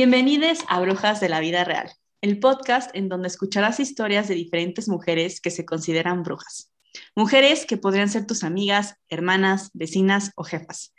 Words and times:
Bienvenidos 0.00 0.60
a 0.68 0.78
Brujas 0.78 1.18
de 1.18 1.28
la 1.28 1.40
Vida 1.40 1.64
Real, 1.64 1.90
el 2.20 2.38
podcast 2.38 2.88
en 2.94 3.08
donde 3.08 3.26
escucharás 3.26 3.80
historias 3.80 4.28
de 4.28 4.36
diferentes 4.36 4.88
mujeres 4.88 5.40
que 5.40 5.50
se 5.50 5.64
consideran 5.64 6.22
brujas. 6.22 6.72
Mujeres 7.16 7.66
que 7.66 7.78
podrían 7.78 8.08
ser 8.08 8.24
tus 8.24 8.44
amigas, 8.44 8.94
hermanas, 9.08 9.70
vecinas 9.74 10.30
o 10.36 10.44
jefas. 10.44 10.94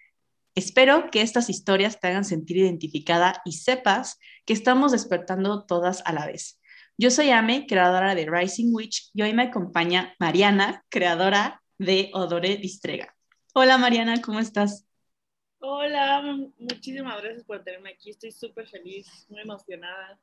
Espero 0.54 1.12
que 1.12 1.22
estas 1.22 1.50
historias 1.50 2.02
te 2.02 2.10
hagan 2.10 2.26
sentir 2.26 2.58
identificada 2.58 3.42
y 3.46 3.54
sepas 3.54 4.20
que 4.46 4.52
estamos 4.52 4.92
despertando 4.92 5.66
todas 5.66 6.02
a 6.06 6.12
la 6.12 6.26
vez. 6.26 6.60
Yo 6.98 7.10
soy 7.10 7.30
Ame, 7.30 7.68
creadora 7.68 8.16
de 8.16 8.30
Rising 8.30 8.74
Witch, 8.74 9.12
y 9.14 9.22
hoy 9.22 9.32
me 9.32 9.44
acompaña 9.44 10.14
Mariana, 10.20 10.84
creadora 10.90 11.64
de 11.78 12.12
Odore 12.14 12.58
Distrega. 12.58 13.16
Hola 13.54 13.78
Mariana, 13.78 14.22
¿cómo 14.22 14.42
estás? 14.42 14.89
Hola, 15.62 16.22
muchísimas 16.58 17.22
gracias 17.22 17.44
por 17.44 17.62
tenerme 17.64 17.90
aquí. 17.92 18.12
Estoy 18.12 18.32
súper 18.32 18.66
feliz, 18.68 19.26
muy 19.28 19.42
emocionada 19.42 20.18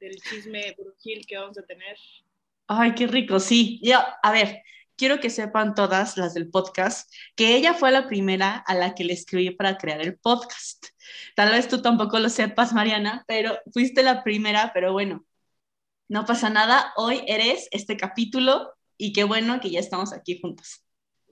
del 0.00 0.16
chisme 0.20 0.74
brujil 0.76 1.24
que 1.26 1.38
vamos 1.38 1.56
a 1.58 1.62
tener. 1.62 1.96
Ay, 2.66 2.92
qué 2.96 3.06
rico, 3.06 3.38
sí. 3.38 3.80
Yo, 3.84 4.00
a 4.20 4.32
ver, 4.32 4.62
quiero 4.96 5.20
que 5.20 5.30
sepan 5.30 5.76
todas 5.76 6.16
las 6.16 6.34
del 6.34 6.50
podcast 6.50 7.08
que 7.36 7.54
ella 7.54 7.74
fue 7.74 7.92
la 7.92 8.08
primera 8.08 8.56
a 8.56 8.74
la 8.74 8.96
que 8.96 9.04
le 9.04 9.12
escribí 9.12 9.50
para 9.50 9.78
crear 9.78 10.00
el 10.00 10.18
podcast. 10.18 10.86
Tal 11.36 11.52
vez 11.52 11.68
tú 11.68 11.80
tampoco 11.80 12.18
lo 12.18 12.28
sepas, 12.28 12.72
Mariana, 12.72 13.24
pero 13.28 13.56
fuiste 13.72 14.02
la 14.02 14.24
primera, 14.24 14.72
pero 14.74 14.92
bueno, 14.92 15.24
no 16.08 16.24
pasa 16.24 16.50
nada. 16.50 16.92
Hoy 16.96 17.22
eres 17.28 17.68
este 17.70 17.96
capítulo 17.96 18.72
y 18.96 19.12
qué 19.12 19.22
bueno 19.22 19.60
que 19.60 19.70
ya 19.70 19.78
estamos 19.78 20.12
aquí 20.12 20.40
juntas. 20.40 20.84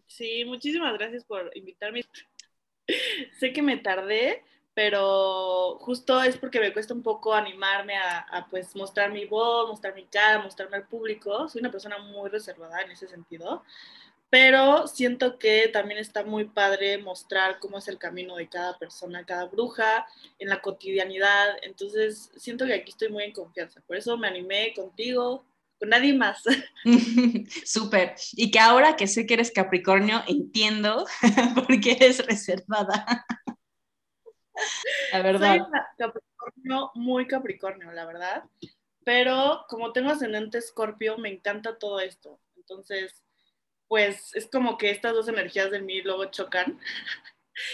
Sí, 0.06 0.44
muchísimas 0.44 0.92
gracias 0.92 1.24
por 1.24 1.50
invitarme 1.56 2.04
sé 3.38 3.52
que 3.52 3.62
me 3.62 3.76
tardé, 3.76 4.42
pero 4.74 5.78
justo 5.80 6.22
es 6.22 6.36
porque 6.36 6.60
me 6.60 6.72
cuesta 6.72 6.94
un 6.94 7.02
poco 7.02 7.34
animarme 7.34 7.96
a, 7.96 8.46
pues 8.50 8.74
mostrar 8.74 9.12
mi 9.12 9.26
voz, 9.26 9.68
mostrar 9.68 9.94
mi 9.94 10.06
cara, 10.06 10.42
mostrarme 10.42 10.78
al 10.78 10.88
público. 10.88 11.48
Soy 11.48 11.60
una 11.60 11.70
persona 11.70 11.98
muy 11.98 12.30
reservada 12.30 12.80
en 12.80 12.90
ese 12.90 13.06
sentido, 13.06 13.64
pero 14.30 14.86
siento 14.88 15.38
que 15.38 15.68
también 15.68 16.00
está 16.00 16.24
muy 16.24 16.46
padre 16.46 16.96
mostrar 16.96 17.58
cómo 17.58 17.78
es 17.78 17.88
el 17.88 17.98
camino 17.98 18.36
de 18.36 18.48
cada 18.48 18.78
persona, 18.78 19.26
cada 19.26 19.44
bruja, 19.44 20.06
en 20.38 20.48
la 20.48 20.62
cotidianidad. 20.62 21.56
Entonces 21.62 22.30
siento 22.36 22.64
que 22.66 22.74
aquí 22.74 22.90
estoy 22.90 23.10
muy 23.10 23.24
en 23.24 23.32
confianza. 23.32 23.82
Por 23.86 23.96
eso 23.96 24.16
me 24.16 24.28
animé 24.28 24.72
contigo, 24.74 25.44
con 25.82 25.88
nadie 25.88 26.14
más. 26.14 26.44
Súper. 27.64 28.14
Y 28.34 28.52
que 28.52 28.60
ahora 28.60 28.94
que 28.94 29.08
sé 29.08 29.26
que 29.26 29.34
eres 29.34 29.50
Capricornio, 29.50 30.22
entiendo 30.28 31.06
por 31.56 31.80
qué 31.80 31.92
eres 31.92 32.24
reservada. 32.24 33.26
la 35.12 35.22
verdad. 35.22 35.56
Soy 35.56 35.82
Capricornio, 35.98 36.92
muy 36.94 37.26
Capricornio, 37.26 37.90
la 37.90 38.06
verdad. 38.06 38.44
Pero 39.04 39.64
como 39.68 39.92
tengo 39.92 40.10
ascendente 40.10 40.58
Escorpio, 40.58 41.18
me 41.18 41.30
encanta 41.30 41.76
todo 41.76 41.98
esto. 41.98 42.38
Entonces, 42.56 43.24
pues 43.88 44.36
es 44.36 44.46
como 44.46 44.78
que 44.78 44.90
estas 44.90 45.14
dos 45.14 45.26
energías 45.26 45.72
de 45.72 45.82
mí 45.82 46.00
luego 46.00 46.26
chocan. 46.26 46.78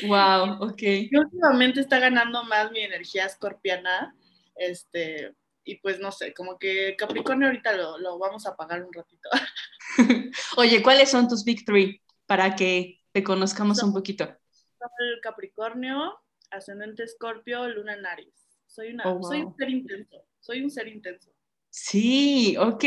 Wow, 0.07 0.63
ok. 0.63 0.83
Y 0.83 1.15
últimamente 1.15 1.81
está 1.81 1.99
ganando 1.99 2.43
más 2.45 2.71
mi 2.73 2.81
energía 2.81 3.27
escorpiana, 3.27 4.17
este, 4.57 5.35
y 5.69 5.77
pues 5.77 6.01
no 6.01 6.11
sé, 6.11 6.33
como 6.33 6.59
que 6.59 6.97
Capricornio 6.97 7.49
ahorita 7.49 7.73
lo, 7.99 8.19
vamos 8.19 8.47
a 8.47 8.57
pagar 8.57 8.83
un 8.83 8.91
ratito. 8.91 9.29
Oye, 10.57 10.83
¿cuáles 10.83 11.11
son 11.11 11.29
tus 11.29 11.45
Big 11.45 11.67
Three 11.67 12.03
para 12.25 12.57
que 12.57 13.03
te 13.13 13.23
conozcamos 13.23 13.83
un 13.83 13.93
poquito? 13.93 14.25
El 14.25 15.21
Capricornio, 15.21 16.19
Ascendente 16.51 17.03
Escorpio, 17.03 17.69
Luna 17.69 17.95
en 17.95 18.07
Aries. 18.07 18.49
Soy, 18.67 18.95
una, 18.95 19.05
oh, 19.13 19.23
soy 19.23 19.43
un 19.43 19.55
ser 19.57 19.69
intenso, 19.69 20.25
soy 20.41 20.63
un 20.63 20.71
ser 20.71 20.89
intenso. 20.89 21.31
Sí, 21.69 22.57
ok, 22.59 22.85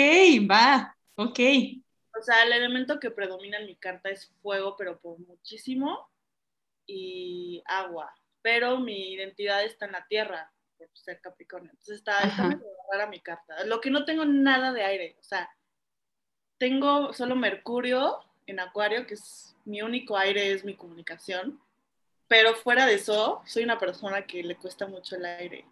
va, 0.50 0.98
ok. 1.16 1.40
O 2.20 2.24
sea, 2.24 2.44
el 2.44 2.54
elemento 2.54 3.00
que 3.00 3.12
predomina 3.12 3.60
en 3.60 3.68
mi 3.68 3.76
carta 3.76 4.10
es 4.10 4.34
fuego, 4.42 4.76
pero 4.76 5.00
por 5.00 5.20
muchísimo, 5.20 6.10
y 6.88 7.62
agua. 7.66 8.12
Pero 8.42 8.80
mi 8.80 9.14
identidad 9.14 9.64
está 9.64 9.86
en 9.86 9.92
la 9.92 10.08
tierra 10.08 10.52
ser 10.94 11.20
Capricornio. 11.22 11.72
Entonces 11.72 11.98
está, 11.98 12.20
está 12.22 12.44
muy 12.44 12.60
rara 12.92 13.08
mi 13.08 13.20
carta. 13.20 13.64
Lo 13.66 13.82
que 13.82 13.90
no 13.90 14.06
tengo 14.06 14.26
nada 14.26 14.72
de 14.74 14.84
aire, 14.84 15.18
o 15.20 15.24
sea, 15.24 15.50
tengo 16.58 17.14
solo 17.14 17.36
Mercurio 17.36 18.20
en 18.46 18.60
Acuario, 18.60 19.08
que 19.08 19.16
es 19.16 19.56
mi 19.66 19.82
único 19.82 20.18
aire, 20.18 20.52
es 20.52 20.64
mi 20.64 20.76
comunicación. 20.76 21.60
Pero 22.28 22.56
fuera 22.56 22.86
de 22.86 22.96
eso, 22.96 23.42
soy 23.46 23.64
una 23.64 23.80
persona 23.80 24.26
que 24.26 24.44
le 24.44 24.56
cuesta 24.56 24.88
mucho 24.88 25.16
el 25.16 25.26
aire. 25.26 25.66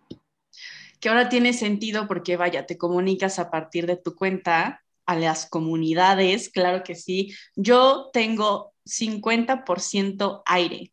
Que 1.00 1.10
ahora 1.10 1.30
tiene 1.30 1.54
sentido 1.54 2.08
porque, 2.08 2.38
vaya, 2.38 2.66
te 2.66 2.78
comunicas 2.78 3.40
a 3.40 3.50
partir 3.50 3.86
de 3.86 3.96
tu 3.96 4.16
cuenta 4.16 4.84
a 5.06 5.16
las 5.16 5.50
comunidades, 5.50 6.50
claro 6.50 6.84
que 6.84 6.96
sí. 6.96 7.34
Yo 7.56 8.10
tengo 8.12 8.74
50% 8.86 10.44
aire, 10.46 10.92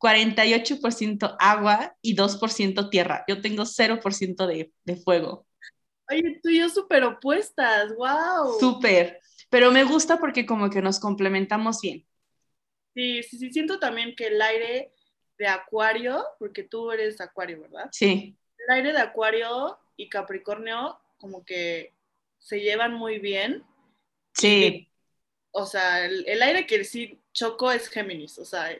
48% 0.00 1.36
agua 1.38 1.94
y 2.00 2.16
2% 2.16 2.88
tierra. 2.88 3.24
Yo 3.28 3.40
tengo 3.40 3.64
0% 3.64 4.46
de, 4.46 4.72
de 4.84 4.96
fuego. 4.96 5.46
Oye, 6.10 6.40
tú 6.42 6.48
y 6.48 6.58
yo 6.58 6.68
súper 6.68 7.04
opuestas, 7.04 7.94
wow. 7.94 8.58
Súper, 8.58 9.20
pero 9.50 9.70
me 9.70 9.84
gusta 9.84 10.18
porque 10.18 10.46
como 10.46 10.70
que 10.70 10.80
nos 10.80 10.98
complementamos 10.98 11.80
bien. 11.82 12.06
Sí, 12.94 13.22
sí, 13.22 13.38
sí, 13.38 13.52
siento 13.52 13.78
también 13.78 14.16
que 14.16 14.28
el 14.28 14.42
aire 14.42 14.92
de 15.38 15.46
acuario, 15.46 16.24
porque 16.38 16.64
tú 16.64 16.90
eres 16.90 17.20
acuario, 17.20 17.60
¿verdad? 17.60 17.88
Sí. 17.92 18.36
El 18.58 18.74
aire 18.74 18.92
de 18.92 18.98
acuario 18.98 19.78
y 19.96 20.08
capricornio 20.08 20.98
como 21.18 21.44
que 21.44 21.94
se 22.38 22.60
llevan 22.60 22.94
muy 22.94 23.18
bien. 23.18 23.64
Sí. 24.32 24.88
o 25.50 25.66
sea, 25.66 26.06
el, 26.06 26.24
el 26.26 26.40
aire 26.40 26.66
que 26.66 26.84
sí 26.84 27.20
choco 27.32 27.70
es 27.70 27.88
Géminis, 27.88 28.38
o 28.38 28.44
sea, 28.44 28.70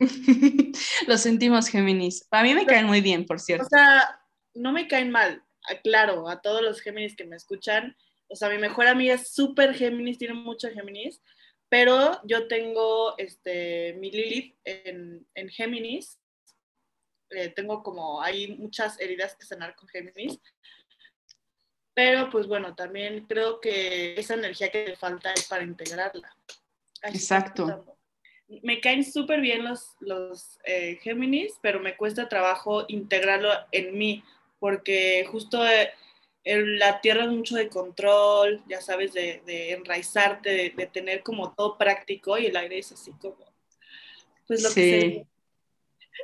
Lo 1.06 1.18
sentimos, 1.18 1.68
Géminis. 1.68 2.26
A 2.30 2.42
mí 2.42 2.54
me 2.54 2.66
caen 2.66 2.86
muy 2.86 3.00
bien, 3.00 3.26
por 3.26 3.40
cierto. 3.40 3.66
O 3.66 3.68
sea, 3.68 4.20
no 4.54 4.72
me 4.72 4.86
caen 4.88 5.10
mal, 5.10 5.42
claro, 5.82 6.28
a 6.28 6.40
todos 6.40 6.62
los 6.62 6.80
Géminis 6.80 7.16
que 7.16 7.24
me 7.24 7.36
escuchan. 7.36 7.96
O 8.28 8.36
sea, 8.36 8.48
mi 8.48 8.58
mejor 8.58 8.86
amiga 8.86 9.14
es 9.14 9.32
súper 9.32 9.74
Géminis, 9.74 10.18
tiene 10.18 10.34
mucho 10.34 10.68
Géminis, 10.70 11.20
pero 11.68 12.20
yo 12.24 12.46
tengo 12.46 13.16
este, 13.18 13.94
mi 13.94 14.10
Lilith 14.10 14.56
en, 14.64 15.26
en 15.34 15.48
Géminis. 15.48 16.18
Eh, 17.30 17.50
tengo 17.50 17.82
como, 17.82 18.22
hay 18.22 18.56
muchas 18.56 18.98
heridas 19.00 19.36
que 19.36 19.46
sanar 19.46 19.74
con 19.74 19.88
Géminis. 19.88 20.38
Pero 21.94 22.30
pues 22.30 22.46
bueno, 22.46 22.76
también 22.76 23.26
creo 23.26 23.60
que 23.60 24.14
esa 24.18 24.34
energía 24.34 24.70
que 24.70 24.86
le 24.86 24.96
falta 24.96 25.32
es 25.32 25.48
para 25.48 25.64
integrarla. 25.64 26.32
Exacto 27.02 27.97
me 28.62 28.80
caen 28.80 29.04
súper 29.04 29.40
bien 29.40 29.64
los, 29.64 29.96
los 30.00 30.58
eh, 30.64 30.98
Géminis, 31.02 31.54
pero 31.60 31.80
me 31.80 31.96
cuesta 31.96 32.28
trabajo 32.28 32.84
integrarlo 32.88 33.50
en 33.72 33.96
mí, 33.96 34.24
porque 34.58 35.26
justo 35.30 35.66
eh, 35.66 35.92
la 36.44 37.00
Tierra 37.00 37.24
es 37.24 37.30
mucho 37.30 37.56
de 37.56 37.68
control, 37.68 38.62
ya 38.68 38.80
sabes, 38.80 39.12
de, 39.12 39.42
enraizarte, 39.72 40.72
de, 40.74 40.86
tener 40.86 41.22
como 41.22 41.52
todo 41.52 41.76
práctico 41.76 42.38
y 42.38 42.46
el 42.46 42.56
aire 42.56 42.78
es 42.78 42.92
así 42.92 43.12
como, 43.12 43.36
pues 44.46 44.62
lo 44.62 44.72
que 44.72 45.26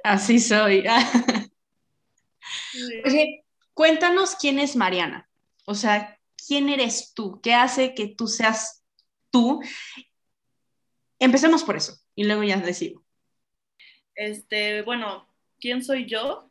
Así 0.02 0.40
soy. 0.40 0.84
Oye, 3.04 3.44
cuéntanos 3.74 4.34
quién 4.34 4.58
es 4.58 4.74
Mariana. 4.74 5.28
O 5.66 5.74
sea, 5.74 6.18
¿quién 6.48 6.68
eres 6.68 7.12
tú? 7.14 7.40
¿Qué 7.40 7.54
hace 7.54 7.94
que 7.94 8.08
tú 8.08 8.26
seas 8.26 8.82
tú? 9.30 9.62
Empecemos 11.20 11.62
por 11.62 11.76
eso 11.76 12.03
y 12.14 12.24
luego 12.24 12.42
ya 12.44 12.56
decido. 12.58 13.02
Este, 14.14 14.82
bueno, 14.82 15.26
¿quién 15.60 15.82
soy 15.82 16.06
yo? 16.06 16.50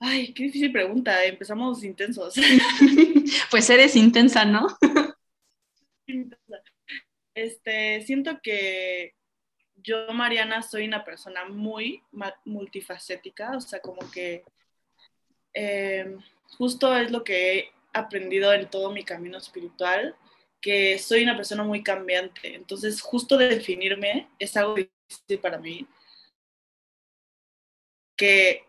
Ay, 0.00 0.32
qué 0.32 0.44
difícil 0.44 0.72
pregunta. 0.72 1.24
Empezamos 1.24 1.82
intensos. 1.82 2.34
pues 3.50 3.68
eres 3.70 3.96
intensa, 3.96 4.44
¿no? 4.44 4.66
Este, 7.34 8.02
siento 8.04 8.40
que 8.42 9.14
yo, 9.76 10.12
Mariana, 10.12 10.60
soy 10.60 10.86
una 10.88 11.04
persona 11.04 11.44
muy 11.44 12.02
multifacética, 12.44 13.56
o 13.56 13.60
sea, 13.60 13.78
como 13.80 14.10
que 14.10 14.42
em, 15.52 16.18
justo 16.56 16.96
es 16.96 17.12
lo 17.12 17.22
que 17.22 17.58
he 17.58 17.72
aprendido 17.92 18.52
en 18.52 18.68
todo 18.68 18.90
mi 18.90 19.04
camino 19.04 19.38
espiritual, 19.38 20.16
que 20.60 20.98
soy 20.98 21.22
una 21.22 21.36
persona 21.36 21.62
muy 21.64 21.82
cambiante. 21.82 22.54
Entonces, 22.54 23.00
justo 23.00 23.36
definirme 23.36 24.28
es 24.38 24.56
algo 24.56 24.74
difícil 24.74 25.38
para 25.40 25.58
mí. 25.58 25.86
Que 28.16 28.64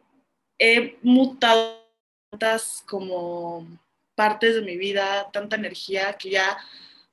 he 0.60 0.98
mutado 1.02 1.90
tantas 2.32 2.84
como 2.88 3.68
partes 4.16 4.56
de 4.56 4.62
mi 4.62 4.78
vida, 4.78 5.30
tanta 5.32 5.56
energía, 5.56 6.14
que 6.18 6.32
ya 6.32 6.58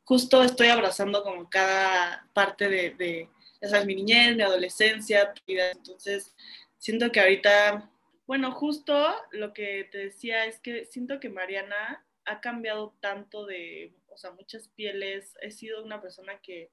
justo 0.04 0.42
estoy 0.42 0.68
abrazando 0.68 1.22
como 1.22 1.48
cada 1.48 2.28
parte 2.34 2.68
de, 2.68 2.90
de 2.90 3.28
ya 3.60 3.68
sabes, 3.68 3.86
mi 3.86 3.94
niñez, 3.94 4.36
mi 4.36 4.42
adolescencia. 4.42 5.32
Entonces, 5.46 6.34
siento 6.78 7.10
que 7.10 7.20
ahorita 7.20 7.90
Bueno, 8.26 8.52
justo 8.52 9.14
lo 9.30 9.52
que 9.52 9.88
te 9.90 9.98
decía 9.98 10.46
es 10.46 10.58
que 10.60 10.84
siento 10.84 11.20
que 11.20 11.28
Mariana 11.30 12.04
ha 12.24 12.40
cambiado 12.40 12.92
tanto 13.00 13.46
de, 13.46 13.92
o 14.16 14.18
sea, 14.18 14.32
muchas 14.32 14.68
pieles. 14.68 15.34
He 15.42 15.50
sido 15.50 15.84
una 15.84 16.00
persona 16.00 16.40
que 16.42 16.70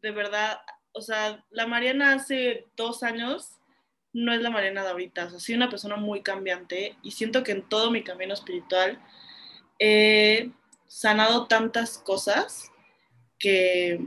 de 0.00 0.12
verdad, 0.12 0.60
o 0.92 1.02
sea, 1.02 1.44
la 1.50 1.66
Mariana 1.66 2.14
hace 2.14 2.68
dos 2.74 3.02
años 3.02 3.58
no 4.14 4.32
es 4.32 4.40
la 4.40 4.48
Mariana 4.48 4.82
de 4.82 4.88
ahorita. 4.88 5.26
O 5.26 5.30
sea, 5.30 5.40
soy 5.40 5.56
una 5.56 5.68
persona 5.68 5.96
muy 5.96 6.22
cambiante 6.22 6.96
y 7.02 7.10
siento 7.10 7.44
que 7.44 7.52
en 7.52 7.68
todo 7.68 7.90
mi 7.90 8.02
camino 8.02 8.32
espiritual 8.32 8.98
he 9.78 10.50
sanado 10.86 11.46
tantas 11.48 11.98
cosas 11.98 12.72
que 13.38 14.00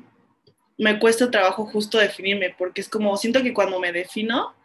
me 0.79 0.97
cuesta 0.99 1.29
trabajo 1.29 1.67
justo 1.67 1.99
definirme, 1.99 2.55
porque 2.57 2.81
es 2.81 2.89
como, 2.89 3.15
siento 3.17 3.43
que 3.43 3.53
cuando 3.53 3.79
me 3.79 3.91
defino, 3.91 4.55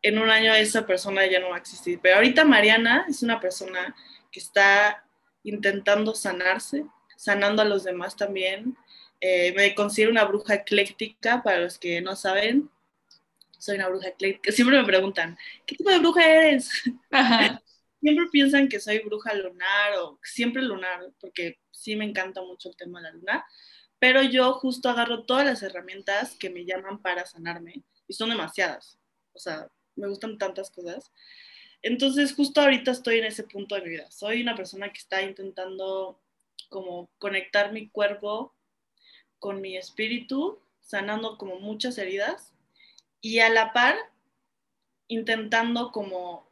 en 0.00 0.18
un 0.18 0.30
año 0.30 0.54
esa 0.54 0.86
persona 0.86 1.26
ya 1.26 1.40
no 1.40 1.50
va 1.50 1.56
a 1.56 1.60
existir. 1.60 2.00
Pero 2.02 2.16
ahorita 2.16 2.46
Mariana 2.46 3.04
es 3.06 3.22
una 3.22 3.38
persona 3.38 3.94
que 4.30 4.40
está 4.40 5.04
intentando 5.44 6.14
sanarse, 6.14 6.86
sanando 7.22 7.62
a 7.62 7.64
los 7.64 7.84
demás 7.84 8.16
también. 8.16 8.76
Eh, 9.20 9.52
me 9.54 9.76
considero 9.76 10.10
una 10.10 10.24
bruja 10.24 10.54
ecléctica, 10.54 11.40
para 11.40 11.60
los 11.60 11.78
que 11.78 12.00
no 12.00 12.16
saben. 12.16 12.68
Soy 13.58 13.76
una 13.76 13.88
bruja 13.88 14.08
ecléctica. 14.08 14.50
Siempre 14.50 14.76
me 14.76 14.84
preguntan, 14.84 15.38
¿qué 15.64 15.76
tipo 15.76 15.88
de 15.88 16.00
bruja 16.00 16.28
eres? 16.28 16.68
Siempre 18.00 18.26
piensan 18.32 18.68
que 18.68 18.80
soy 18.80 18.98
bruja 18.98 19.32
lunar 19.34 19.98
o 20.00 20.18
siempre 20.24 20.60
lunar, 20.60 21.12
porque 21.20 21.60
sí 21.70 21.94
me 21.94 22.04
encanta 22.04 22.42
mucho 22.42 22.68
el 22.68 22.76
tema 22.76 22.98
de 22.98 23.04
la 23.04 23.12
luna. 23.12 23.46
Pero 24.00 24.22
yo 24.24 24.54
justo 24.54 24.88
agarro 24.88 25.22
todas 25.22 25.46
las 25.46 25.62
herramientas 25.62 26.34
que 26.36 26.50
me 26.50 26.64
llaman 26.64 27.00
para 27.00 27.24
sanarme 27.24 27.84
y 28.08 28.14
son 28.14 28.30
demasiadas. 28.30 28.98
O 29.32 29.38
sea, 29.38 29.68
me 29.94 30.08
gustan 30.08 30.36
tantas 30.38 30.72
cosas. 30.72 31.12
Entonces, 31.82 32.34
justo 32.34 32.60
ahorita 32.60 32.90
estoy 32.90 33.18
en 33.18 33.26
ese 33.26 33.44
punto 33.44 33.76
de 33.76 33.82
mi 33.82 33.90
vida. 33.90 34.10
Soy 34.10 34.42
una 34.42 34.56
persona 34.56 34.92
que 34.92 34.98
está 34.98 35.22
intentando 35.22 36.18
como 36.68 37.10
conectar 37.18 37.72
mi 37.72 37.88
cuerpo 37.88 38.54
con 39.38 39.60
mi 39.60 39.76
espíritu, 39.76 40.60
sanando 40.80 41.36
como 41.38 41.58
muchas 41.58 41.98
heridas 41.98 42.52
y 43.20 43.40
a 43.40 43.48
la 43.50 43.72
par 43.72 43.96
intentando 45.08 45.92
como 45.92 46.48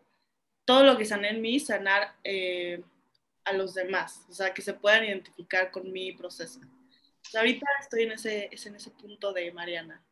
todo 0.65 0.85
lo 0.85 0.97
que 0.99 1.05
sané 1.05 1.31
en 1.31 1.41
mí, 1.41 1.59
sanar 1.59 2.15
eh, 2.23 2.83
a 3.45 3.53
los 3.53 3.75
demás, 3.75 4.27
o 4.29 4.33
sea, 4.35 4.53
que 4.53 4.63
se 4.63 4.75
puedan 4.75 5.05
identificar 5.05 5.71
con 5.71 5.91
mi 5.91 6.13
proceso. 6.13 6.61
ahorita 7.35 7.67
estoy 7.81 8.03
en 8.03 8.13
ese, 8.13 8.51
en 8.53 8.77
ese 8.77 8.91
punto 8.91 9.33
de 9.33 9.51
Mariana 9.53 10.05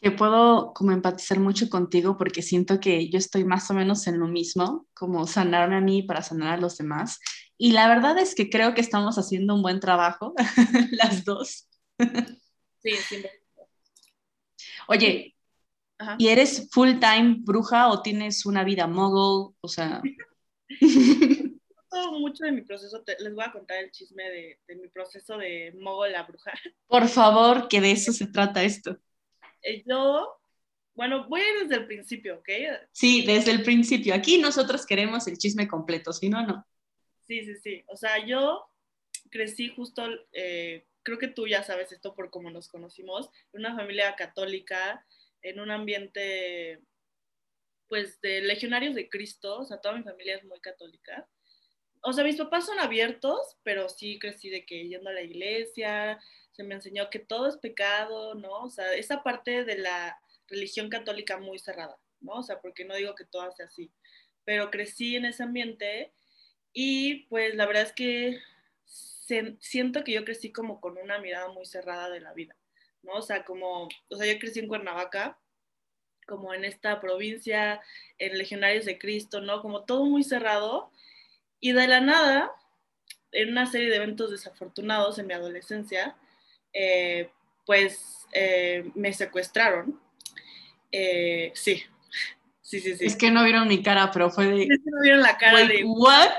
que 0.00 0.10
puedo 0.12 0.72
como 0.74 0.92
empatizar 0.92 1.40
mucho 1.40 1.68
contigo 1.68 2.16
porque 2.16 2.42
siento 2.42 2.78
que 2.78 3.08
yo 3.08 3.18
estoy 3.18 3.44
más 3.44 3.70
o 3.70 3.74
menos 3.74 4.06
en 4.06 4.20
lo 4.20 4.28
mismo, 4.28 4.86
como 4.94 5.26
sanarme 5.26 5.76
a 5.76 5.80
mí 5.80 6.02
para 6.02 6.22
sanar 6.22 6.54
a 6.54 6.60
los 6.60 6.78
demás. 6.78 7.18
Y 7.58 7.72
la 7.72 7.88
verdad 7.88 8.16
es 8.18 8.36
que 8.36 8.48
creo 8.48 8.72
que 8.72 8.80
estamos 8.80 9.18
haciendo 9.18 9.54
un 9.54 9.62
buen 9.62 9.80
trabajo, 9.80 10.32
las 10.92 11.24
dos. 11.24 11.68
Sí, 12.80 12.94
sí. 12.96 13.24
Oye, 14.88 15.34
¿y 16.18 16.28
eres 16.28 16.68
full 16.70 17.00
time 17.00 17.38
bruja 17.40 17.88
o 17.88 18.00
tienes 18.00 18.46
una 18.46 18.64
vida 18.64 18.86
mogul? 18.86 19.54
O 19.60 19.68
sea... 19.68 20.00
mucho 22.20 22.44
de 22.44 22.52
mi 22.52 22.62
proceso, 22.62 23.02
les 23.18 23.34
voy 23.34 23.44
a 23.44 23.52
contar 23.52 23.78
el 23.78 23.90
chisme 23.90 24.22
de, 24.22 24.60
de 24.66 24.76
mi 24.76 24.88
proceso 24.88 25.36
de 25.36 25.74
mogul 25.80 26.12
la 26.12 26.22
bruja. 26.22 26.52
Por 26.86 27.08
favor, 27.08 27.68
que 27.68 27.80
de 27.80 27.90
eso 27.92 28.12
se 28.12 28.26
trata 28.26 28.62
esto. 28.62 28.98
Eh, 29.62 29.82
yo, 29.86 30.38
bueno, 30.94 31.26
voy 31.28 31.40
a 31.40 31.54
ir 31.54 31.62
desde 31.62 31.82
el 31.82 31.86
principio, 31.86 32.38
¿ok? 32.38 32.48
Sí, 32.92 33.24
desde 33.26 33.50
el 33.50 33.62
principio. 33.62 34.14
Aquí 34.14 34.38
nosotros 34.38 34.86
queremos 34.86 35.26
el 35.26 35.38
chisme 35.38 35.66
completo, 35.66 36.12
si 36.12 36.28
no, 36.28 36.46
no. 36.46 36.66
Sí, 37.28 37.44
sí, 37.44 37.54
sí. 37.56 37.84
O 37.88 37.96
sea, 37.96 38.24
yo 38.26 38.70
crecí 39.30 39.68
justo, 39.68 40.04
eh, 40.32 40.86
creo 41.02 41.18
que 41.18 41.28
tú 41.28 41.46
ya 41.46 41.62
sabes 41.62 41.92
esto 41.92 42.14
por 42.14 42.30
cómo 42.30 42.50
nos 42.50 42.68
conocimos, 42.68 43.30
en 43.52 43.60
una 43.60 43.76
familia 43.76 44.16
católica, 44.16 45.06
en 45.42 45.60
un 45.60 45.70
ambiente, 45.70 46.80
pues, 47.88 48.20
de 48.20 48.40
legionarios 48.42 48.94
de 48.94 49.08
Cristo, 49.08 49.60
o 49.60 49.64
sea, 49.64 49.80
toda 49.80 49.96
mi 49.96 50.02
familia 50.02 50.36
es 50.36 50.44
muy 50.44 50.60
católica. 50.60 51.28
O 52.02 52.12
sea, 52.12 52.24
mis 52.24 52.36
papás 52.36 52.66
son 52.66 52.80
abiertos, 52.80 53.58
pero 53.64 53.88
sí 53.88 54.18
crecí 54.18 54.50
de 54.50 54.66
que 54.66 54.88
yendo 54.88 55.10
a 55.10 55.14
la 55.14 55.22
iglesia, 55.22 56.20
se 56.52 56.64
me 56.64 56.76
enseñó 56.76 57.10
que 57.10 57.20
todo 57.20 57.48
es 57.48 57.56
pecado, 57.58 58.34
¿no? 58.34 58.64
O 58.64 58.70
sea, 58.70 58.94
esa 58.94 59.22
parte 59.22 59.64
de 59.64 59.78
la 59.78 60.18
religión 60.48 60.90
católica 60.90 61.38
muy 61.38 61.58
cerrada, 61.58 61.98
¿no? 62.20 62.34
O 62.34 62.42
sea, 62.42 62.60
porque 62.60 62.84
no 62.84 62.94
digo 62.96 63.14
que 63.14 63.24
todo 63.26 63.50
sea 63.52 63.66
así, 63.66 63.92
pero 64.44 64.70
crecí 64.70 65.16
en 65.16 65.26
ese 65.26 65.42
ambiente 65.44 66.14
y 66.72 67.26
pues 67.28 67.54
la 67.54 67.66
verdad 67.66 67.82
es 67.82 67.92
que 67.92 68.40
siento 69.60 70.04
que 70.04 70.12
yo 70.12 70.24
crecí 70.24 70.52
como 70.52 70.80
con 70.80 70.96
una 70.98 71.18
mirada 71.18 71.48
muy 71.48 71.66
cerrada 71.66 72.08
de 72.10 72.20
la 72.20 72.32
vida, 72.32 72.56
¿no? 73.02 73.14
O 73.14 73.22
sea, 73.22 73.44
como, 73.44 73.88
o 74.10 74.16
sea, 74.16 74.32
yo 74.32 74.38
crecí 74.38 74.60
en 74.60 74.68
Cuernavaca, 74.68 75.38
como 76.26 76.54
en 76.54 76.64
esta 76.64 77.00
provincia, 77.00 77.80
en 78.18 78.38
Legionarios 78.38 78.84
de 78.84 78.98
Cristo, 78.98 79.40
¿no? 79.40 79.62
Como 79.62 79.84
todo 79.84 80.04
muy 80.04 80.22
cerrado 80.24 80.90
y 81.60 81.72
de 81.72 81.88
la 81.88 82.00
nada, 82.00 82.52
en 83.32 83.50
una 83.50 83.66
serie 83.66 83.90
de 83.90 83.96
eventos 83.96 84.30
desafortunados 84.30 85.18
en 85.18 85.26
mi 85.26 85.34
adolescencia, 85.34 86.16
eh, 86.72 87.30
pues 87.66 88.26
eh, 88.32 88.90
me 88.94 89.12
secuestraron. 89.12 90.00
Eh, 90.92 91.52
sí, 91.54 91.82
sí, 92.62 92.80
sí, 92.80 92.96
sí. 92.96 93.06
Es 93.06 93.16
que 93.16 93.30
no 93.30 93.44
vieron 93.44 93.68
mi 93.68 93.82
cara, 93.82 94.10
pero 94.10 94.30
fue 94.30 94.46
de... 94.46 94.62
Es 94.62 94.68
que 94.68 94.90
no 94.90 95.02
vieron 95.02 95.22
la 95.22 95.36
cara 95.36 95.66
de... 95.66 95.84
¿What? 95.84 96.38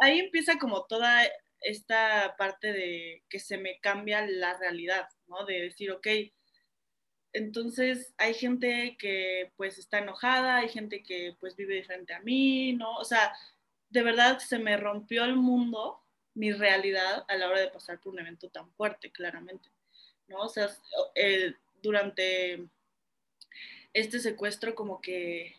Ahí, 0.00 0.20
empieza 0.20 0.58
como 0.58 0.84
toda 0.84 1.26
esta 1.60 2.34
parte 2.36 2.72
de 2.72 3.22
que 3.28 3.40
se 3.40 3.58
me 3.58 3.78
cambia 3.80 4.26
la 4.26 4.56
realidad, 4.58 5.08
¿no? 5.26 5.44
De 5.44 5.60
decir, 5.62 5.90
ok, 5.90 6.06
entonces 7.32 8.14
hay 8.16 8.34
gente 8.34 8.96
que 8.98 9.52
pues 9.56 9.78
está 9.78 9.98
enojada, 9.98 10.58
hay 10.58 10.68
gente 10.68 11.02
que 11.02 11.36
pues 11.40 11.56
vive 11.56 11.74
diferente 11.74 12.14
a 12.14 12.20
mí, 12.20 12.74
¿no? 12.74 12.96
O 12.96 13.04
sea, 13.04 13.34
de 13.90 14.02
verdad 14.02 14.38
se 14.38 14.58
me 14.58 14.76
rompió 14.76 15.24
el 15.24 15.36
mundo 15.36 16.00
mi 16.34 16.52
realidad 16.52 17.24
a 17.28 17.36
la 17.36 17.48
hora 17.48 17.60
de 17.60 17.70
pasar 17.70 18.00
por 18.00 18.12
un 18.12 18.20
evento 18.20 18.48
tan 18.50 18.70
fuerte, 18.72 19.10
claramente, 19.10 19.70
¿no? 20.28 20.38
O 20.38 20.48
sea, 20.48 20.68
durante 21.82 22.68
este 23.92 24.18
secuestro 24.18 24.74
como 24.74 25.00
que 25.00 25.56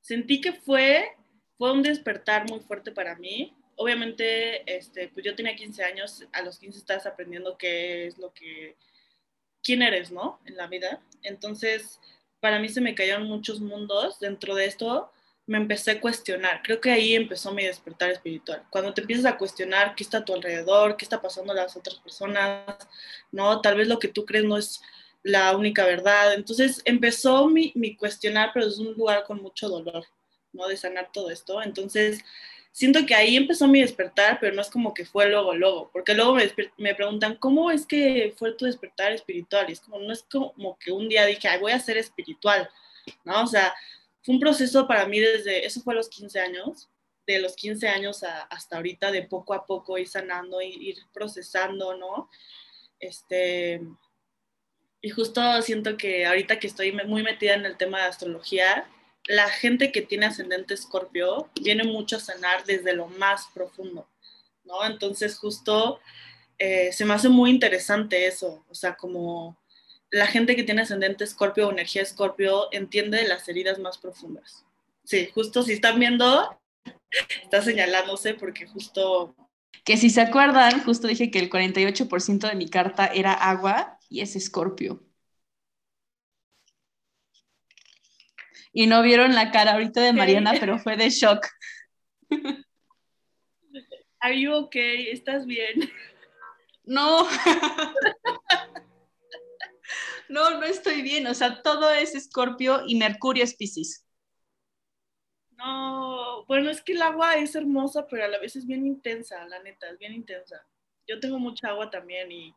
sentí 0.00 0.40
que 0.40 0.52
fue, 0.52 1.16
fue 1.58 1.72
un 1.72 1.82
despertar 1.82 2.48
muy 2.48 2.60
fuerte 2.60 2.92
para 2.92 3.16
mí. 3.16 3.54
Obviamente, 3.76 4.62
este, 4.72 5.08
pues 5.08 5.24
yo 5.24 5.34
tenía 5.34 5.54
15 5.54 5.84
años, 5.84 6.24
a 6.32 6.42
los 6.42 6.58
15 6.58 6.78
estás 6.78 7.06
aprendiendo 7.06 7.56
qué 7.58 8.06
es 8.06 8.18
lo 8.18 8.32
que, 8.32 8.76
quién 9.62 9.82
eres, 9.82 10.10
¿no? 10.10 10.40
En 10.46 10.56
la 10.56 10.66
vida. 10.66 11.00
Entonces, 11.22 12.00
para 12.40 12.58
mí 12.58 12.68
se 12.68 12.80
me 12.80 12.94
cayeron 12.94 13.28
muchos 13.28 13.60
mundos. 13.60 14.18
Dentro 14.20 14.54
de 14.54 14.66
esto, 14.66 15.12
me 15.46 15.58
empecé 15.58 15.92
a 15.92 16.00
cuestionar. 16.00 16.60
Creo 16.62 16.80
que 16.80 16.90
ahí 16.90 17.14
empezó 17.14 17.52
mi 17.52 17.64
despertar 17.64 18.10
espiritual. 18.10 18.64
Cuando 18.70 18.92
te 18.92 19.02
empiezas 19.02 19.26
a 19.26 19.38
cuestionar 19.38 19.94
qué 19.94 20.02
está 20.02 20.18
a 20.18 20.24
tu 20.24 20.34
alrededor, 20.34 20.96
qué 20.96 21.04
está 21.04 21.22
pasando 21.22 21.52
a 21.52 21.56
las 21.56 21.76
otras 21.76 21.96
personas, 21.96 22.76
¿no? 23.30 23.60
Tal 23.60 23.76
vez 23.76 23.88
lo 23.88 23.98
que 23.98 24.08
tú 24.08 24.24
crees 24.24 24.44
no 24.44 24.56
es 24.56 24.82
la 25.22 25.56
única 25.56 25.84
verdad. 25.84 26.34
Entonces 26.34 26.82
empezó 26.84 27.48
mi, 27.48 27.72
mi 27.76 27.96
cuestionar, 27.96 28.50
pero 28.52 28.66
es 28.66 28.78
un 28.78 28.94
lugar 28.94 29.24
con 29.24 29.40
mucho 29.40 29.68
dolor, 29.68 30.04
¿no? 30.56 30.66
De 30.66 30.76
sanar 30.76 31.10
todo 31.12 31.30
esto. 31.30 31.62
Entonces 31.62 32.24
siento 32.76 33.06
que 33.06 33.14
ahí 33.14 33.36
empezó 33.36 33.66
mi 33.66 33.80
despertar, 33.80 34.38
pero 34.40 34.54
no 34.54 34.60
es 34.60 34.68
como 34.68 34.92
que 34.92 35.06
fue 35.06 35.30
luego, 35.30 35.54
luego, 35.54 35.90
porque 35.92 36.14
luego 36.14 36.34
me, 36.34 36.52
me 36.76 36.94
preguntan, 36.94 37.36
¿cómo 37.36 37.70
es 37.70 37.86
que 37.86 38.34
fue 38.36 38.52
tu 38.52 38.66
despertar 38.66 39.12
espiritual? 39.12 39.66
Y 39.68 39.72
es 39.72 39.80
como, 39.80 39.98
no 39.98 40.12
es 40.12 40.22
como 40.24 40.78
que 40.78 40.92
un 40.92 41.08
día 41.08 41.24
dije, 41.24 41.48
Ay, 41.48 41.58
voy 41.58 41.72
a 41.72 41.80
ser 41.80 41.96
espiritual, 41.96 42.68
¿no? 43.24 43.44
O 43.44 43.46
sea, 43.46 43.74
fue 44.22 44.34
un 44.34 44.40
proceso 44.40 44.86
para 44.86 45.06
mí 45.06 45.18
desde, 45.20 45.64
eso 45.64 45.80
fue 45.80 45.94
a 45.94 45.96
los 45.96 46.10
15 46.10 46.38
años, 46.38 46.88
de 47.26 47.40
los 47.40 47.56
15 47.56 47.88
años 47.88 48.22
hasta 48.50 48.76
ahorita, 48.76 49.10
de 49.10 49.22
poco 49.22 49.54
a 49.54 49.64
poco 49.64 49.96
ir 49.96 50.08
sanando, 50.08 50.60
ir, 50.60 50.82
ir 50.82 50.96
procesando, 51.14 51.96
¿no? 51.96 52.28
Este, 53.00 53.80
y 55.00 55.10
justo 55.10 55.40
siento 55.62 55.96
que 55.96 56.26
ahorita 56.26 56.58
que 56.58 56.66
estoy 56.66 56.92
muy 56.92 57.22
metida 57.22 57.54
en 57.54 57.64
el 57.64 57.76
tema 57.76 58.00
de 58.00 58.08
astrología, 58.08 58.86
la 59.28 59.48
gente 59.48 59.92
que 59.92 60.02
tiene 60.02 60.26
ascendente 60.26 60.74
escorpio 60.74 61.50
viene 61.60 61.84
mucho 61.84 62.16
a 62.16 62.20
sanar 62.20 62.64
desde 62.64 62.94
lo 62.94 63.08
más 63.08 63.48
profundo, 63.52 64.08
¿no? 64.64 64.84
Entonces 64.84 65.36
justo 65.38 66.00
eh, 66.58 66.92
se 66.92 67.04
me 67.04 67.14
hace 67.14 67.28
muy 67.28 67.50
interesante 67.50 68.26
eso, 68.26 68.64
o 68.68 68.74
sea, 68.74 68.94
como 68.94 69.58
la 70.10 70.26
gente 70.26 70.56
que 70.56 70.62
tiene 70.62 70.82
ascendente 70.82 71.24
escorpio 71.24 71.68
o 71.68 71.72
energía 71.72 72.02
escorpio 72.02 72.68
entiende 72.72 73.26
las 73.26 73.48
heridas 73.48 73.78
más 73.78 73.98
profundas. 73.98 74.64
Sí, 75.04 75.28
justo 75.34 75.62
si 75.62 75.72
están 75.72 75.98
viendo, 75.98 76.58
está 77.42 77.62
señalándose 77.62 78.34
porque 78.34 78.66
justo... 78.66 79.34
Que 79.84 79.96
si 79.96 80.10
se 80.10 80.20
acuerdan, 80.20 80.82
justo 80.84 81.06
dije 81.06 81.30
que 81.30 81.38
el 81.38 81.50
48% 81.50 82.48
de 82.48 82.54
mi 82.54 82.68
carta 82.68 83.06
era 83.06 83.32
agua 83.32 83.98
y 84.08 84.20
es 84.20 84.34
escorpio. 84.34 85.05
Y 88.78 88.86
no 88.86 89.00
vieron 89.00 89.34
la 89.34 89.50
cara 89.52 89.72
ahorita 89.72 90.02
de 90.02 90.12
Mariana, 90.12 90.52
pero 90.60 90.78
fue 90.78 90.98
de 90.98 91.08
shock. 91.08 91.46
Are 94.20 94.38
you 94.38 94.52
okay? 94.52 95.08
¿Estás 95.08 95.46
bien? 95.46 95.90
No. 96.84 97.26
no, 100.28 100.60
no 100.60 100.62
estoy 100.64 101.00
bien. 101.00 101.26
O 101.26 101.32
sea, 101.32 101.62
todo 101.62 101.90
es 101.90 102.14
Escorpio 102.14 102.82
y 102.86 102.96
Mercurio 102.96 103.44
es 103.44 103.56
Pisces. 103.56 104.06
No, 105.52 106.44
bueno, 106.44 106.68
es 106.68 106.82
que 106.82 106.92
el 106.92 107.00
agua 107.00 107.36
es 107.36 107.54
hermosa, 107.54 108.06
pero 108.06 108.26
a 108.26 108.28
la 108.28 108.38
vez 108.38 108.56
es 108.56 108.66
bien 108.66 108.86
intensa, 108.86 109.42
la 109.48 109.58
neta, 109.62 109.88
es 109.88 109.98
bien 109.98 110.12
intensa. 110.12 110.66
Yo 111.08 111.18
tengo 111.18 111.38
mucha 111.38 111.70
agua 111.70 111.88
también 111.88 112.30
y 112.30 112.54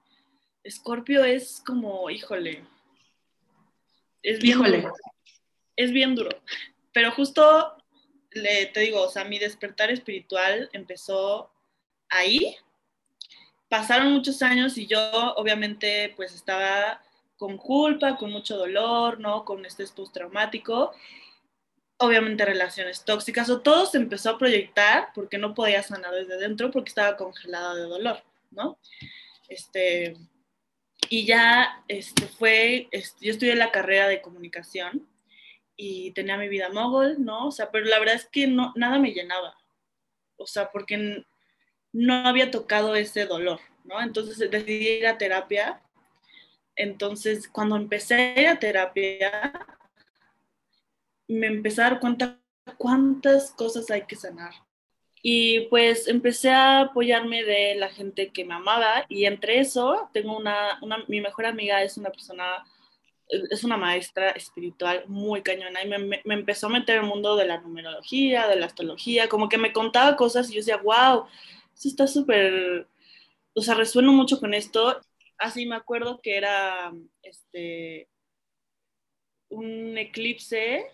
Escorpio 0.64 1.24
es 1.24 1.64
como, 1.66 2.10
híjole, 2.10 2.66
es 4.22 4.42
bien 4.42 4.58
Híjole. 4.58 4.82
duro. 4.82 4.94
Es 5.80 5.94
bien 5.94 6.14
duro. 6.14 6.30
Pero 6.92 7.10
justo 7.12 7.78
le, 8.32 8.66
te 8.66 8.82
digo, 8.82 9.02
o 9.02 9.10
sea, 9.10 9.24
mi 9.24 9.40
despertar 9.40 9.90
espiritual 9.90 10.70
empezó 10.74 11.54
ahí. 12.10 12.58
Pasaron 13.70 14.12
muchos 14.12 14.42
años 14.42 14.78
y 14.78 14.88
yo 14.88 15.00
obviamente 15.38 16.12
pues 16.18 16.36
estaba 16.36 17.02
con 17.38 17.58
culpa, 17.58 18.18
con 18.18 18.30
mucho 18.30 18.58
dolor, 18.58 19.22
¿no? 19.22 19.46
Con 19.46 19.66
estrés 19.66 19.94
postraumático. 19.94 20.92
Obviamente 21.96 22.44
relaciones 22.44 23.06
tóxicas, 23.06 23.50
o 23.50 23.62
todo 23.62 23.86
se 23.86 24.00
empezó 24.00 24.32
a 24.32 24.38
proyectar 24.38 25.14
porque 25.16 25.38
no 25.38 25.54
podía 25.54 25.82
sanar 25.82 26.14
desde 26.14 26.38
dentro 26.40 26.72
porque 26.72 26.90
estaba 26.90 27.16
congelada 27.16 27.76
de 27.76 27.84
dolor, 27.84 28.22
¿no? 28.52 28.78
Este, 29.48 30.18
y 31.08 31.26
ya 31.26 31.86
este, 31.88 32.28
fue, 32.28 32.90
este, 32.92 33.28
yo 33.28 33.32
estudié 33.32 33.56
la 33.56 33.72
carrera 33.72 34.10
de 34.10 34.22
comunicación 34.22 35.08
y 35.82 36.12
tenía 36.12 36.36
mi 36.38 36.50
vida 36.50 36.68
mogul, 36.70 37.24
¿no? 37.24 37.48
O 37.48 37.52
sea, 37.52 37.72
pero 37.72 37.86
la 37.86 38.00
verdad 38.00 38.16
es 38.16 38.28
que 38.28 38.48
no, 38.48 38.74
nada 38.76 39.00
me 39.00 39.14
llenaba, 39.14 39.56
o 40.36 40.46
sea, 40.46 40.72
porque 40.72 41.24
no 41.94 42.14
había 42.28 42.52
tocado 42.52 42.98
ese 42.98 43.26
dolor, 43.26 43.62
¿no? 43.86 44.02
Entonces 44.02 44.38
decidí 44.52 44.90
ir 44.90 45.08
a 45.08 45.18
terapia. 45.18 45.82
Entonces, 46.76 47.48
cuando 47.48 47.78
empecé 47.78 48.46
a 48.48 48.60
terapia, 48.60 49.54
me 51.30 51.48
empecé 51.48 51.82
a 51.82 51.92
dar 51.92 52.00
cuenta 52.02 52.38
cuántas 52.78 53.52
cosas 53.52 53.90
hay 53.90 54.02
que 54.02 54.18
sanar. 54.18 54.54
Y 55.22 55.62
pues 55.68 56.10
empecé 56.10 56.50
a 56.50 56.82
apoyarme 56.82 57.44
de 57.44 57.76
la 57.76 57.88
gente 57.88 58.32
que 58.34 58.44
me 58.44 58.56
amaba 58.56 59.06
y 59.08 59.26
entre 59.26 59.60
eso 59.60 60.10
tengo 60.14 60.38
una, 60.38 60.78
una 60.82 61.06
mi 61.08 61.22
mejor 61.22 61.46
amiga 61.46 61.84
es 61.84 61.98
una 61.98 62.10
persona, 62.10 62.66
es 63.30 63.64
una 63.64 63.78
maestra 63.78 64.32
espiritual 64.32 65.04
muy 65.08 65.42
cañona 65.44 65.84
y 65.84 65.88
me, 65.88 66.22
empezó 66.26 66.68
a 66.68 66.72
meter 66.72 66.98
el 66.98 67.06
mundo 67.06 67.36
de 67.36 67.46
la 67.46 67.60
numerología, 67.62 68.48
de 68.48 68.56
la 68.56 68.66
astrología, 68.66 69.30
como 69.30 69.50
que 69.50 69.58
me 69.58 69.72
contaba 69.74 70.16
cosas 70.16 70.50
y 70.50 70.54
yo 70.54 70.60
decía, 70.60 70.78
wow, 70.78 71.26
eso 71.76 71.88
está 71.88 72.08
súper, 72.08 72.88
o 73.54 73.62
sea, 73.62 73.76
resueno 73.76 74.12
mucho 74.14 74.40
con 74.40 74.54
esto. 74.54 75.00
Así 75.38 75.66
me 75.66 75.76
acuerdo 75.76 76.20
que 76.22 76.38
era 76.38 76.92
este, 77.24 78.10
un 79.50 79.98
eclipse 79.98 80.92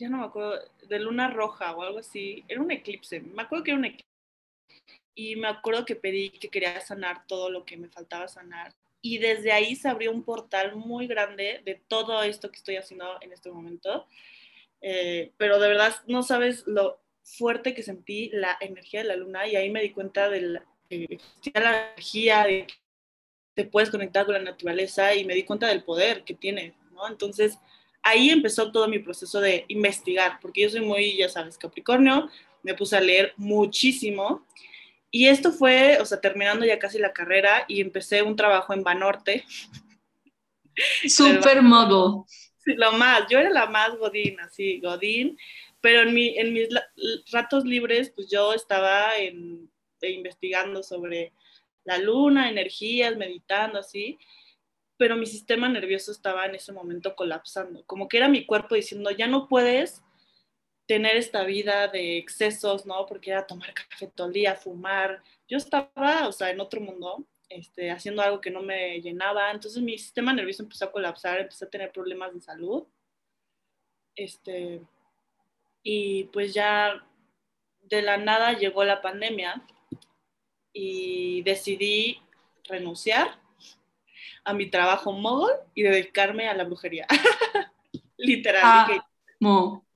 ya 0.00 0.08
no 0.08 0.18
me 0.18 0.24
acuerdo, 0.24 0.58
de 0.88 0.98
luna 0.98 1.30
roja 1.30 1.76
o 1.76 1.82
algo 1.82 1.98
así, 1.98 2.44
era 2.48 2.60
un 2.60 2.70
eclipse, 2.70 3.20
me 3.20 3.42
acuerdo 3.42 3.64
que 3.64 3.70
era 3.72 3.78
un 3.78 3.84
eclipse. 3.84 4.06
Y 5.14 5.36
me 5.36 5.48
acuerdo 5.48 5.84
que 5.84 5.96
pedí 5.96 6.30
que 6.30 6.48
quería 6.48 6.80
sanar 6.80 7.26
todo 7.26 7.50
lo 7.50 7.64
que 7.64 7.76
me 7.76 7.88
faltaba 7.88 8.26
sanar. 8.26 8.72
Y 9.02 9.18
desde 9.18 9.52
ahí 9.52 9.76
se 9.76 9.88
abrió 9.88 10.12
un 10.12 10.22
portal 10.22 10.76
muy 10.76 11.06
grande 11.06 11.62
de 11.64 11.80
todo 11.88 12.22
esto 12.22 12.50
que 12.50 12.58
estoy 12.58 12.76
haciendo 12.76 13.18
en 13.20 13.32
este 13.32 13.50
momento. 13.50 14.06
Eh, 14.82 15.32
pero 15.36 15.58
de 15.58 15.68
verdad 15.68 15.94
no 16.06 16.22
sabes 16.22 16.66
lo 16.66 17.00
fuerte 17.22 17.74
que 17.74 17.82
sentí 17.82 18.30
la 18.32 18.56
energía 18.60 19.02
de 19.02 19.08
la 19.08 19.16
luna 19.16 19.46
y 19.46 19.56
ahí 19.56 19.70
me 19.70 19.82
di 19.82 19.90
cuenta 19.90 20.28
de 20.28 20.40
la, 20.40 20.66
de 20.88 21.18
la 21.54 21.88
energía, 21.88 22.44
de 22.44 22.66
que 22.66 22.74
te 23.54 23.64
puedes 23.64 23.90
conectar 23.90 24.24
con 24.24 24.34
la 24.34 24.42
naturaleza 24.42 25.14
y 25.14 25.24
me 25.24 25.34
di 25.34 25.44
cuenta 25.44 25.68
del 25.68 25.84
poder 25.84 26.24
que 26.24 26.34
tiene, 26.34 26.74
¿no? 26.92 27.06
Entonces, 27.08 27.58
ahí 28.02 28.30
empezó 28.30 28.70
todo 28.72 28.88
mi 28.88 28.98
proceso 28.98 29.40
de 29.40 29.64
investigar, 29.68 30.38
porque 30.40 30.62
yo 30.62 30.70
soy 30.70 30.80
muy, 30.80 31.16
ya 31.16 31.28
sabes, 31.28 31.58
Capricornio, 31.58 32.28
me 32.62 32.74
puse 32.74 32.96
a 32.96 33.00
leer 33.00 33.32
muchísimo. 33.36 34.46
Y 35.10 35.26
esto 35.26 35.52
fue, 35.52 35.98
o 36.00 36.04
sea, 36.04 36.20
terminando 36.20 36.64
ya 36.64 36.78
casi 36.78 36.98
la 36.98 37.12
carrera 37.12 37.64
y 37.68 37.80
empecé 37.80 38.22
un 38.22 38.36
trabajo 38.36 38.72
en 38.72 38.82
Banorte. 38.82 39.44
Super 41.08 41.62
modo. 41.62 42.26
Sí, 42.58 42.74
lo 42.74 42.92
más, 42.92 43.22
yo 43.28 43.38
era 43.38 43.50
la 43.50 43.66
más 43.66 43.96
Godín, 43.96 44.38
así, 44.40 44.80
Godín, 44.80 45.38
pero 45.80 46.02
en, 46.02 46.14
mi, 46.14 46.38
en 46.38 46.52
mis 46.52 46.68
ratos 47.32 47.64
libres, 47.64 48.10
pues 48.10 48.30
yo 48.30 48.52
estaba 48.52 49.16
en, 49.16 49.70
investigando 50.02 50.82
sobre 50.82 51.32
la 51.84 51.98
luna, 51.98 52.50
energías, 52.50 53.16
meditando, 53.16 53.78
así 53.78 54.18
pero 55.00 55.16
mi 55.16 55.24
sistema 55.24 55.66
nervioso 55.66 56.12
estaba 56.12 56.44
en 56.44 56.56
ese 56.56 56.74
momento 56.74 57.16
colapsando, 57.16 57.82
como 57.86 58.06
que 58.06 58.18
era 58.18 58.28
mi 58.28 58.44
cuerpo 58.44 58.74
diciendo, 58.74 59.10
ya 59.10 59.26
no 59.26 59.48
puedes 59.48 60.02
tener 60.90 61.16
esta 61.16 61.44
vida 61.44 61.86
de 61.86 62.18
excesos, 62.18 62.84
¿no? 62.84 63.06
Porque 63.06 63.30
era 63.30 63.46
tomar 63.46 63.72
café 63.72 64.08
todo 64.08 64.26
el 64.26 64.32
día, 64.32 64.56
fumar. 64.56 65.22
Yo 65.46 65.56
estaba, 65.56 66.26
o 66.26 66.32
sea, 66.32 66.50
en 66.50 66.58
otro 66.58 66.80
mundo, 66.80 67.24
este, 67.48 67.92
haciendo 67.92 68.22
algo 68.22 68.40
que 68.40 68.50
no 68.50 68.60
me 68.60 69.00
llenaba. 69.00 69.52
Entonces 69.52 69.80
mi 69.80 69.96
sistema 69.96 70.32
nervioso 70.32 70.64
empezó 70.64 70.86
a 70.86 70.90
colapsar, 70.90 71.38
empecé 71.38 71.64
a 71.64 71.70
tener 71.70 71.92
problemas 71.92 72.34
de 72.34 72.40
salud. 72.40 72.88
Este, 74.16 74.80
y 75.84 76.24
pues 76.24 76.54
ya 76.54 77.06
de 77.82 78.02
la 78.02 78.16
nada 78.16 78.54
llegó 78.54 78.82
la 78.82 79.00
pandemia 79.00 79.62
y 80.72 81.42
decidí 81.42 82.20
renunciar 82.64 83.38
a 84.42 84.52
mi 84.54 84.68
trabajo 84.68 85.12
mogul 85.12 85.52
y 85.72 85.84
dedicarme 85.84 86.48
a 86.48 86.54
la 86.54 86.64
brujería. 86.64 87.06
Literal. 88.16 88.62
Ah, 88.64 89.08
mo. 89.38 89.86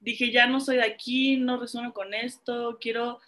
Dije, 0.00 0.30
ya 0.30 0.46
no 0.46 0.60
soy 0.60 0.76
de 0.76 0.84
aquí, 0.84 1.36
no 1.36 1.60
resueno 1.60 1.92
con 1.92 2.14
esto, 2.14 2.78
quiero 2.80 3.20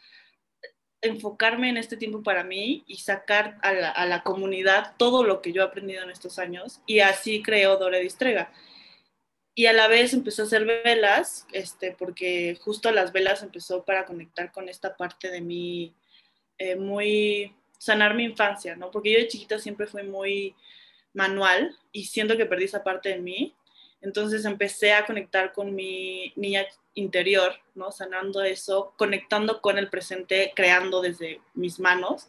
enfocarme 1.05 1.69
en 1.69 1.77
este 1.77 1.97
tiempo 1.97 2.23
para 2.23 2.45
mí 2.45 2.83
y 2.87 2.97
sacar 2.97 3.59
a 3.63 4.07
la, 4.07 4.23
comunidad 4.23 4.95
todo 4.97 5.23
lo 5.23 5.43
que 5.43 5.53
yo 5.53 5.63
he 5.63 5.65
aprendido 5.65 6.03
en 6.03 6.11
estos 6.11 6.39
años. 6.39 6.81
Y 6.87 7.01
así 7.01 7.43
creó 7.43 7.77
Dore 7.77 8.01
Distrega. 8.01 8.53
Y 9.55 9.67
a 9.67 9.73
la 9.73 9.87
vez 9.87 10.15
empezó 10.15 10.43
a 10.43 10.47
hacer 10.47 10.65
velas, 10.65 11.47
este, 11.53 11.93
porque 11.93 12.59
justo 12.61 12.91
las 12.91 13.13
velas 13.13 13.43
empezó 13.43 13.85
para 13.85 14.05
conectar 14.07 14.51
con 14.51 14.69
esta 14.69 14.97
parte 14.97 15.31
de 15.31 15.41
mí 15.41 15.95
eh, 16.59 16.75
muy 16.75 17.55
sanar 17.79 18.15
mi 18.15 18.25
infancia, 18.25 18.75
¿no? 18.75 18.91
Porque 18.91 19.13
yo 19.13 19.19
de 19.19 19.29
chiquita 19.29 19.59
siempre 19.59 19.87
fui 19.87 20.03
muy 20.03 20.57
manual 21.13 21.77
y 21.93 22.05
siento 22.05 22.37
que 22.37 22.47
perdí 22.47 22.65
esa 22.65 22.83
parte 22.83 23.11
de 23.11 23.21
mí. 23.21 23.55
Entonces 24.05 24.45
empecé 24.45 24.93
a 24.93 25.07
conectar 25.07 25.53
con 25.55 25.75
mi 25.75 26.31
niña 26.37 26.67
interior, 26.93 27.55
¿no? 27.75 27.91
Sanando 27.91 28.43
eso, 28.43 28.93
conectando 28.99 29.63
con 29.63 29.79
el 29.79 29.89
presente, 29.89 30.53
creando 30.55 31.01
desde 31.01 31.41
mis 31.55 31.81
manos. 31.81 32.29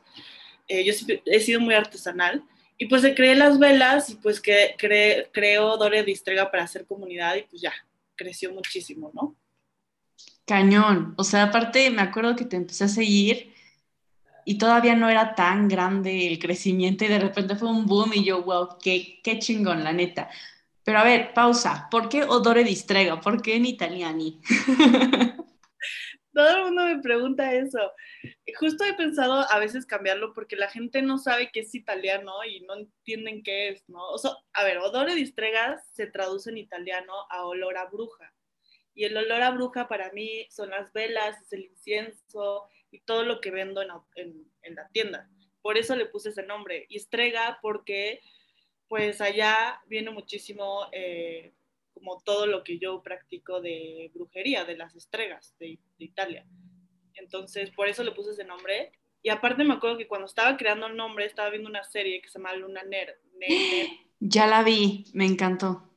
Eh, 0.69 0.85
yo 0.85 0.93
he 1.25 1.39
sido 1.41 1.59
muy 1.59 1.75
artesanal 1.75 2.43
y 2.77 2.85
pues 2.87 3.03
creé 3.13 3.35
las 3.35 3.59
velas 3.59 4.09
y 4.09 4.15
pues 4.15 4.39
que 4.39 4.75
cre, 4.77 5.29
creo 5.33 5.75
Dore 5.75 6.03
Distrega 6.03 6.49
para 6.49 6.63
hacer 6.63 6.85
comunidad 6.85 7.35
y 7.35 7.41
pues 7.43 7.61
ya, 7.61 7.73
creció 8.15 8.53
muchísimo, 8.53 9.11
¿no? 9.13 9.35
Cañón. 10.45 11.13
O 11.17 11.25
sea, 11.25 11.43
aparte 11.43 11.89
me 11.89 12.01
acuerdo 12.01 12.37
que 12.37 12.45
te 12.45 12.55
empecé 12.55 12.85
a 12.85 12.87
seguir 12.87 13.53
y 14.45 14.57
todavía 14.57 14.95
no 14.95 15.09
era 15.09 15.35
tan 15.35 15.67
grande 15.67 16.27
el 16.27 16.39
crecimiento 16.39 17.03
y 17.03 17.09
de 17.09 17.19
repente 17.19 17.57
fue 17.57 17.69
un 17.69 17.85
boom 17.85 18.13
y 18.13 18.23
yo, 18.23 18.43
wow, 18.43 18.77
qué, 18.81 19.19
qué 19.21 19.39
chingón, 19.39 19.83
la 19.83 19.91
neta. 19.91 20.29
Pero 20.85 20.99
a 20.99 21.03
ver, 21.03 21.33
pausa. 21.33 21.87
¿Por 21.89 22.07
qué 22.09 22.23
odore 22.23 22.63
distrega? 22.63 23.19
¿Por 23.19 23.41
qué 23.41 23.55
en 23.55 23.65
italiani? 23.65 24.39
Todo 26.31 26.49
el 26.57 26.63
mundo 26.65 26.85
me 26.85 26.99
pregunta 26.99 27.53
eso. 27.53 27.79
Justo 28.59 28.83
he 28.83 28.93
pensado 28.93 29.49
a 29.49 29.57
veces 29.57 29.87
cambiarlo 29.87 30.33
porque 30.33 30.55
la 30.55 30.69
gente 30.69 31.01
no 31.01 31.17
sabe 31.17 31.49
que 31.51 31.61
es 31.61 31.73
italiano 31.73 32.33
y 32.47 32.59
no 32.61 32.75
entienden 32.75 33.41
qué 33.41 33.69
es, 33.69 33.89
¿no? 33.89 34.05
O 34.09 34.17
sea, 34.19 34.31
a 34.53 34.63
ver, 34.63 34.77
odore 34.77 35.15
distrega 35.15 35.81
se 35.93 36.05
traduce 36.05 36.51
en 36.51 36.57
italiano 36.57 37.13
a 37.31 37.45
olor 37.45 37.77
a 37.77 37.85
bruja. 37.85 38.31
Y 38.93 39.05
el 39.05 39.17
olor 39.17 39.41
a 39.41 39.51
bruja 39.51 39.87
para 39.87 40.11
mí 40.11 40.45
son 40.51 40.69
las 40.69 40.93
velas, 40.93 41.41
es 41.41 41.51
el 41.53 41.65
incienso, 41.65 42.67
y 42.91 42.99
todo 42.99 43.23
lo 43.23 43.41
que 43.41 43.49
vendo 43.49 43.81
en, 43.81 43.89
en, 44.15 44.45
en, 44.61 44.75
la 44.75 44.87
tienda. 44.89 45.27
Por 45.61 45.77
eso 45.77 45.95
le 45.95 46.05
puse 46.05 46.29
ese 46.29 46.43
nombre. 46.43 46.85
Y 46.89 46.97
estrega 46.97 47.57
porque 47.61 48.21
pues 48.87 49.21
allá 49.21 49.81
viene 49.87 50.11
muchísimo 50.11 50.87
eh, 50.91 51.53
como 51.93 52.19
todo 52.21 52.45
lo 52.45 52.63
que 52.63 52.77
yo 52.79 53.01
practico 53.03 53.61
de 53.61 54.11
brujería, 54.13 54.65
de 54.65 54.77
las 54.77 54.95
estregas 54.95 55.55
de, 55.59 55.79
de, 55.97 56.05
Italia. 56.05 56.45
Entonces, 57.15 57.71
por 57.71 57.87
eso 57.87 58.03
le 58.03 58.11
puse 58.11 58.31
ese 58.31 58.43
nombre. 58.43 58.91
Y 59.23 59.29
aparte 59.29 59.63
me 59.63 59.73
acuerdo 59.73 59.97
que 59.97 60.07
cuando 60.07 60.27
estaba 60.27 60.55
creando 60.57 60.87
el 60.87 60.95
nombre, 60.95 61.25
estaba 61.25 61.49
viendo 61.49 61.69
una 61.69 61.83
serie 61.83 62.21
que 62.21 62.29
se 62.29 62.37
llama 62.39 62.53
Luna 62.55 62.83
Ner. 62.83 63.19
Ya 64.19 64.47
la 64.47 64.63
vi, 64.63 65.05
me 65.13 65.25
encantó. 65.25 65.91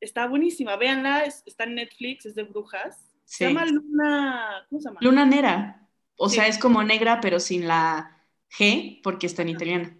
Está 0.00 0.26
buenísima, 0.26 0.76
véanla, 0.76 1.24
es- 1.24 1.42
está 1.46 1.64
en 1.64 1.74
Netflix, 1.76 2.26
es 2.26 2.34
de 2.34 2.42
brujas. 2.44 2.96
Sí. 3.24 3.38
Se 3.38 3.44
llama 3.48 3.66
Luna, 3.66 4.66
¿cómo 4.68 4.80
se 4.80 4.88
llama? 4.88 5.00
Luna 5.02 5.24
Nera. 5.26 5.88
O 6.16 6.28
Sí. 6.28 6.36
sea, 6.36 6.46
es 6.46 6.58
como 6.58 6.82
negra, 6.84 7.20
pero 7.20 7.40
sin 7.40 7.66
la 7.68 8.24
G, 8.50 9.00
porque 9.02 9.26
está 9.26 9.42
en 9.42 9.48
italiano. 9.50 9.98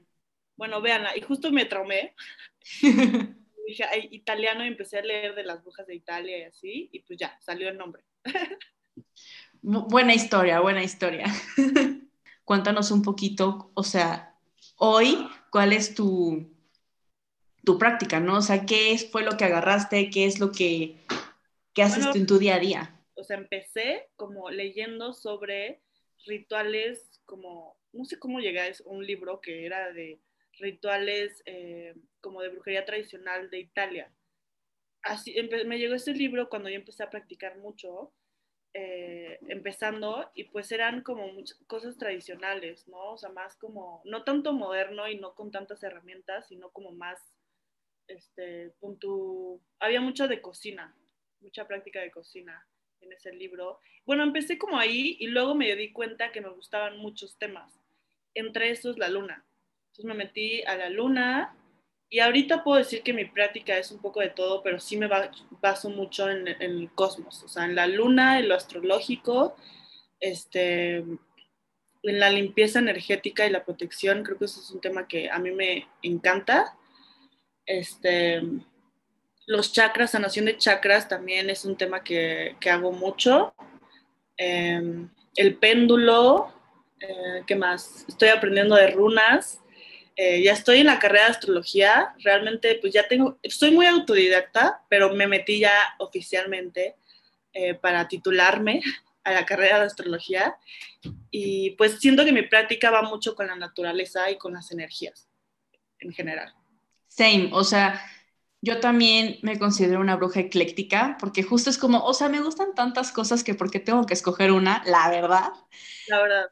Bueno, 0.57 0.81
véanla. 0.81 1.17
Y 1.17 1.21
justo 1.23 1.51
me 1.53 1.65
traumé. 1.65 2.15
Dije, 3.67 3.85
ay, 3.85 4.09
italiano, 4.11 4.65
y 4.65 4.69
empecé 4.69 4.99
a 4.99 5.03
leer 5.03 5.35
de 5.35 5.43
las 5.45 5.63
brujas 5.63 5.87
de 5.87 5.95
Italia 5.95 6.39
y 6.39 6.43
así, 6.45 6.89
y 6.93 7.01
pues 7.01 7.19
ya, 7.19 7.39
salió 7.41 7.69
el 7.69 7.77
nombre. 7.77 8.05
Bu- 9.63 9.87
buena 9.89 10.15
historia, 10.15 10.61
buena 10.61 10.83
historia. 10.83 11.27
Cuéntanos 12.45 12.91
un 12.91 13.03
poquito, 13.03 13.71
o 13.75 13.83
sea, 13.83 14.35
hoy, 14.77 15.29
¿cuál 15.51 15.73
es 15.73 15.95
tu, 15.95 16.47
tu 17.65 17.79
práctica, 17.79 18.21
no? 18.21 18.37
O 18.39 18.43
sea, 18.43 18.65
¿qué 18.67 18.97
fue 19.11 19.23
lo 19.23 19.37
que 19.37 19.45
agarraste? 19.45 20.11
¿Qué 20.11 20.27
es 20.27 20.39
lo 20.39 20.53
que, 20.53 20.99
que 21.75 21.83
haces 21.83 22.05
Bueno, 22.05 22.11
tú 22.11 22.19
en 22.19 22.27
tu 22.27 22.39
día 22.39 22.57
a 22.57 22.61
día? 22.61 23.01
O 23.15 23.25
sea, 23.25 23.37
empecé 23.37 24.09
como 24.17 24.51
leyendo 24.51 25.13
sobre 25.15 25.83
rituales, 26.27 27.21
como, 27.25 27.77
no 27.93 28.05
sé 28.05 28.19
cómo 28.19 28.41
llegué 28.41 28.61
a 28.61 28.69
eso, 28.69 28.85
un 28.85 29.05
libro 29.07 29.41
que 29.41 29.67
era 29.67 29.93
de 29.93 30.21
rituales 30.59 31.43
eh, 31.47 31.95
como 32.21 32.43
de 32.43 32.49
brujería 32.49 32.85
tradicional 32.85 33.51
de 33.51 33.61
Italia. 33.61 34.13
Así, 35.03 35.35
me 35.67 35.79
llegó 35.79 35.95
ese 35.95 36.15
libro 36.15 36.49
cuando 36.49 36.69
yo 36.69 36.77
empecé 36.77 37.03
a 37.03 37.11
practicar 37.11 37.59
mucho, 37.59 38.13
eh, 38.73 39.39
empezando, 39.49 40.31
y 40.35 40.45
pues 40.45 40.73
eran 40.73 41.03
como 41.03 41.31
cosas 41.67 41.97
tradicionales, 41.97 42.89
¿no? 42.89 43.13
O 43.13 43.19
sea, 43.19 43.31
más 43.31 43.55
como, 43.57 44.03
no 44.05 44.25
tanto 44.25 44.53
moderno 44.53 45.09
y 45.09 45.17
no 45.17 45.35
con 45.35 45.51
tantas 45.51 45.83
herramientas, 45.83 46.49
sino 46.49 46.71
como 46.71 46.91
más, 46.91 47.21
este, 48.09 48.71
punto, 48.81 49.61
había 49.79 50.01
mucho 50.01 50.27
de 50.27 50.41
cocina, 50.41 50.97
mucha 51.41 51.69
práctica 51.69 52.01
de 52.01 52.11
cocina 52.11 52.67
en 53.01 53.13
ese 53.13 53.33
libro. 53.33 53.79
Bueno, 54.07 54.23
empecé 54.23 54.59
como 54.59 54.79
ahí 54.79 55.17
y 55.21 55.27
luego 55.29 55.55
me 55.55 55.75
di 55.77 55.93
cuenta 55.93 56.33
que 56.33 56.41
me 56.41 56.51
gustaban 56.51 56.99
muchos 56.99 57.39
temas, 57.39 57.73
entre 58.35 58.71
esos 58.71 58.99
la 58.99 59.09
luna. 59.09 59.45
Entonces 59.95 60.07
me 60.07 60.25
metí 60.25 60.61
a 60.65 60.75
la 60.77 60.91
luna 60.91 61.55
y 62.11 62.19
ahorita 62.19 62.65
puedo 62.65 62.79
decir 62.79 63.03
que 63.05 63.13
mi 63.13 63.27
práctica 63.27 63.79
es 63.79 63.93
un 63.93 64.01
poco 64.01 64.19
de 64.19 64.31
todo, 64.31 64.61
pero 64.61 64.81
sí 64.81 64.97
me 64.97 65.07
ba- 65.07 65.31
baso 65.63 65.89
mucho 65.89 66.29
en, 66.29 66.49
el 66.49 66.91
cosmos, 66.97 67.45
o 67.45 67.49
sea, 67.49 67.65
en 67.65 67.77
la 67.77 67.87
luna, 67.87 68.41
en 68.41 68.49
lo 68.49 68.57
astrológico, 68.57 69.55
este, 70.19 70.97
en 70.97 71.21
la 72.03 72.29
limpieza 72.29 72.81
energética 72.81 73.47
y 73.47 73.51
la 73.51 73.65
protección. 73.65 74.25
Creo 74.25 74.37
que 74.37 74.47
eso 74.47 74.61
es 74.61 74.71
un 74.73 74.81
tema 74.81 75.07
que 75.07 75.31
a 75.31 75.39
mí 75.39 75.53
me 75.53 75.87
encanta. 76.03 76.77
Este, 77.65 78.43
los 79.47 79.73
chakras, 79.73 80.11
sanación 80.11 80.47
de 80.47 80.59
chakras 80.59 81.07
también 81.09 81.51
es 81.51 81.65
un 81.65 81.77
tema 81.77 82.03
que, 82.03 82.57
que 82.59 82.69
hago 82.69 82.91
mucho. 82.91 83.55
Eh, 84.37 85.07
el 85.37 85.57
péndulo, 85.57 86.53
eh, 86.99 87.45
¿qué 87.47 87.55
más? 87.55 88.05
Estoy 88.09 88.31
aprendiendo 88.31 88.75
de 88.75 88.91
runas. 88.91 89.61
Eh, 90.17 90.43
ya 90.43 90.53
estoy 90.53 90.79
en 90.79 90.87
la 90.87 90.99
carrera 90.99 91.25
de 91.25 91.31
astrología. 91.31 92.15
Realmente, 92.19 92.77
pues 92.81 92.93
ya 92.93 93.09
tengo, 93.09 93.39
soy 93.49 93.71
muy 93.71 93.87
autodidacta, 93.87 94.83
pero 94.89 95.15
me 95.15 95.27
metí 95.27 95.59
ya 95.61 95.73
oficialmente 95.99 96.97
eh, 97.53 97.75
para 97.75 98.09
titularme 98.09 98.83
a 99.25 99.33
la 99.33 99.47
carrera 99.47 99.81
de 99.81 99.87
astrología. 99.87 100.57
Y 101.31 101.71
pues 101.73 101.99
siento 102.01 102.25
que 102.25 102.33
mi 102.33 102.43
práctica 102.43 102.91
va 102.91 103.03
mucho 103.03 103.35
con 103.35 103.47
la 103.47 103.57
naturaleza 103.57 104.31
y 104.31 104.39
con 104.39 104.55
las 104.55 104.71
energías 104.71 105.29
en 105.99 106.13
general. 106.13 106.55
Same, 107.09 107.51
o 107.53 107.65
sea, 107.65 108.01
yo 108.61 108.81
también 108.81 109.39
me 109.43 109.59
considero 109.59 110.01
una 110.01 110.17
bruja 110.17 110.41
ecléctica, 110.41 111.17
porque 111.21 111.43
justo 111.43 111.71
es 111.71 111.79
como, 111.79 112.05
o 112.05 112.15
sea, 112.15 112.29
me 112.29 112.41
gustan 112.41 112.75
tantas 112.75 113.13
cosas 113.13 113.45
que 113.45 113.55
porque 113.55 113.79
tengo 113.79 114.07
que 114.07 114.15
escoger 114.15 114.53
una, 114.53 114.83
la 114.87 115.11
verdad. 115.11 115.53
La 116.09 116.23
verdad. 116.23 116.47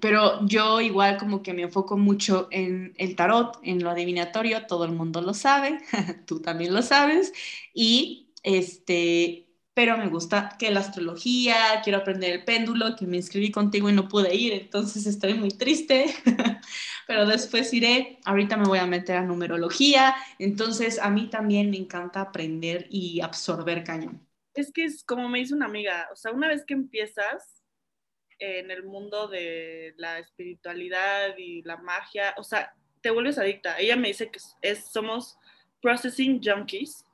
Pero 0.00 0.46
yo 0.46 0.80
igual 0.80 1.16
como 1.18 1.42
que 1.42 1.54
me 1.54 1.62
enfoco 1.62 1.96
mucho 1.96 2.48
en 2.50 2.94
el 2.98 3.16
tarot, 3.16 3.58
en 3.62 3.82
lo 3.82 3.90
adivinatorio, 3.90 4.66
todo 4.66 4.84
el 4.84 4.92
mundo 4.92 5.20
lo 5.22 5.34
sabe, 5.34 5.80
tú 6.26 6.40
también 6.40 6.74
lo 6.74 6.82
sabes, 6.82 7.32
y 7.74 8.30
este, 8.42 9.48
pero 9.74 9.96
me 9.96 10.08
gusta 10.08 10.56
que 10.58 10.70
la 10.70 10.80
astrología, 10.80 11.56
quiero 11.82 11.98
aprender 12.00 12.32
el 12.32 12.44
péndulo, 12.44 12.94
que 12.96 13.06
me 13.06 13.16
inscribí 13.16 13.50
contigo 13.50 13.88
y 13.88 13.92
no 13.94 14.06
pude 14.08 14.34
ir, 14.34 14.52
entonces 14.52 15.06
estoy 15.06 15.34
muy 15.34 15.50
triste, 15.50 16.06
pero 17.06 17.26
después 17.26 17.72
iré, 17.72 18.18
ahorita 18.24 18.56
me 18.56 18.66
voy 18.68 18.78
a 18.78 18.86
meter 18.86 19.16
a 19.16 19.22
numerología, 19.22 20.14
entonces 20.38 20.98
a 20.98 21.10
mí 21.10 21.28
también 21.30 21.70
me 21.70 21.78
encanta 21.78 22.20
aprender 22.20 22.86
y 22.90 23.20
absorber 23.22 23.82
cañón. 23.82 24.24
Es 24.54 24.72
que 24.72 24.84
es 24.84 25.04
como 25.04 25.28
me 25.28 25.38
dice 25.38 25.54
una 25.54 25.66
amiga, 25.66 26.08
o 26.12 26.16
sea, 26.16 26.32
una 26.32 26.48
vez 26.48 26.64
que 26.66 26.74
empiezas 26.74 27.57
en 28.38 28.70
el 28.70 28.84
mundo 28.84 29.28
de 29.28 29.94
la 29.96 30.18
espiritualidad 30.18 31.36
y 31.36 31.62
la 31.62 31.76
magia, 31.76 32.34
o 32.36 32.44
sea, 32.44 32.74
te 33.00 33.10
vuelves 33.10 33.38
adicta. 33.38 33.78
Ella 33.78 33.96
me 33.96 34.08
dice 34.08 34.30
que 34.30 34.38
es, 34.62 34.86
somos 34.86 35.38
processing 35.80 36.40
junkies, 36.42 37.04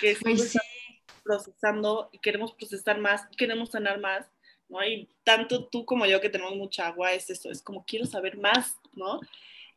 que 0.00 0.16
Pues 0.20 0.50
sí, 0.50 0.58
estamos 0.58 1.22
procesando 1.24 2.10
y 2.12 2.18
queremos 2.18 2.52
procesar 2.52 2.98
más, 2.98 3.26
queremos 3.36 3.70
sanar 3.70 4.00
más, 4.00 4.26
¿no? 4.68 4.84
Y 4.84 5.08
tanto 5.24 5.66
tú 5.68 5.84
como 5.84 6.06
yo 6.06 6.20
que 6.20 6.30
tenemos 6.30 6.56
mucha 6.56 6.86
agua 6.86 7.12
es 7.12 7.30
eso, 7.30 7.50
es 7.50 7.62
como 7.62 7.84
quiero 7.84 8.06
saber 8.06 8.36
más, 8.36 8.76
¿no? 8.92 9.20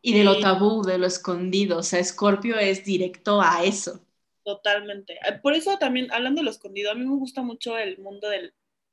y 0.01 0.17
de 0.17 0.23
lo 0.23 0.39
tabú, 0.39 0.81
de 0.81 0.97
lo 0.97 1.05
escondido, 1.05 1.77
o 1.77 1.83
sea, 1.83 2.03
Scorpio 2.03 2.57
es 2.57 2.83
directo 2.83 3.41
a 3.41 3.63
eso. 3.63 4.01
Totalmente. 4.43 5.19
Por 5.43 5.53
eso 5.53 5.77
también, 5.77 6.11
hablando 6.11 6.39
de 6.39 6.45
lo 6.45 6.51
escondido, 6.51 6.91
a 6.91 6.95
mí 6.95 7.05
me 7.05 7.15
gusta 7.15 7.43
mucho 7.43 7.77
el 7.77 7.99
mundo 7.99 8.27
de 8.27 8.51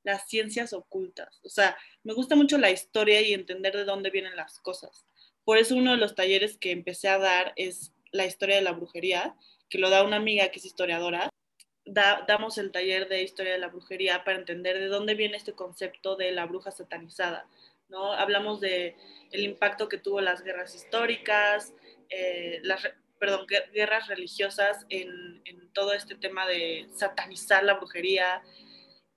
las 0.08 0.28
ciencias 0.28 0.72
ocultas. 0.72 1.40
O 1.44 1.48
sea, 1.48 1.76
me 2.02 2.14
gusta 2.14 2.34
mucho 2.34 2.56
la 2.58 2.70
historia 2.70 3.20
y 3.20 3.32
entender 3.34 3.76
de 3.76 3.84
dónde 3.84 4.10
vienen 4.10 4.36
las 4.36 4.58
cosas. 4.60 5.04
Por 5.44 5.58
eso 5.58 5.74
uno 5.76 5.92
de 5.92 5.98
los 5.98 6.14
talleres 6.14 6.56
que 6.58 6.70
empecé 6.72 7.08
a 7.08 7.18
dar 7.18 7.52
es 7.56 7.92
la 8.12 8.24
historia 8.26 8.56
de 8.56 8.62
la 8.62 8.72
brujería, 8.72 9.34
que 9.68 9.78
lo 9.78 9.90
da 9.90 10.02
una 10.02 10.16
amiga 10.16 10.48
que 10.48 10.58
es 10.58 10.64
historiadora. 10.64 11.28
Da- 11.84 12.24
damos 12.26 12.58
el 12.58 12.70
taller 12.70 13.08
de 13.08 13.22
historia 13.22 13.52
de 13.52 13.58
la 13.58 13.68
brujería 13.68 14.24
para 14.24 14.38
entender 14.38 14.78
de 14.78 14.86
dónde 14.88 15.14
viene 15.14 15.36
este 15.36 15.52
concepto 15.52 16.16
de 16.16 16.32
la 16.32 16.46
bruja 16.46 16.70
satanizada. 16.70 17.46
¿no? 17.88 18.12
Hablamos 18.12 18.60
de 18.60 18.96
el 19.32 19.42
impacto 19.44 19.88
que 19.88 19.98
tuvo 19.98 20.20
las 20.20 20.42
guerras 20.42 20.74
históricas, 20.74 21.72
eh, 22.10 22.60
las, 22.62 22.82
perdón, 23.18 23.46
guer- 23.46 23.70
guerras 23.72 24.06
religiosas 24.08 24.84
en 24.90 25.42
todo 25.72 25.92
este 25.92 26.14
tema 26.14 26.46
de 26.46 26.88
satanizar 26.94 27.62
la 27.64 27.74
brujería. 27.74 28.42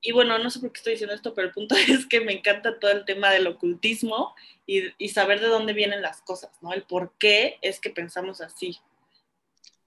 Y 0.02 0.12
bueno, 0.12 0.38
no 0.40 0.50
sé 0.50 0.60
por 0.60 0.72
qué 0.72 0.80
estoy 0.80 0.94
diciendo 0.94 1.16
esto, 1.16 1.34
pero 1.34 1.48
el 1.48 1.54
punto 1.54 1.76
es 1.88 2.06
que 2.08 2.22
me 2.22 2.34
encanta 2.34 2.80
todo 2.80 2.92
el 2.92 3.06
tema 3.06 3.30
del 3.30 3.48
ocultismo 3.48 4.36
y, 4.66 5.10
saber 5.10 5.42
de 5.42 5.48
dónde 5.48 5.74
vienen 5.74 6.02
las 6.02 6.22
cosas, 6.22 6.52
¿no? 6.62 6.74
El 6.74 6.84
por 6.84 7.14
qué 7.20 7.60
es 7.62 7.80
que 7.80 7.90
pensamos 7.90 8.42
así. 8.42 8.80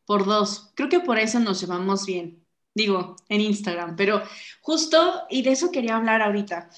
Por 0.07 0.27
dos. 0.27 0.70
Creo 0.74 0.88
que 0.88 1.00
por 1.00 1.18
eso 1.18 1.40
nos 1.40 1.61
llevamos 1.61 2.07
bien. 2.07 2.44
Digo, 2.74 3.16
en 3.29 3.40
Instagram. 3.40 3.96
Pero 3.96 4.22
justo, 4.61 5.24
y 5.31 5.42
de 5.42 5.53
eso 5.53 5.70
quería 5.70 5.96
hablar 5.96 6.22
ahorita. 6.22 6.68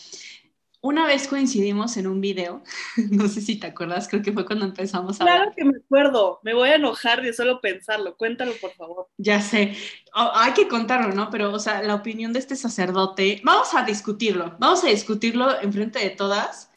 Una 0.83 1.07
vez 1.07 1.27
coincidimos 1.27 1.97
en 1.97 2.07
un 2.07 2.21
video, 2.21 2.63
no 3.11 3.29
sé 3.29 3.41
si 3.41 3.57
te 3.59 3.67
acuerdas, 3.67 4.07
creo 4.09 4.23
que 4.23 4.33
fue 4.33 4.47
cuando 4.47 4.65
empezamos 4.67 5.19
a 5.21 5.25
hablar. 5.25 5.37
Claro 5.39 5.53
que 5.57 5.65
me 5.65 5.79
acuerdo, 5.79 6.41
me 6.43 6.55
voy 6.55 6.69
a 6.69 6.77
enojar 6.77 7.23
de 7.23 7.33
solo 7.33 7.61
pensarlo. 7.61 8.17
Cuéntalo, 8.17 8.53
por 8.61 8.73
favor. 8.75 9.09
Ya 9.19 9.41
sé, 9.41 9.75
O- 10.15 10.31
hay 10.35 10.53
que 10.53 10.69
contarlo, 10.69 11.13
¿no? 11.15 11.31
Pero, 11.31 11.53
o 11.53 11.59
sea, 11.59 11.83
la 11.83 11.95
opinión 11.95 12.33
de 12.33 12.39
este 12.39 12.57
sacerdote, 12.57 13.41
vamos 13.45 13.75
a 13.75 13.83
discutirlo, 13.85 14.55
vamos 14.59 14.85
a 14.85 14.89
discutirlo 14.89 15.61
enfrente 15.61 15.99
de 15.99 16.11
todas, 16.11 16.71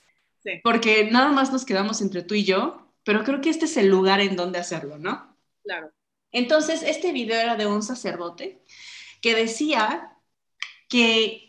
Sí. 0.43 0.51
porque 0.63 1.09
nada 1.11 1.29
más 1.33 1.51
nos 1.51 1.65
quedamos 1.65 2.01
entre 2.01 2.23
tú 2.23 2.33
y 2.33 2.45
yo, 2.45 2.87
pero 3.03 3.23
creo 3.25 3.41
que 3.41 3.49
este 3.49 3.65
es 3.65 3.75
el 3.77 3.87
lugar 3.89 4.21
en 4.21 4.35
donde 4.37 4.57
hacerlo, 4.59 4.97
¿no? 4.97 5.35
Claro. 5.63 5.91
Entonces, 6.31 6.81
este 6.83 7.11
video 7.11 7.39
era 7.39 7.55
de 7.57 7.67
un 7.67 7.83
sacerdote 7.83 8.63
que 9.21 9.35
decía 9.35 10.13
que 10.87 11.48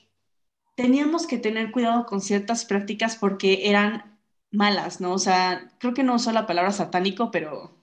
teníamos 0.81 1.27
que 1.27 1.37
tener 1.37 1.73
cuidado 1.73 2.07
con 2.07 2.23
ciertas 2.23 2.65
prácticas 2.65 3.17
porque 3.17 3.69
eran 3.69 4.19
malas, 4.51 5.01
¿no? 5.01 5.13
O 5.13 5.19
sea, 5.19 5.71
creo 5.79 5.93
que 5.93 6.03
no 6.03 6.15
usó 6.15 6.33
la 6.33 6.47
palabra 6.47 6.73
satánico, 6.73 7.31
pero 7.31 7.77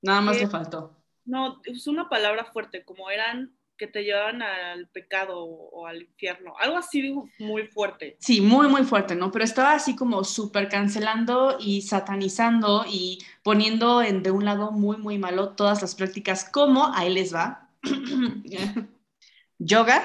nada 0.00 0.22
más 0.22 0.36
Sí. 0.36 0.44
le 0.44 0.48
faltó. 0.48 0.96
No, 1.26 1.60
es 1.64 1.86
una 1.86 2.08
palabra 2.08 2.46
fuerte, 2.46 2.82
como 2.84 3.10
eran 3.10 3.54
que 3.76 3.86
te 3.86 4.04
llevaban 4.04 4.42
al 4.42 4.88
pecado 4.88 5.42
o, 5.44 5.86
al 5.86 6.02
infierno. 6.02 6.54
Algo 6.58 6.78
así 6.78 7.14
muy 7.38 7.66
fuerte. 7.68 8.16
Sí, 8.20 8.40
muy, 8.40 8.68
muy 8.68 8.84
fuerte, 8.84 9.14
¿no? 9.14 9.30
Pero 9.30 9.44
estaba 9.44 9.72
así 9.72 9.94
como 9.94 10.24
súper 10.24 10.68
cancelando 10.68 11.56
y 11.60 11.82
satanizando 11.82 12.84
y 12.86 13.18
poniendo 13.42 14.02
en, 14.02 14.22
de 14.22 14.30
un 14.30 14.44
lado 14.44 14.70
muy, 14.72 14.96
muy 14.96 15.18
malo 15.18 15.50
todas 15.50 15.80
las 15.82 15.94
prácticas, 15.94 16.48
como 16.50 16.92
ahí 16.94 17.12
les 17.12 17.34
va. 17.34 17.70
Yoga. 19.58 20.02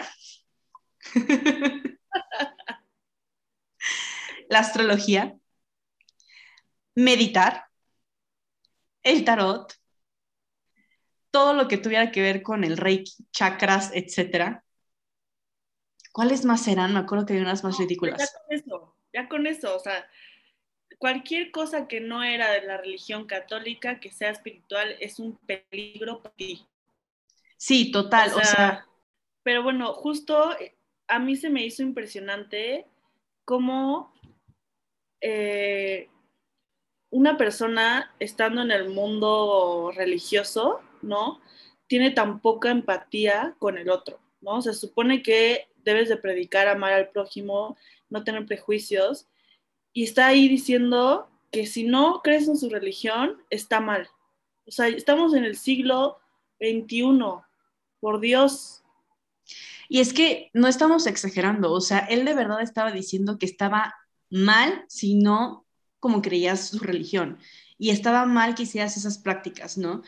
la 4.50 4.60
astrología. 4.60 5.38
Meditar. 6.96 7.66
El 9.04 9.24
tarot. 9.24 9.74
todo 11.32 11.54
lo 11.54 11.68
que 11.68 11.78
tuviera 11.78 12.12
que 12.12 12.22
ver 12.22 12.42
con 12.42 12.64
el 12.64 12.78
reiki, 12.78 13.26
chakras, 13.32 13.92
etcétera. 13.94 14.64
¿Cuáles 16.14 16.46
más 16.46 16.66
eran? 16.70 16.94
Me 16.94 17.00
acuerdo 17.00 17.26
que 17.26 17.34
había 17.34 17.44
unas 17.44 17.62
más 17.62 17.78
ridículas. 17.78 18.20
Ya 18.20 18.40
con 18.40 18.56
eso, 18.56 18.96
ya 19.12 19.28
con 19.28 19.48
eso, 19.48 19.76
o 19.76 19.80
sea, 19.80 20.10
cualquier 20.98 21.52
cosa 21.52 21.90
que 21.90 22.00
no 22.00 22.24
era 22.24 22.52
de 22.52 22.62
la 22.62 22.78
religión 22.78 23.28
católica, 23.28 24.00
que 24.00 24.12
sea 24.12 24.30
espiritual, 24.30 24.96
es 25.02 25.20
un 25.20 25.38
peligro 25.40 26.22
para 26.22 26.34
ti. 26.36 26.66
Sí, 27.58 27.92
total, 27.92 28.32
o 28.34 28.40
sea, 28.42 28.88
Pero 29.44 29.62
bueno, 29.62 29.94
justo 29.94 30.56
a 31.08 31.20
mí 31.20 31.36
se 31.36 31.50
me 31.50 31.66
hizo 31.66 31.84
impresionante 31.84 32.88
cómo 33.44 34.14
eh, 35.22 36.10
una 37.10 37.38
persona 37.38 38.14
estando 38.20 38.62
en 38.62 38.72
el 38.72 38.90
mundo 38.90 39.92
religioso, 39.96 40.82
¿no? 41.02 41.40
Tiene 41.88 42.12
tan 42.12 42.42
poca 42.42 42.72
empatía 42.72 43.56
con 43.60 43.78
el 43.78 43.90
otro, 43.90 44.20
¿no? 44.42 44.62
Se 44.62 44.74
supone 44.74 45.22
que 45.22 45.70
debes 45.84 46.10
de 46.10 46.18
predicar, 46.18 46.68
amar 46.68 46.94
al 46.94 47.10
prójimo, 47.10 47.78
no 48.10 48.24
tener 48.24 48.46
prejuicios, 48.46 49.28
y 49.94 50.04
está 50.04 50.28
ahí 50.28 50.50
diciendo 50.50 51.30
que 51.52 51.66
si 51.66 51.86
no 51.86 52.22
crees 52.22 52.50
en 52.50 52.58
su 52.58 52.70
religión, 52.70 53.42
está 53.50 53.80
mal. 53.80 54.10
O 54.68 54.72
sea, 54.72 54.88
estamos 54.88 55.34
en 55.34 55.46
el 55.46 55.56
siglo 55.56 56.20
XXI, 56.60 57.14
por 58.02 58.20
Dios. 58.20 58.84
Y 59.90 60.00
es 60.00 60.14
que 60.14 60.50
no 60.54 60.68
estamos 60.68 61.08
exagerando, 61.08 61.72
o 61.72 61.82
sea, 61.82 62.00
él 62.00 62.26
de 62.26 62.34
verdad 62.34 62.62
estaba 62.62 62.92
diciendo 62.92 63.38
que 63.38 63.46
estaba 63.46 63.94
mal 64.30 64.86
si 64.88 65.16
no 65.16 65.66
como 66.00 66.22
creías 66.22 66.70
su 66.70 66.80
religión 66.80 67.38
y 67.78 67.90
estaba 67.90 68.26
mal 68.26 68.56
que 68.56 68.64
hicieras 68.64 68.98
esas 68.98 69.18
prácticas, 69.18 69.78
¿no? 69.78 70.02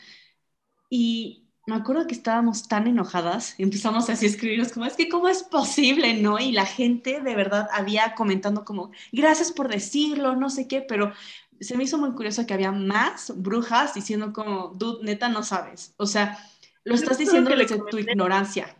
Y 0.90 1.48
me 1.66 1.76
acuerdo 1.76 2.08
que 2.08 2.14
estábamos 2.14 2.68
tan 2.68 2.88
enojadas, 2.88 3.56
empezamos 3.60 4.10
así 4.10 4.26
a 4.26 4.30
escribirnos 4.30 4.72
como, 4.72 4.86
es 4.86 4.96
que 4.96 5.10
cómo 5.10 5.28
es 5.28 5.44
posible, 5.44 6.14
¿no? 6.16 6.40
Y 6.40 6.52
la 6.52 6.66
gente 6.66 7.22
de 7.22 7.36
verdad 7.36 7.68
había 7.72 8.16
comentando 8.16 8.66
como, 8.66 8.92
gracias 9.12 9.52
por 9.52 9.68
decirlo, 9.68 10.36
no 10.36 10.50
sé 10.50 10.68
qué, 10.68 10.82
pero 10.82 11.14
se 11.60 11.76
me 11.76 11.84
hizo 11.84 11.98
muy 11.98 12.12
curioso 12.12 12.46
que 12.46 12.54
había 12.54 12.72
más 12.72 13.34
brujas 13.36 13.94
diciendo 13.94 14.32
como, 14.32 14.70
dude, 14.76 15.04
neta, 15.04 15.28
no 15.28 15.44
sabes. 15.44 15.94
O 15.98 16.06
sea, 16.06 16.38
lo 16.84 16.96
estás 16.96 17.18
diciendo 17.18 17.50
desde 17.50 17.80
tu 17.80 17.98
ignorancia. 17.98 18.76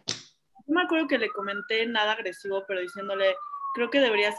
No 0.68 0.76
me 0.76 0.84
acuerdo 0.84 1.08
que 1.08 1.18
le 1.18 1.30
comenté 1.30 1.86
nada 1.88 2.14
agresivo, 2.14 2.64
pero 2.68 2.82
diciéndole, 2.82 3.36
creo 3.74 3.90
que 3.90 4.00
deberías 4.00 4.36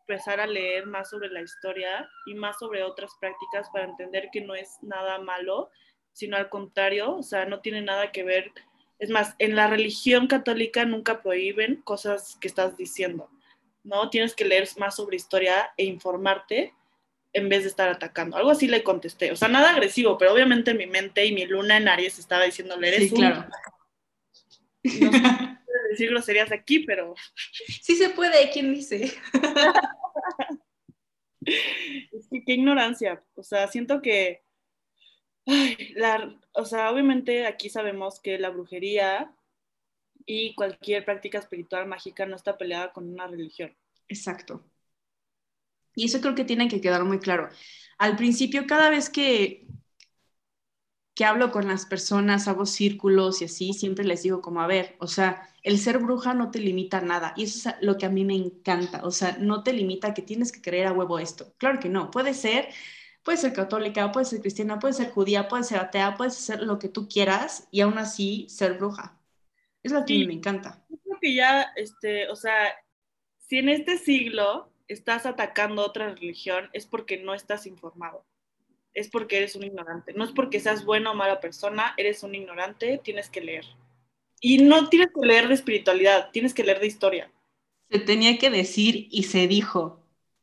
empezar 0.00 0.40
a 0.40 0.46
leer 0.46 0.86
más 0.86 1.10
sobre 1.10 1.30
la 1.30 1.40
historia 1.40 2.08
y 2.26 2.34
más 2.34 2.58
sobre 2.58 2.82
otras 2.82 3.10
prácticas 3.20 3.68
para 3.72 3.86
entender 3.86 4.28
que 4.32 4.42
no 4.42 4.54
es 4.54 4.78
nada 4.82 5.18
malo 5.18 5.70
sino 6.14 6.36
al 6.36 6.48
contrario, 6.48 7.16
o 7.16 7.22
sea, 7.22 7.44
no 7.44 7.60
tiene 7.60 7.82
nada 7.82 8.10
que 8.10 8.22
ver. 8.22 8.52
Es 8.98 9.10
más, 9.10 9.34
en 9.38 9.56
la 9.56 9.66
religión 9.66 10.28
católica 10.28 10.86
nunca 10.86 11.20
prohíben 11.20 11.82
cosas 11.82 12.38
que 12.40 12.48
estás 12.48 12.76
diciendo, 12.76 13.28
¿no? 13.82 14.08
Tienes 14.08 14.34
que 14.34 14.46
leer 14.46 14.66
más 14.78 14.96
sobre 14.96 15.16
historia 15.16 15.72
e 15.76 15.84
informarte 15.84 16.72
en 17.32 17.48
vez 17.48 17.64
de 17.64 17.68
estar 17.68 17.88
atacando. 17.88 18.36
Algo 18.36 18.50
así 18.50 18.68
le 18.68 18.84
contesté, 18.84 19.32
o 19.32 19.36
sea, 19.36 19.48
nada 19.48 19.70
agresivo, 19.70 20.16
pero 20.16 20.32
obviamente 20.32 20.72
mi 20.72 20.86
mente 20.86 21.26
y 21.26 21.32
mi 21.32 21.44
luna 21.44 21.76
en 21.76 21.88
Aries 21.88 22.20
estaba 22.20 22.44
diciéndole, 22.44 22.88
eres 22.88 23.10
sí, 23.10 23.14
claro. 23.14 23.46
No 25.00 25.12
sé 25.12 25.53
decir 25.94 26.10
groserías 26.10 26.52
aquí, 26.52 26.80
pero... 26.80 27.14
Sí 27.82 27.96
se 27.96 28.10
puede, 28.10 28.50
¿quién 28.50 28.74
dice? 28.74 29.12
es 32.12 32.28
que 32.30 32.44
qué 32.44 32.52
ignorancia, 32.54 33.22
o 33.34 33.42
sea, 33.42 33.68
siento 33.68 34.00
que 34.00 34.44
Ay, 35.46 35.92
la, 35.94 36.38
o 36.52 36.64
sea, 36.64 36.90
obviamente 36.90 37.46
aquí 37.46 37.68
sabemos 37.68 38.20
que 38.20 38.38
la 38.38 38.50
brujería 38.50 39.34
y 40.26 40.54
cualquier 40.54 41.04
práctica 41.04 41.38
espiritual 41.38 41.86
mágica 41.86 42.24
no 42.24 42.36
está 42.36 42.56
peleada 42.56 42.92
con 42.92 43.08
una 43.08 43.26
religión. 43.26 43.76
Exacto. 44.08 44.64
Y 45.94 46.06
eso 46.06 46.20
creo 46.20 46.34
que 46.34 46.44
tiene 46.44 46.68
que 46.68 46.80
quedar 46.80 47.04
muy 47.04 47.18
claro. 47.18 47.50
Al 47.98 48.16
principio, 48.16 48.66
cada 48.66 48.90
vez 48.90 49.10
que, 49.10 49.66
que 51.14 51.24
hablo 51.24 51.52
con 51.52 51.68
las 51.68 51.86
personas, 51.86 52.48
hago 52.48 52.66
círculos 52.66 53.40
y 53.40 53.44
así, 53.46 53.72
siempre 53.72 54.04
les 54.04 54.22
digo 54.22 54.40
como, 54.42 54.60
a 54.60 54.66
ver, 54.66 54.96
o 54.98 55.06
sea, 55.06 55.48
el 55.62 55.78
ser 55.78 55.98
bruja 55.98 56.34
no 56.34 56.50
te 56.50 56.58
limita 56.58 56.98
a 56.98 57.02
nada. 57.02 57.34
Y 57.36 57.44
eso 57.44 57.70
es 57.70 57.76
lo 57.80 57.96
que 57.96 58.06
a 58.06 58.10
mí 58.10 58.24
me 58.24 58.34
encanta. 58.34 59.00
O 59.04 59.10
sea, 59.10 59.36
no 59.38 59.62
te 59.62 59.72
limita 59.72 60.14
que 60.14 60.22
tienes 60.22 60.52
que 60.52 60.60
creer 60.60 60.88
a 60.88 60.92
huevo 60.92 61.18
esto. 61.18 61.54
Claro 61.58 61.78
que 61.80 61.88
no. 61.88 62.10
Puede 62.10 62.34
ser 62.34 62.68
Puede 63.24 63.38
ser 63.38 63.54
católica, 63.54 64.12
puede 64.12 64.26
ser 64.26 64.42
cristiana, 64.42 64.78
puede 64.78 64.92
ser 64.92 65.10
judía, 65.10 65.48
puede 65.48 65.64
ser 65.64 65.78
atea, 65.78 66.14
puedes 66.14 66.34
ser 66.34 66.62
lo 66.62 66.78
que 66.78 66.90
tú 66.90 67.08
quieras 67.08 67.66
y 67.70 67.80
aún 67.80 67.96
así 67.96 68.46
ser 68.50 68.74
bruja. 68.74 69.18
Es 69.82 69.92
lo 69.92 70.04
que 70.04 70.12
a 70.12 70.18
mí 70.18 70.26
me 70.26 70.34
encanta. 70.34 70.84
Creo 70.88 71.18
que 71.18 71.34
ya, 71.34 71.62
este, 71.74 72.28
o 72.28 72.36
sea, 72.36 72.54
si 73.38 73.58
en 73.58 73.70
este 73.70 73.96
siglo 73.96 74.70
estás 74.88 75.24
atacando 75.24 75.82
otra 75.82 76.14
religión, 76.14 76.68
es 76.74 76.84
porque 76.84 77.16
no 77.16 77.32
estás 77.32 77.66
informado. 77.66 78.26
Es 78.94 79.08
porque 79.08 79.38
eres 79.38 79.56
un 79.56 79.64
ignorante. 79.64 80.12
No 80.12 80.24
es 80.24 80.30
porque 80.30 80.60
seas 80.60 80.84
buena 80.84 81.10
o 81.10 81.14
mala 81.14 81.40
persona, 81.40 81.94
eres 81.96 82.22
un 82.22 82.34
ignorante, 82.34 83.00
tienes 83.02 83.28
que 83.28 83.40
leer. 83.40 83.64
Y 84.40 84.58
no 84.58 84.88
tienes 84.88 85.08
que 85.08 85.26
leer 85.26 85.48
de 85.48 85.54
espiritualidad, 85.54 86.30
tienes 86.30 86.54
que 86.54 86.64
leer 86.64 86.80
de 86.80 86.86
historia. 86.86 87.32
Se 87.90 87.98
tenía 87.98 88.38
que 88.38 88.50
decir 88.50 89.08
y 89.10 89.24
se 89.24 89.46
dijo. 89.46 90.00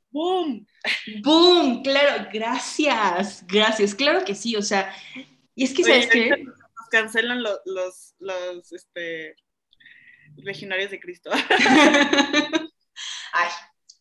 ¡Boom! 0.10 0.68
¡Boom! 1.24 1.84
Claro, 1.84 2.28
gracias, 2.34 3.46
gracias. 3.48 3.96
Claro 3.96 4.26
que 4.26 4.36
sí, 4.36 4.56
o 4.56 4.62
sea, 4.62 4.94
y 5.56 5.64
es 5.64 5.74
que, 5.74 5.84
¿sabes 5.84 6.08
qué? 6.08 6.30
Nos 6.30 6.90
cancelan 6.90 7.44
los, 7.44 7.60
los, 7.66 8.16
los 8.20 8.74
este, 8.74 9.36
legionarios 10.38 10.92
de 10.92 11.00
Cristo. 11.00 11.30
ay, 13.34 13.50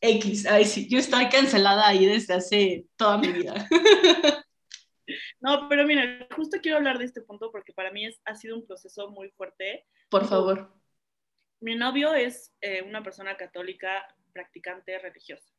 X, 0.00 0.46
ay, 0.46 0.64
sí, 0.64 0.88
yo 0.88 0.98
estoy 0.98 1.28
cancelada 1.28 1.86
ahí 1.86 2.06
desde 2.06 2.34
hace 2.34 2.86
toda 2.96 3.18
mi 3.18 3.32
vida. 3.32 3.68
No, 5.40 5.68
pero 5.68 5.86
mira, 5.86 6.26
justo 6.34 6.58
quiero 6.60 6.76
hablar 6.76 6.98
de 6.98 7.06
este 7.06 7.22
punto 7.22 7.50
porque 7.50 7.72
para 7.72 7.90
mí 7.90 8.06
es, 8.06 8.20
ha 8.24 8.34
sido 8.34 8.56
un 8.56 8.66
proceso 8.66 9.10
muy 9.10 9.30
fuerte. 9.30 9.86
Por 10.10 10.26
favor. 10.26 10.70
Mi 11.60 11.74
novio 11.74 12.14
es 12.14 12.54
eh, 12.60 12.82
una 12.82 13.02
persona 13.02 13.36
católica 13.36 14.06
practicante 14.32 14.98
religiosa. 14.98 15.50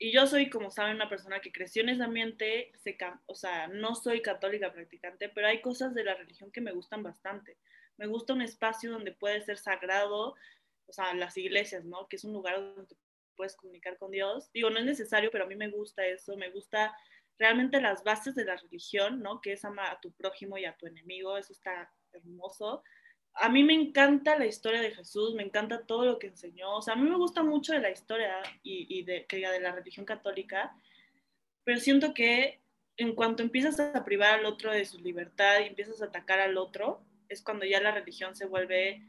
Y 0.00 0.12
yo 0.12 0.26
soy, 0.26 0.48
como 0.48 0.70
saben, 0.70 0.94
una 0.94 1.08
persona 1.08 1.40
que 1.40 1.50
creció 1.50 1.82
en 1.82 1.88
ese 1.88 2.04
ambiente, 2.04 2.70
se, 2.76 2.96
o 3.26 3.34
sea, 3.34 3.66
no 3.66 3.96
soy 3.96 4.22
católica 4.22 4.72
practicante, 4.72 5.28
pero 5.28 5.48
hay 5.48 5.60
cosas 5.60 5.92
de 5.92 6.04
la 6.04 6.14
religión 6.14 6.52
que 6.52 6.60
me 6.60 6.72
gustan 6.72 7.02
bastante. 7.02 7.56
Me 7.96 8.06
gusta 8.06 8.32
un 8.32 8.42
espacio 8.42 8.92
donde 8.92 9.10
puede 9.10 9.40
ser 9.42 9.58
sagrado, 9.58 10.36
o 10.86 10.92
sea, 10.92 11.14
las 11.14 11.36
iglesias, 11.36 11.84
¿no? 11.84 12.06
Que 12.06 12.14
es 12.14 12.24
un 12.24 12.32
lugar 12.32 12.56
donde 12.76 12.94
puedes 13.36 13.56
comunicar 13.56 13.98
con 13.98 14.12
Dios. 14.12 14.52
Digo, 14.52 14.70
no 14.70 14.78
es 14.78 14.84
necesario, 14.84 15.30
pero 15.32 15.44
a 15.44 15.46
mí 15.48 15.56
me 15.56 15.68
gusta 15.68 16.06
eso, 16.06 16.36
me 16.36 16.50
gusta 16.50 16.96
realmente 17.38 17.80
las 17.80 18.04
bases 18.04 18.34
de 18.34 18.44
la 18.44 18.56
religión, 18.56 19.22
¿no? 19.22 19.40
Que 19.40 19.52
es 19.52 19.64
amar 19.64 19.92
a 19.92 20.00
tu 20.00 20.12
prójimo 20.12 20.58
y 20.58 20.64
a 20.64 20.76
tu 20.76 20.86
enemigo, 20.86 21.36
eso 21.36 21.52
está 21.52 21.92
hermoso 22.12 22.82
a 23.40 23.48
mí 23.48 23.62
me 23.62 23.74
encanta 23.74 24.38
la 24.38 24.46
historia 24.46 24.80
de 24.80 24.90
Jesús, 24.90 25.34
me 25.34 25.42
encanta 25.42 25.86
todo 25.86 26.04
lo 26.04 26.18
que 26.18 26.28
enseñó, 26.28 26.76
o 26.76 26.82
sea, 26.82 26.94
a 26.94 26.96
mí 26.96 27.08
me 27.08 27.16
gusta 27.16 27.42
mucho 27.42 27.72
de 27.72 27.80
la 27.80 27.90
historia 27.90 28.34
y, 28.62 29.02
de, 29.04 29.26
de 29.30 29.60
la 29.60 29.72
religión 29.72 30.04
católica, 30.04 30.74
pero 31.64 31.78
siento 31.78 32.14
que 32.14 32.60
en 32.96 33.14
cuanto 33.14 33.42
empiezas 33.42 33.78
a 33.78 34.04
privar 34.04 34.40
al 34.40 34.46
otro 34.46 34.72
de 34.72 34.84
su 34.84 34.98
libertad 34.98 35.60
y 35.60 35.68
empiezas 35.68 36.02
a 36.02 36.06
atacar 36.06 36.40
al 36.40 36.58
otro, 36.58 37.04
es 37.28 37.42
cuando 37.42 37.64
ya 37.64 37.80
la 37.80 37.92
religión 37.92 38.34
se 38.34 38.46
vuelve, 38.46 39.02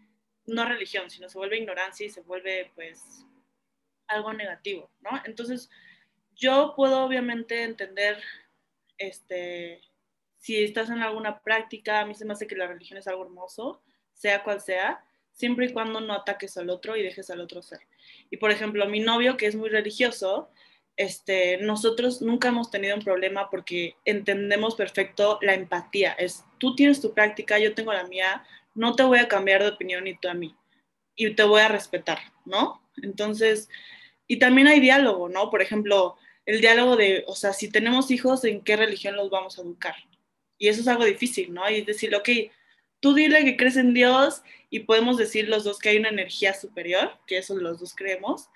no 0.46 0.66
religión, 0.66 1.10
sino 1.10 1.28
se 1.28 1.38
vuelve 1.38 1.58
ignorancia 1.58 2.06
y 2.06 2.10
se 2.10 2.22
vuelve 2.22 2.72
pues 2.76 3.26
algo 4.08 4.34
negativo, 4.34 4.92
¿no? 5.00 5.10
Entonces, 5.26 5.70
yo 6.40 6.74
puedo 6.76 7.04
obviamente 7.04 7.64
entender, 7.64 8.18
este, 8.98 9.82
si 10.38 10.64
estás 10.64 10.90
en 10.90 11.02
alguna 11.02 11.42
práctica, 11.42 12.00
a 12.00 12.06
mí 12.06 12.16
se 12.16 12.26
me 12.26 12.34
hace 12.34 12.48
que 12.48 12.56
la 12.56 12.68
religión 12.68 12.98
es 12.98 13.08
algo 13.08 13.26
hermoso, 13.26 13.84
sea 14.14 14.44
cual 14.44 14.62
sea, 14.62 15.04
siempre 15.34 15.68
y 15.68 15.74
cuando 15.74 16.00
no 16.02 16.14
ataques 16.14 16.58
al 16.58 16.70
otro 16.70 16.96
y 16.96 17.04
dejes 17.04 17.30
al 17.30 17.42
otro 17.42 17.62
ser. 17.62 17.82
Y 18.30 18.38
por 18.38 18.52
ejemplo, 18.52 18.88
mi 18.88 19.02
novio, 19.02 19.38
que 19.38 19.48
es 19.48 19.56
muy 19.56 19.70
religioso, 19.70 20.50
este, 20.96 21.58
nosotros 21.58 22.22
nunca 22.22 22.50
hemos 22.50 22.72
tenido 22.72 22.96
un 22.96 23.04
problema 23.04 23.50
porque 23.50 23.96
entendemos 24.06 24.76
perfecto 24.76 25.40
la 25.42 25.54
empatía. 25.54 26.14
Es, 26.14 26.44
tú 26.58 26.76
tienes 26.76 27.02
tu 27.02 27.14
práctica, 27.14 27.60
yo 27.60 27.74
tengo 27.74 27.94
la 27.94 28.08
mía, 28.08 28.44
no 28.76 28.96
te 28.96 29.04
voy 29.04 29.20
a 29.20 29.28
cambiar 29.28 29.62
de 29.62 29.70
opinión 29.70 30.06
ni 30.06 30.18
tú 30.18 30.30
a 30.30 30.34
mí. 30.34 30.56
Y 31.16 31.36
te 31.36 31.44
voy 31.44 31.62
a 31.62 31.68
respetar, 31.68 32.20
¿no? 32.46 32.82
Entonces, 33.02 33.70
y 34.28 34.40
también 34.40 34.68
hay 34.68 34.80
diálogo, 34.80 35.28
¿no? 35.28 35.50
Por 35.50 35.62
ejemplo, 35.62 36.18
el 36.50 36.62
diálogo 36.62 36.96
de, 36.96 37.24
o 37.28 37.36
sea, 37.36 37.54
si 37.54 37.70
tenemos 37.70 38.10
hijos, 38.10 38.44
¿en 38.44 38.62
qué 38.62 38.76
religión 38.76 39.16
los 39.16 39.30
vamos 39.30 39.60
a 39.60 39.62
educar? 39.62 39.94
Y 40.58 40.68
eso 40.68 40.82
es 40.82 40.88
algo 40.88 41.06
difícil, 41.06 41.54
¿no? 41.54 41.70
Y 41.70 41.84
decir, 41.84 42.16
ok, 42.16 42.28
tú 43.00 43.14
dile 43.14 43.46
que 43.46 43.56
crees 43.56 43.78
en 43.78 43.94
Dios 43.94 44.42
y 44.72 44.80
podemos 44.80 45.18
decir 45.18 45.48
los 45.48 45.64
dos 45.64 45.78
que 45.78 45.90
hay 45.90 45.98
una 45.98 46.10
energía 46.10 46.56
superior, 46.56 47.20
que 47.28 47.38
eso 47.38 47.56
los 47.56 47.80
dos 47.80 47.94
creemos. 47.94 48.50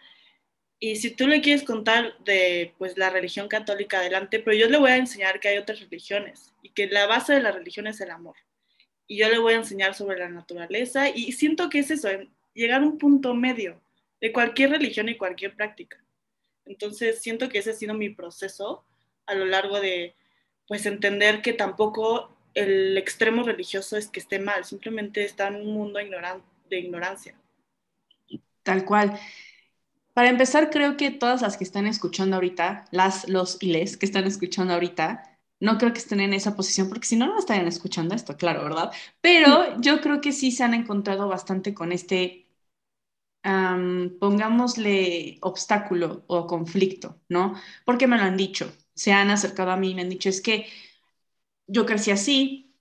Y 0.80 0.96
si 0.96 1.12
tú 1.12 1.28
le 1.28 1.42
quieres 1.42 1.64
contar 1.64 2.18
de 2.24 2.74
pues 2.80 2.98
la 2.98 3.12
religión 3.12 3.48
católica 3.48 4.00
adelante, 4.00 4.40
pero 4.40 4.58
yo 4.58 4.68
le 4.70 4.80
voy 4.80 4.90
a 4.90 4.98
enseñar 4.98 5.40
que 5.40 5.50
hay 5.50 5.60
otras 5.60 5.80
religiones 5.80 6.52
y 6.64 6.70
que 6.72 6.88
la 6.88 7.06
base 7.06 7.34
de 7.34 7.42
la 7.42 7.52
religión 7.52 7.86
es 7.86 8.02
el 8.02 8.10
amor. 8.10 8.36
y 9.08 9.18
yo 9.18 9.30
le 9.30 9.38
voy 9.38 9.54
a 9.54 9.58
enseñar 9.58 9.94
sobre 9.94 10.18
la 10.18 10.30
naturaleza 10.30 11.10
y 11.10 11.34
siento 11.34 11.70
que 11.70 11.80
es 11.80 11.92
eso, 11.92 12.10
llegar 12.56 12.82
a 12.82 12.86
un 12.86 12.98
punto 12.98 13.36
medio 13.36 13.80
de 14.20 14.32
cualquier 14.32 14.72
religión 14.72 15.10
y 15.10 15.18
cualquier 15.18 15.56
práctica. 15.56 16.03
Entonces 16.66 17.22
siento 17.22 17.50
que 17.50 17.60
ese 17.60 17.72
ha 17.72 17.74
sido 17.74 17.94
mi 17.94 18.10
proceso 18.10 18.84
a 19.26 19.36
lo 19.36 19.46
largo 19.46 19.80
de, 19.80 20.16
pues, 20.68 20.86
entender 20.86 21.42
que 21.42 21.54
tampoco 21.54 22.30
el 22.54 22.98
extremo 22.98 23.44
religioso 23.44 23.98
es 23.98 24.08
que 24.08 24.20
esté 24.20 24.40
mal, 24.40 24.64
simplemente 24.66 25.24
está 25.24 25.48
en 25.48 25.56
un 25.56 25.74
mundo 25.74 26.00
de 26.00 26.80
ignorancia. 26.80 27.36
Tal 28.64 28.86
cual. 28.86 29.20
Para 30.14 30.30
empezar, 30.30 30.70
creo 30.70 30.96
que 30.96 31.10
todas 31.12 31.42
las 31.42 31.58
que 31.58 31.64
están 31.64 31.88
escuchando 31.88 32.36
ahorita, 32.36 32.86
las, 32.92 33.28
los 33.28 33.58
y 33.62 33.72
les 33.72 33.98
que 33.98 34.06
están 34.06 34.26
escuchando 34.26 34.74
ahorita, 34.74 35.34
no 35.60 35.78
creo 35.78 35.94
que 35.94 36.00
estén 36.00 36.20
en 36.20 36.34
esa 36.34 36.56
posición, 36.56 36.90
porque 36.90 37.08
si 37.08 37.16
no, 37.16 37.26
no 37.26 37.40
estarían 37.40 37.68
escuchando 37.68 38.14
esto, 38.14 38.38
claro, 38.38 38.64
¿verdad? 38.64 38.92
Pero 39.22 39.80
yo 39.82 40.02
creo 40.02 40.22
que 40.22 40.32
sí 40.32 40.52
se 40.52 40.64
han 40.64 40.74
encontrado 40.74 41.28
bastante 41.28 41.74
con 41.74 41.92
este, 41.92 42.43
pongámosle, 44.20 45.38
obstáculo 45.42 46.24
o 46.28 46.48
conflicto, 46.48 47.22
¿no? 47.30 47.56
Porque 47.86 48.08
me 48.08 48.18
lo 48.18 48.24
han 48.24 48.38
dicho, 48.38 48.72
se 48.96 49.12
han 49.14 49.30
acercado 49.32 49.72
a 49.72 49.78
mí 49.78 49.92
y 49.92 49.96
me 49.96 50.02
han 50.04 50.10
dicho, 50.10 50.30
es 50.30 50.42
que 50.42 50.68
yo 51.68 51.86
crecí 51.86 52.12
así, 52.12 52.76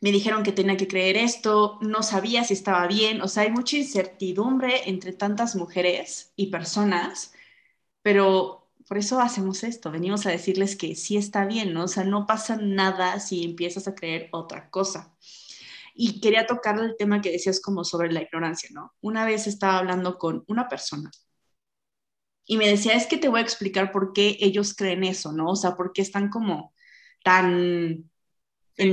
me 0.00 0.12
dijeron 0.12 0.42
que 0.42 0.52
tenía 0.52 0.76
que 0.76 0.88
creer 0.88 1.16
esto, 1.16 1.78
no 1.82 2.02
sabía 2.02 2.44
si 2.44 2.54
estaba 2.54 2.86
bien, 2.86 3.22
o 3.22 3.28
sea, 3.28 3.44
hay 3.44 3.50
mucha 3.52 3.76
incertidumbre 3.78 4.88
entre 4.90 5.12
tantas 5.12 5.56
mujeres 5.56 6.32
y 6.36 6.48
personas, 6.48 7.32
pero 8.02 8.68
por 8.88 8.98
eso 8.98 9.20
hacemos 9.20 9.64
esto, 9.64 9.90
venimos 9.92 10.26
a 10.26 10.30
decirles 10.30 10.76
que 10.76 10.94
sí 10.96 11.16
está 11.18 11.46
bien, 11.46 11.74
¿no? 11.74 11.84
O 11.84 11.88
sea, 11.88 12.04
no 12.04 12.26
pasa 12.26 12.56
nada 12.56 13.20
si 13.20 13.44
empiezas 13.44 13.88
a 13.88 13.94
creer 13.96 14.28
otra 14.32 14.70
cosa. 14.70 15.14
Y 15.98 16.20
quería 16.20 16.46
tocar 16.46 16.78
el 16.78 16.96
tema 16.96 17.20
que 17.22 17.32
decías 17.32 17.60
como 17.60 17.82
sobre 17.84 18.12
la 18.12 18.22
ignorancia, 18.22 18.68
¿no? 18.72 18.92
Una 19.00 19.24
vez 19.24 19.46
estaba 19.46 19.78
hablando 19.78 20.18
con 20.18 20.44
una 20.46 20.68
persona 20.68 21.10
y 22.46 22.56
me 22.56 22.68
decía, 22.68 22.94
es 22.94 23.06
que 23.06 23.18
te 23.18 23.28
voy 23.28 23.40
a 23.40 23.42
explicar 23.42 23.90
por 23.90 24.12
qué 24.12 24.36
ellos 24.40 24.74
creen 24.74 25.02
eso, 25.04 25.32
¿no? 25.32 25.50
O 25.50 25.56
sea, 25.56 25.74
por 25.74 25.92
qué 25.92 26.02
están 26.02 26.30
como 26.30 26.72
tan 27.24 28.08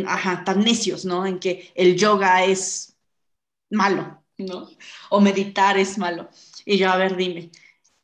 ajá, 0.07 0.43
tan 0.43 0.61
necios, 0.61 1.05
¿no? 1.05 1.25
En 1.25 1.39
que 1.39 1.71
el 1.75 1.95
yoga 1.97 2.45
es 2.45 2.97
malo, 3.69 4.23
¿no? 4.37 4.69
O 5.09 5.21
meditar 5.21 5.77
es 5.77 5.97
malo. 5.97 6.29
Y 6.65 6.77
yo, 6.77 6.89
a 6.89 6.97
ver, 6.97 7.15
dime. 7.15 7.51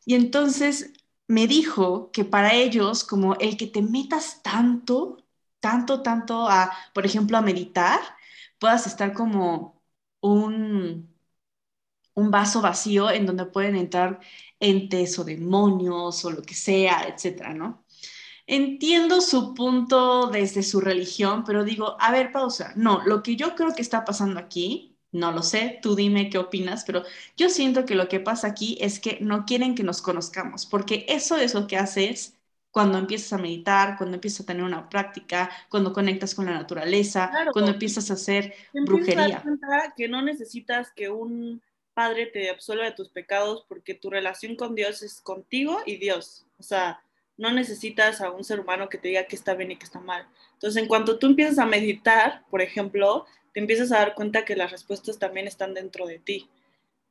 Y 0.05 0.15
entonces 0.15 0.93
me 1.27 1.47
dijo 1.47 2.11
que 2.11 2.25
para 2.25 2.53
ellos, 2.53 3.03
como 3.03 3.35
el 3.35 3.57
que 3.57 3.67
te 3.67 3.81
metas 3.81 4.41
tanto, 4.43 5.23
tanto, 5.59 6.01
tanto 6.01 6.47
a, 6.49 6.71
por 6.93 7.05
ejemplo, 7.05 7.37
a 7.37 7.41
meditar, 7.41 7.99
puedas 8.59 8.87
estar 8.87 9.13
como 9.13 9.81
un, 10.21 11.13
un 12.15 12.31
vaso 12.31 12.61
vacío 12.61 13.09
en 13.11 13.25
donde 13.25 13.45
pueden 13.45 13.75
entrar 13.75 14.19
entes 14.59 15.17
o 15.19 15.23
demonios 15.23 16.25
o 16.25 16.31
lo 16.31 16.41
que 16.41 16.53
sea, 16.55 17.03
etcétera, 17.07 17.53
¿no? 17.53 17.85
Entiendo 18.47 19.21
su 19.21 19.55
punto 19.55 20.27
desde 20.29 20.63
su 20.63 20.81
religión, 20.81 21.45
pero 21.45 21.65
digo, 21.65 21.97
a 22.01 22.11
ver, 22.13 22.31
pausa. 22.33 22.73
No, 22.77 23.01
lo 23.05 23.23
que 23.23 23.37
yo 23.37 23.55
creo 23.55 23.75
que 23.75 23.83
está 23.83 24.05
pasando 24.05 24.39
aquí, 24.39 24.97
no 25.13 25.31
lo 25.33 25.43
sé, 25.43 25.79
tú 25.83 25.95
dime 25.95 26.29
qué 26.31 26.39
opinas, 26.39 26.85
pero 26.85 27.03
yo 27.37 27.49
siento 27.49 27.85
que 27.85 27.95
lo 27.95 28.09
que 28.09 28.21
pasa 28.21 28.47
aquí 28.49 28.77
es 28.81 28.99
que 29.01 29.19
no 29.21 29.45
quieren 29.45 29.75
que 29.75 29.83
nos 29.83 30.01
conozcamos, 30.03 30.65
porque 30.67 31.05
eso 31.09 31.37
es 31.37 31.55
lo 31.55 31.67
que 31.67 31.77
haces 31.77 32.38
cuando 32.71 32.97
empiezas 32.97 33.33
a 33.33 33.37
meditar, 33.37 33.97
cuando 33.97 34.15
empiezas 34.15 34.41
a 34.41 34.45
tener 34.45 34.63
una 34.63 34.89
práctica, 34.89 35.49
cuando 35.69 35.91
conectas 35.91 36.35
con 36.35 36.45
la 36.45 36.53
naturaleza, 36.53 37.31
cuando 37.51 37.71
empiezas 37.71 38.09
a 38.11 38.13
hacer 38.13 38.53
brujería. 38.73 39.43
A 39.71 39.93
que 39.95 40.07
no 40.07 40.21
necesitas 40.21 40.91
que 40.91 41.09
un 41.09 41.61
padre 41.93 42.27
te 42.27 42.49
absuelva 42.49 42.85
de 42.85 42.91
tus 42.91 43.09
pecados 43.09 43.65
porque 43.67 43.93
tu 43.93 44.09
relación 44.09 44.55
con 44.55 44.75
Dios 44.75 45.01
es 45.01 45.19
contigo 45.21 45.79
y 45.85 45.97
Dios. 45.97 46.45
O 46.57 46.63
sea, 46.63 47.01
no 47.37 47.51
necesitas 47.51 48.21
a 48.21 48.31
un 48.31 48.43
ser 48.43 48.59
humano 48.59 48.89
que 48.89 48.97
te 48.97 49.07
diga 49.07 49.23
qué 49.23 49.35
está 49.35 49.53
bien 49.53 49.71
y 49.71 49.77
qué 49.77 49.85
está 49.85 49.99
mal. 49.99 50.27
Entonces, 50.53 50.81
en 50.81 50.87
cuanto 50.87 51.17
tú 51.17 51.27
empiezas 51.27 51.57
a 51.57 51.65
meditar, 51.65 52.43
por 52.49 52.61
ejemplo, 52.61 53.25
te 53.53 53.61
empiezas 53.61 53.91
a 53.91 53.99
dar 53.99 54.13
cuenta 54.13 54.45
que 54.45 54.57
las 54.57 54.71
respuestas 54.71 55.17
también 55.17 55.47
están 55.47 55.73
dentro 55.73 56.05
de 56.05 56.19
ti, 56.19 56.49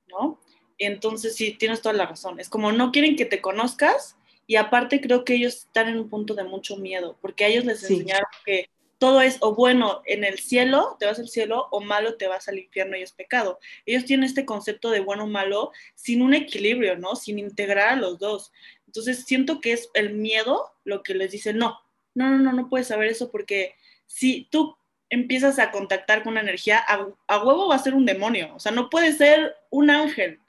¿no? 0.07 0.39
Entonces, 0.77 1.35
sí, 1.35 1.53
tienes 1.53 1.81
toda 1.81 1.95
la 1.95 2.07
razón. 2.07 2.39
Es 2.39 2.49
como 2.49 2.71
no 2.73 2.93
quieren 2.93 3.17
que 3.17 3.25
te 3.25 3.41
conozcas 3.41 4.18
y 4.49 4.57
aparte 4.57 5.01
creo 5.01 5.25
que 5.25 5.35
ellos 5.35 5.67
están 5.67 5.89
en 5.89 5.99
un 5.99 6.09
punto 6.09 6.35
de 6.35 6.43
mucho 6.43 6.77
miedo, 6.77 7.19
porque 7.21 7.45
a 7.45 7.49
ellos 7.49 7.67
les 7.67 7.83
enseñaron 7.83 8.27
que 8.47 8.71
todo 8.97 9.21
es 9.21 9.37
o 9.41 9.55
bueno 9.55 10.01
en 10.07 10.25
el 10.25 10.39
cielo, 10.39 10.97
te 10.99 11.07
vas 11.07 11.19
al 11.19 11.29
cielo, 11.29 11.69
o 11.71 11.81
malo 11.81 12.17
te 12.17 12.27
vas 12.27 12.49
al 12.49 12.59
infierno 12.59 12.97
y 12.97 13.03
es 13.03 13.13
pecado. 13.13 13.61
Ellos 13.85 14.07
tienen 14.07 14.25
este 14.25 14.47
concepto 14.47 14.91
de 14.91 15.01
bueno 15.01 15.25
o 15.25 15.27
malo 15.27 15.71
sin 15.95 16.23
un 16.23 16.33
equilibrio, 16.33 16.97
¿no? 16.97 17.15
Sin 17.15 17.39
integrar 17.39 17.91
a 17.91 17.97
los 17.97 18.19
dos. 18.19 18.51
Entonces 18.87 19.25
siento 19.27 19.61
que 19.61 19.73
es 19.73 19.91
el 19.93 20.15
miedo 20.15 20.73
lo 20.85 21.03
que 21.03 21.15
les 21.15 21.31
dice, 21.31 21.53
no, 21.53 21.79
no, 22.15 22.31
no, 22.31 22.39
no, 22.39 22.53
no 22.55 22.69
puedes 22.71 22.89
saber 22.89 23.09
eso 23.09 23.31
porque 23.31 23.75
si 24.07 24.49
tú 24.51 24.79
empiezas 25.11 25.59
a 25.59 25.71
contactar 25.71 26.23
con 26.23 26.33
una 26.33 26.41
energía, 26.41 26.83
a, 26.89 27.45
huevo 27.45 27.69
va 27.69 27.77
a 27.77 27.81
ser 27.81 27.95
un 27.95 28.07
demonio, 28.07 28.55
o 28.55 28.61
sea, 28.61 28.73
no 28.73 28.89
puede 28.89 29.13
ser 29.13 29.55
un 29.71 29.91
ángel, 29.91 30.41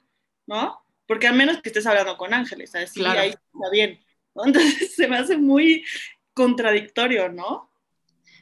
¿no? 0.46 0.79
Porque 1.10 1.26
a 1.26 1.32
menos 1.32 1.60
que 1.60 1.70
estés 1.70 1.86
hablando 1.86 2.16
con 2.16 2.32
ángeles, 2.32 2.70
¿sabes? 2.70 2.92
Sí, 2.92 3.04
ahí 3.04 3.30
está 3.30 3.70
bien. 3.72 3.98
Entonces 4.46 4.94
se 4.94 5.08
me 5.08 5.16
hace 5.16 5.36
muy 5.36 5.84
contradictorio, 6.32 7.28
¿no? 7.28 7.68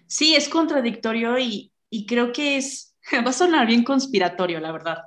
Sí, 0.07 0.37
es 0.37 0.51
contradictorio 0.51 1.39
y, 1.39 1.73
y 1.89 2.05
creo 2.05 2.31
que 2.31 2.59
es, 2.59 2.95
va 3.27 3.31
a 3.31 3.33
sonar 3.33 3.67
bien 3.67 3.85
conspiratorio, 3.85 4.61
la 4.61 4.73
verdad. 4.73 4.99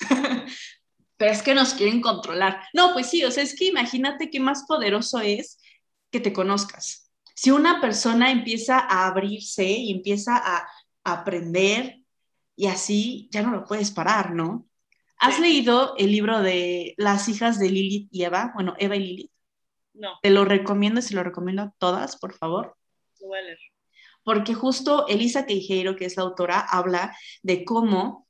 pero 1.18 1.30
es 1.30 1.42
que 1.42 1.54
nos 1.54 1.74
quieren 1.74 2.00
controlar. 2.00 2.62
No, 2.72 2.94
pues 2.94 3.10
sí, 3.10 3.22
o 3.22 3.30
sea, 3.30 3.42
es 3.42 3.54
que 3.54 3.66
imagínate 3.66 4.30
qué 4.30 4.40
más 4.40 4.64
poderoso 4.66 5.20
es 5.20 5.58
que 6.10 6.20
te 6.20 6.32
conozcas. 6.32 7.12
Si 7.34 7.50
una 7.50 7.82
persona 7.82 8.30
empieza 8.30 8.78
a 8.78 9.08
abrirse 9.08 9.64
y 9.64 9.92
empieza 9.92 10.40
a, 10.42 10.66
aprender 11.04 11.98
y 12.56 12.68
así, 12.68 13.28
ya 13.30 13.42
no 13.42 13.50
lo 13.50 13.66
puedes 13.66 13.90
parar, 13.90 14.32
¿no? 14.32 14.66
¿Has 15.22 15.38
leído 15.38 15.94
el 15.98 16.10
libro 16.10 16.40
de 16.42 16.94
Las 16.96 17.28
hijas 17.28 17.60
de 17.60 17.70
Lilith 17.70 18.08
y 18.10 18.24
Eva? 18.24 18.50
Bueno, 18.54 18.74
Eva 18.76 18.96
y 18.96 19.06
Lilith. 19.06 19.30
No. 19.94 20.18
Te 20.20 20.30
lo 20.30 20.44
recomiendo 20.44 20.98
y 20.98 21.04
se 21.04 21.14
lo 21.14 21.22
recomiendo 21.22 21.62
a 21.62 21.72
todas, 21.78 22.16
por 22.16 22.32
favor. 22.32 22.76
Lo 23.20 23.28
voy 23.28 23.38
a 23.38 23.42
leer. 23.42 23.58
Porque 24.24 24.52
justo 24.52 25.06
Elisa 25.06 25.46
Queijeiro, 25.46 25.94
que 25.94 26.06
es 26.06 26.16
la 26.16 26.24
autora, 26.24 26.58
habla 26.58 27.16
de 27.44 27.64
cómo 27.64 28.26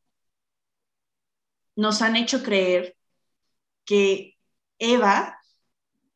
nos 1.76 2.02
han 2.02 2.14
hecho 2.14 2.42
creer 2.42 2.94
que 3.86 4.36
Eva 4.78 5.38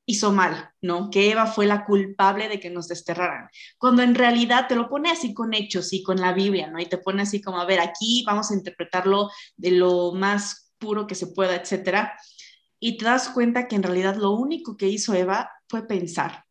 hizo 0.04 0.30
mal, 0.30 0.72
¿no? 0.82 1.08
Que 1.08 1.30
Eva 1.30 1.46
fue 1.46 1.64
la 1.64 1.86
culpable 1.86 2.50
de 2.50 2.60
que 2.60 2.68
nos 2.68 2.86
desterraran. 2.86 3.48
Cuando 3.78 4.02
en 4.02 4.14
realidad 4.14 4.68
te 4.68 4.74
lo 4.74 4.90
pone 4.90 5.10
así 5.10 5.32
con 5.32 5.54
hechos 5.54 5.94
y 5.94 6.02
con 6.02 6.20
la 6.20 6.34
Biblia, 6.34 6.66
¿no? 6.66 6.78
Y 6.78 6.84
te 6.86 6.98
pone 6.98 7.22
así 7.22 7.40
como, 7.40 7.58
a 7.58 7.64
ver, 7.64 7.80
aquí 7.80 8.24
vamos 8.26 8.50
a 8.50 8.54
interpretarlo 8.54 9.30
de 9.56 9.70
lo 9.70 10.12
más 10.12 10.65
puro 10.78 11.06
que 11.06 11.14
se 11.14 11.28
pueda, 11.28 11.56
etcétera. 11.56 12.18
Y 12.78 12.98
te 12.98 13.06
das 13.06 13.28
cuenta 13.30 13.68
que 13.68 13.76
en 13.76 13.82
realidad 13.82 14.16
lo 14.16 14.32
único 14.32 14.76
que 14.76 14.88
hizo 14.88 15.14
Eva 15.14 15.50
fue 15.68 15.86
pensar 15.86 16.44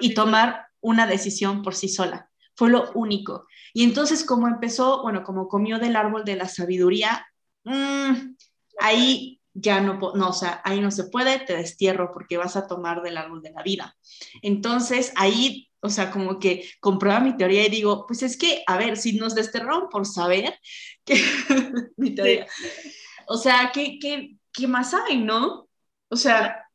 y 0.00 0.14
tomar 0.14 0.66
una 0.80 1.06
decisión 1.06 1.62
por 1.62 1.74
sí 1.74 1.88
sola. 1.88 2.30
Fue 2.54 2.70
lo 2.70 2.90
único. 2.92 3.46
Y 3.72 3.84
entonces, 3.84 4.24
como 4.24 4.48
empezó, 4.48 5.02
bueno, 5.02 5.22
como 5.22 5.48
comió 5.48 5.78
del 5.78 5.96
árbol 5.96 6.24
de 6.24 6.36
la 6.36 6.48
sabiduría, 6.48 7.26
Mm, 7.64 8.34
ahí 8.80 9.40
ya 9.54 9.80
no, 9.80 9.98
no, 10.14 10.30
o 10.30 10.32
sea, 10.32 10.60
ahí 10.64 10.80
no 10.80 10.90
se 10.90 11.04
puede, 11.04 11.38
te 11.40 11.56
destierro 11.56 12.12
porque 12.12 12.38
vas 12.38 12.56
a 12.56 12.66
tomar 12.66 13.02
del 13.02 13.16
árbol 13.16 13.42
de 13.42 13.52
la 13.52 13.62
vida. 13.62 13.96
Entonces, 14.40 15.12
ahí, 15.16 15.70
o 15.80 15.90
sea, 15.90 16.10
como 16.10 16.38
que 16.38 16.68
comprueba 16.80 17.20
mi 17.20 17.36
teoría 17.36 17.66
y 17.66 17.70
digo, 17.70 18.06
pues 18.06 18.22
es 18.22 18.36
que, 18.36 18.62
a 18.66 18.78
ver, 18.78 18.96
si 18.96 19.18
nos 19.18 19.34
desterraron 19.34 19.88
por 19.90 20.06
saber, 20.06 20.58
que 21.04 21.14
mi 21.96 22.14
teoría, 22.14 22.46
o 23.32 23.36
sea, 23.38 23.70
¿qué, 23.72 23.98
qué, 23.98 24.36
qué 24.52 24.66
más 24.68 24.92
hay, 24.92 25.16
no? 25.16 25.66
O 26.10 26.16
sea, 26.16 26.68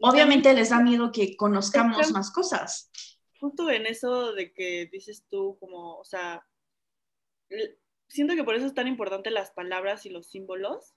obviamente 0.00 0.54
les 0.54 0.70
da 0.70 0.80
miedo 0.80 1.12
que 1.12 1.36
conozcamos 1.36 2.10
más 2.12 2.30
cosas. 2.32 2.90
Justo 3.38 3.68
en 3.68 3.84
eso 3.84 4.32
de 4.32 4.54
que 4.54 4.88
dices 4.90 5.26
tú, 5.28 5.58
como, 5.60 5.98
o 5.98 6.04
sea, 6.04 6.46
siento 8.08 8.34
que 8.34 8.44
por 8.44 8.54
eso 8.54 8.64
es 8.64 8.72
tan 8.72 8.88
importante 8.88 9.30
las 9.30 9.50
palabras 9.50 10.06
y 10.06 10.08
los 10.08 10.28
símbolos, 10.28 10.94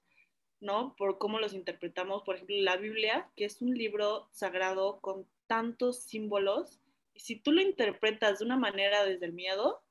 ¿no? 0.62 0.96
Por 0.96 1.18
cómo 1.18 1.40
los 1.40 1.54
interpretamos. 1.54 2.24
Por 2.24 2.36
ejemplo, 2.36 2.56
la 2.60 2.78
Biblia, 2.78 3.30
que 3.36 3.44
es 3.44 3.62
un 3.62 3.74
libro 3.74 4.30
sagrado 4.32 5.02
con 5.02 5.28
tantos 5.46 6.04
símbolos, 6.04 6.80
y 7.14 7.20
si 7.20 7.36
tú 7.36 7.52
lo 7.52 7.62
interpretas 7.62 8.40
de 8.40 8.46
una 8.46 8.56
manera 8.56 9.04
desde 9.04 9.26
el 9.26 9.34
miedo, 9.34 9.84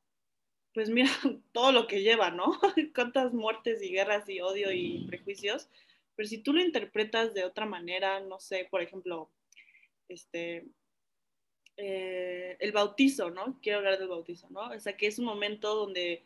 pues 0.75 0.91
mira 0.91 1.11
todo 1.53 1.73
lo 1.73 1.87
que 1.87 2.03
lleva, 2.03 2.31
¿no? 2.31 2.59
Cuántas 2.95 3.33
muertes 3.33 3.83
y 3.83 3.91
guerras 3.91 4.29
y 4.29 4.41
odio 4.41 4.73
y 4.73 5.07
prejuicios. 5.07 5.69
Pero 6.15 6.29
si 6.29 6.39
tú 6.39 6.53
lo 6.53 6.61
interpretas 6.61 7.35
de 7.35 7.45
otra 7.45 7.67
manera, 7.67 8.21
no 8.21 8.39
sé, 8.39 8.67
por 8.71 8.83
ejemplo, 8.83 9.31
este, 10.09 10.67
eh, 11.77 12.57
el 12.61 12.73
bautizo, 12.73 13.31
¿no? 13.31 13.59
Quiero 13.63 13.79
hablar 13.79 13.99
del 13.99 14.09
bautizo, 14.09 14.49
¿no? 14.51 14.71
O 14.71 14.81
sea, 14.81 14.97
que 14.97 15.07
es 15.07 15.19
un 15.19 15.25
momento 15.25 15.75
donde 15.75 16.23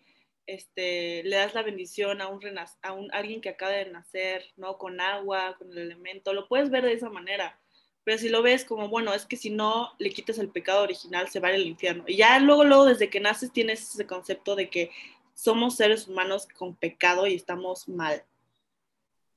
este, 0.47 1.23
le 1.25 1.37
das 1.37 1.55
la 1.55 1.63
bendición 1.63 2.21
a 2.21 2.29
un, 2.29 3.11
alguien 3.13 3.41
que 3.41 3.49
acaba 3.49 3.73
de 3.73 3.91
nacer, 3.91 4.53
¿no? 4.57 4.79
Con 4.79 5.01
agua, 5.01 5.57
con 5.59 5.71
el 5.73 5.79
elemento, 5.79 6.33
lo 6.33 6.49
puedes 6.49 6.71
ver 6.71 6.85
de 6.85 6.93
esa 6.93 7.11
manera. 7.11 7.59
Pero 8.07 8.19
si 8.19 8.29
lo 8.29 8.41
ves 8.41 8.65
como, 8.65 8.89
bueno, 8.89 9.13
es 9.13 9.27
que 9.27 9.37
si 9.37 9.51
no 9.51 9.91
le 9.99 10.11
quitas 10.11 10.39
el 10.39 10.49
pecado 10.49 10.85
original, 10.85 11.29
se 11.29 11.41
va 11.41 11.49
al 11.49 11.67
infierno. 11.67 12.05
Y 12.07 12.19
ya 12.19 12.39
luego, 12.39 12.63
luego, 12.63 12.85
desde 12.85 13.11
que 13.11 13.19
naces, 13.19 13.51
tienes 13.51 13.83
ese 13.83 14.07
concepto 14.07 14.55
de 14.55 14.71
que 14.71 14.93
somos 15.35 15.75
seres 15.75 16.07
humanos 16.07 16.47
con 16.47 16.77
pecado 16.77 17.27
y 17.27 17.35
estamos 17.35 17.89
mal. 17.89 18.23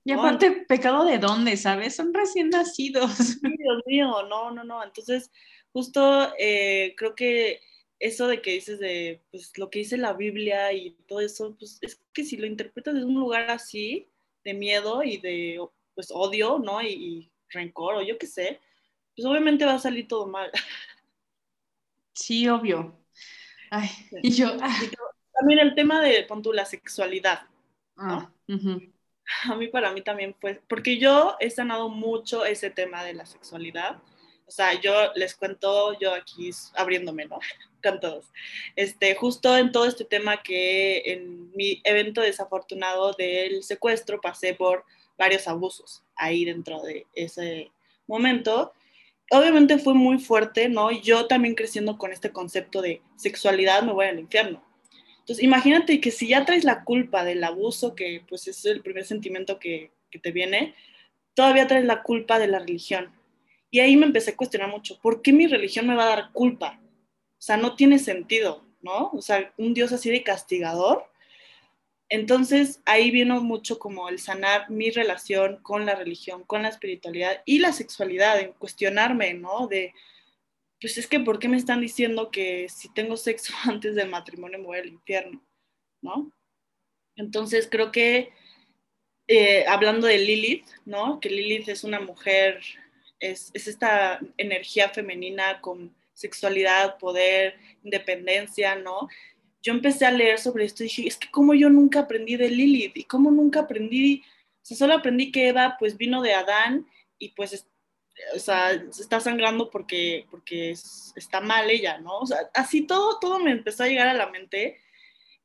Y 0.04 0.12
aparte, 0.12 0.52
¿pecado 0.68 1.04
de 1.04 1.18
dónde, 1.18 1.58
sabes? 1.58 1.96
Son 1.96 2.14
recién 2.14 2.52
nacidos. 2.52 3.42
Dios 3.42 3.84
mío, 3.88 4.22
no, 4.30 4.52
no, 4.52 4.64
no. 4.64 4.84
Entonces, 4.84 5.32
justo 5.74 6.32
eh, 6.38 6.94
creo 6.96 7.16
que 7.16 7.62
eso 7.98 8.28
de 8.28 8.40
que 8.40 8.52
dices 8.52 8.78
de 8.80 9.24
pues, 9.32 9.52
lo 9.58 9.72
que 9.72 9.80
dice 9.80 9.98
la 9.98 10.14
Biblia 10.14 10.72
y 10.74 10.92
todo 11.08 11.22
eso, 11.22 11.56
pues 11.58 11.80
es 11.82 12.00
que 12.14 12.24
si 12.24 12.38
lo 12.38 12.46
interpretas 12.46 12.94
desde 12.94 13.08
un 13.08 13.20
lugar 13.20 13.50
así, 13.50 14.08
de 14.44 14.54
miedo 14.54 15.02
y 15.02 15.18
de 15.18 15.60
pues, 15.96 16.12
odio, 16.12 16.60
¿no? 16.60 16.84
Y, 16.84 17.32
rencor 17.50 17.96
o 17.96 18.02
yo 18.02 18.18
qué 18.18 18.28
sé, 18.28 18.60
pues 19.16 19.26
obviamente 19.26 19.66
va 19.66 19.76
a 19.76 19.80
salir 19.80 20.08
todo 20.08 20.28
mal. 20.28 20.52
Sí, 22.12 22.50
obvio. 22.50 23.00
Ay, 23.72 23.90
y 24.22 24.32
yo... 24.32 24.58
Ah. 24.62 24.78
También 25.32 25.60
el 25.60 25.74
tema 25.74 26.02
de, 26.02 26.24
pon 26.24 26.44
la 26.52 26.66
sexualidad, 26.66 27.44
¿no? 27.96 28.34
Ah, 28.50 29.50
a 29.50 29.56
mí, 29.56 29.68
para 29.70 29.94
mí 29.94 30.02
también 30.02 30.36
fue, 30.42 30.62
porque 30.68 30.98
yo 30.98 31.38
he 31.40 31.50
sanado 31.50 31.88
mucho 31.88 32.44
ese 32.44 32.72
tema 32.72 33.06
de 33.06 33.14
la 33.14 33.26
sexualidad 33.26 34.02
o 34.50 34.52
sea, 34.52 34.74
yo 34.82 35.14
les 35.14 35.36
cuento, 35.36 35.96
yo 36.00 36.12
aquí 36.12 36.50
abriéndome, 36.74 37.26
¿no? 37.26 37.38
Con 37.84 38.00
todos. 38.00 38.26
Este, 38.76 39.14
justo 39.14 39.56
en 39.56 39.72
todo 39.72 39.86
este 39.86 40.06
tema 40.06 40.42
que 40.42 41.04
en 41.06 41.52
mi 41.52 41.80
evento 41.84 42.22
desafortunado 42.22 43.14
del 43.14 43.64
secuestro 43.64 44.20
pasé 44.20 44.56
por 44.56 44.86
varios 45.20 45.48
abusos 45.48 46.04
ahí 46.16 46.46
dentro 46.46 46.82
de 46.82 47.06
ese 47.14 47.72
momento. 48.08 48.74
Obviamente 49.30 49.78
fue 49.78 49.94
muy 49.94 50.18
fuerte, 50.18 50.70
¿no? 50.70 50.90
Yo 50.90 51.28
también 51.28 51.54
creciendo 51.54 52.00
con 52.00 52.12
este 52.12 52.32
concepto 52.32 52.82
de 52.82 53.04
sexualidad 53.16 53.84
me 53.84 53.94
voy 53.94 54.08
al 54.08 54.20
infierno. 54.20 54.64
Entonces, 55.20 55.44
imagínate 55.44 56.02
que 56.02 56.10
si 56.10 56.30
ya 56.30 56.44
traes 56.44 56.64
la 56.64 56.84
culpa 56.84 57.24
del 57.24 57.44
abuso, 57.44 57.94
que 57.94 58.24
pues 58.28 58.48
es 58.48 58.66
el 58.66 58.82
primer 58.82 59.06
sentimiento 59.06 59.60
que, 59.60 59.92
que 60.10 60.18
te 60.18 60.32
viene, 60.32 60.74
todavía 61.36 61.68
traes 61.68 61.86
la 61.86 62.02
culpa 62.02 62.40
de 62.40 62.48
la 62.48 62.58
religión 62.58 63.14
y 63.72 63.80
ahí 63.80 63.96
me 63.96 64.06
empecé 64.06 64.32
a 64.32 64.36
cuestionar 64.36 64.70
mucho, 64.70 65.00
¿por 65.00 65.22
qué 65.22 65.32
mi 65.32 65.48
religión 65.48 65.88
me 65.88 65.96
va 65.96 66.04
a 66.06 66.16
dar 66.16 66.32
culpa? 66.32 66.80
O 66.82 67.42
sea, 67.42 67.58
no 67.58 67.76
tiene 67.76 68.00
sentido, 68.00 68.66
¿no? 68.82 69.12
O 69.14 69.22
sea, 69.22 69.54
un 69.58 69.74
Dios 69.74 69.92
así 69.92 70.10
de 70.10 70.24
castigador. 70.24 71.09
Entonces 72.10 72.82
ahí 72.86 73.12
vino 73.12 73.42
mucho 73.42 73.78
como 73.78 74.10
el 74.10 74.20
sanar 74.20 74.70
mi 74.70 74.90
relación 74.90 75.58
con 75.62 75.86
la 75.86 75.96
religión, 75.96 76.44
con 76.44 76.64
la 76.64 76.70
espiritualidad 76.70 77.44
y 77.46 77.60
la 77.60 77.72
sexualidad, 77.72 78.40
en 78.40 78.54
cuestionarme, 78.54 79.36
¿no? 79.36 79.68
De, 79.68 79.94
pues 80.82 80.98
es 80.98 81.08
que, 81.08 81.20
¿por 81.20 81.40
qué 81.40 81.48
me 81.48 81.58
están 81.58 81.82
diciendo 81.82 82.32
que 82.32 82.68
si 82.70 82.92
tengo 82.94 83.16
sexo 83.16 83.54
antes 83.66 83.96
del 83.96 84.10
matrimonio 84.10 84.60
me 84.60 84.66
voy 84.66 84.80
al 84.80 84.88
infierno? 84.90 85.44
¿No? 86.02 86.32
Entonces 87.16 87.68
creo 87.70 87.92
que, 87.92 88.32
eh, 89.28 89.66
hablando 89.68 90.08
de 90.08 90.18
Lilith, 90.18 90.66
¿no? 90.86 91.20
Que 91.20 91.30
Lilith 91.30 91.70
es 91.70 91.84
una 91.84 92.00
mujer 92.00 92.62
es, 93.20 93.52
esta 93.54 94.20
energía 94.38 94.90
femenina 94.90 95.62
con 95.62 95.94
sexualidad, 96.14 96.98
poder, 96.98 97.58
independencia, 97.84 98.76
¿no? 98.76 99.08
Yo 99.62 99.74
empecé 99.74 100.06
a 100.06 100.12
leer 100.12 100.40
sobre 100.40 100.66
esto 100.66 100.84
y 100.84 100.88
dije, 100.88 101.08
es 101.08 101.18
que 101.18 101.30
como 101.32 101.54
yo 101.54 101.70
nunca 101.70 102.02
aprendí 102.02 102.38
de 102.38 102.50
Lilith 102.50 102.96
y 102.98 103.04
como 103.04 103.32
nunca 103.32 103.62
aprendí, 103.62 104.24
o 104.62 104.66
sea, 104.66 104.78
solo 104.78 104.94
aprendí 104.94 105.32
que 105.32 105.50
Eva 105.50 105.76
pues 105.78 105.98
vino 105.98 106.22
de 106.22 106.34
Adán 106.34 106.88
y 107.18 107.30
pues, 107.30 107.68
o 108.36 108.40
sea, 108.40 108.72
está 108.72 109.20
sangrando 109.20 109.70
porque, 109.70 110.26
porque 110.32 110.72
está 110.72 111.42
mal 111.42 111.70
ella, 111.70 111.98
¿no? 111.98 112.20
O 112.20 112.26
sea, 112.26 112.50
así 112.54 112.84
todo, 112.84 113.20
todo 113.20 113.40
me 113.40 113.52
empezó 113.52 113.84
a 113.84 113.88
llegar 113.88 114.08
a 114.08 114.14
la 114.14 114.30
mente 114.30 114.80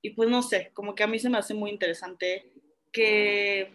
y 0.00 0.10
pues 0.10 0.28
no 0.28 0.42
sé, 0.42 0.70
como 0.74 0.94
que 0.94 1.02
a 1.02 1.08
mí 1.08 1.18
se 1.18 1.30
me 1.30 1.38
hace 1.38 1.54
muy 1.54 1.70
interesante 1.70 2.50
que 2.92 3.74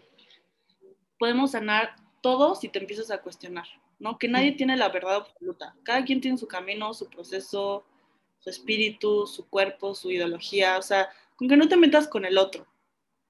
podemos 1.18 1.50
sanar 1.50 1.96
todo 2.22 2.54
si 2.54 2.68
te 2.68 2.78
empiezas 2.78 3.10
a 3.10 3.20
cuestionar. 3.20 3.66
¿no? 4.00 4.18
Que 4.18 4.26
nadie 4.26 4.52
tiene 4.52 4.76
la 4.76 4.88
verdad 4.88 5.16
absoluta. 5.16 5.76
Cada 5.84 6.04
quien 6.04 6.20
tiene 6.20 6.38
su 6.38 6.48
camino, 6.48 6.92
su 6.94 7.08
proceso, 7.08 7.84
su 8.40 8.50
espíritu, 8.50 9.26
su 9.26 9.48
cuerpo, 9.48 9.94
su 9.94 10.10
ideología, 10.10 10.78
o 10.78 10.82
sea, 10.82 11.08
con 11.36 11.48
que 11.48 11.56
no 11.56 11.68
te 11.68 11.76
metas 11.76 12.08
con 12.08 12.24
el 12.24 12.38
otro, 12.38 12.66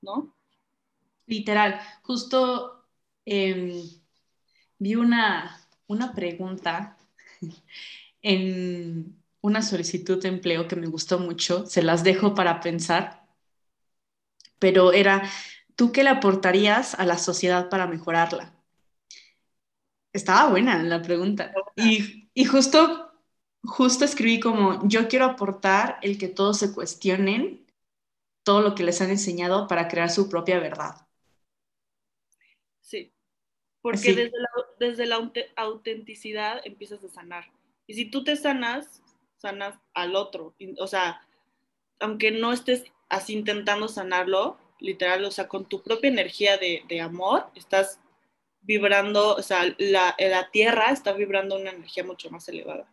¿no? 0.00 0.34
Literal, 1.26 1.80
justo 2.02 2.84
em, 3.24 3.82
vi 4.78 4.94
una, 4.94 5.60
una 5.86 6.12
pregunta 6.14 6.96
en 8.22 9.16
una 9.40 9.62
solicitud 9.62 10.20
de 10.22 10.28
empleo 10.28 10.68
que 10.68 10.76
me 10.76 10.86
gustó 10.86 11.18
mucho, 11.18 11.66
se 11.66 11.82
las 11.82 12.04
dejo 12.04 12.34
para 12.34 12.60
pensar, 12.60 13.26
pero 14.58 14.92
era, 14.92 15.22
¿tú 15.76 15.92
qué 15.92 16.04
le 16.04 16.10
aportarías 16.10 16.94
a 16.94 17.06
la 17.06 17.18
sociedad 17.18 17.68
para 17.68 17.86
mejorarla? 17.86 18.52
Estaba 20.12 20.50
buena 20.50 20.82
la 20.82 21.00
pregunta. 21.02 21.52
Y, 21.76 22.28
y, 22.34 22.44
justo, 22.44 23.09
justo 23.62 24.04
escribí 24.04 24.40
como, 24.40 24.86
yo 24.88 25.08
quiero 25.08 25.24
aportar 25.24 25.98
el 26.02 26.18
que 26.18 26.28
todos 26.28 26.58
se 26.58 26.72
cuestionen 26.72 27.66
todo 28.42 28.62
lo 28.62 28.74
que 28.74 28.84
les 28.84 29.00
han 29.00 29.10
enseñado 29.10 29.68
para 29.68 29.88
crear 29.88 30.10
su 30.10 30.28
propia 30.28 30.58
verdad. 30.58 31.06
Sí, 32.80 33.12
porque 33.82 34.14
desde 34.14 34.38
la, 34.38 34.48
desde 34.78 35.06
la 35.06 35.30
autenticidad 35.56 36.60
empiezas 36.64 37.04
a 37.04 37.08
sanar. 37.08 37.50
Y 37.86 37.94
si 37.94 38.10
tú 38.10 38.24
te 38.24 38.36
sanas, 38.36 39.02
sanas 39.36 39.78
al 39.94 40.16
otro. 40.16 40.54
O 40.78 40.86
sea, 40.86 41.26
aunque 41.98 42.30
no 42.30 42.52
estés 42.52 42.84
así 43.08 43.34
intentando 43.34 43.88
sanarlo, 43.88 44.58
literal, 44.78 45.24
o 45.24 45.30
sea, 45.30 45.48
con 45.48 45.66
tu 45.66 45.82
propia 45.82 46.08
energía 46.08 46.56
de, 46.56 46.84
de 46.88 47.00
amor, 47.00 47.46
estás 47.54 48.00
vibrando, 48.62 49.34
o 49.34 49.42
sea, 49.42 49.64
la, 49.78 50.14
la 50.18 50.50
Tierra 50.50 50.90
está 50.90 51.12
vibrando 51.12 51.56
una 51.56 51.70
energía 51.70 52.04
mucho 52.04 52.30
más 52.30 52.48
elevada. 52.48 52.90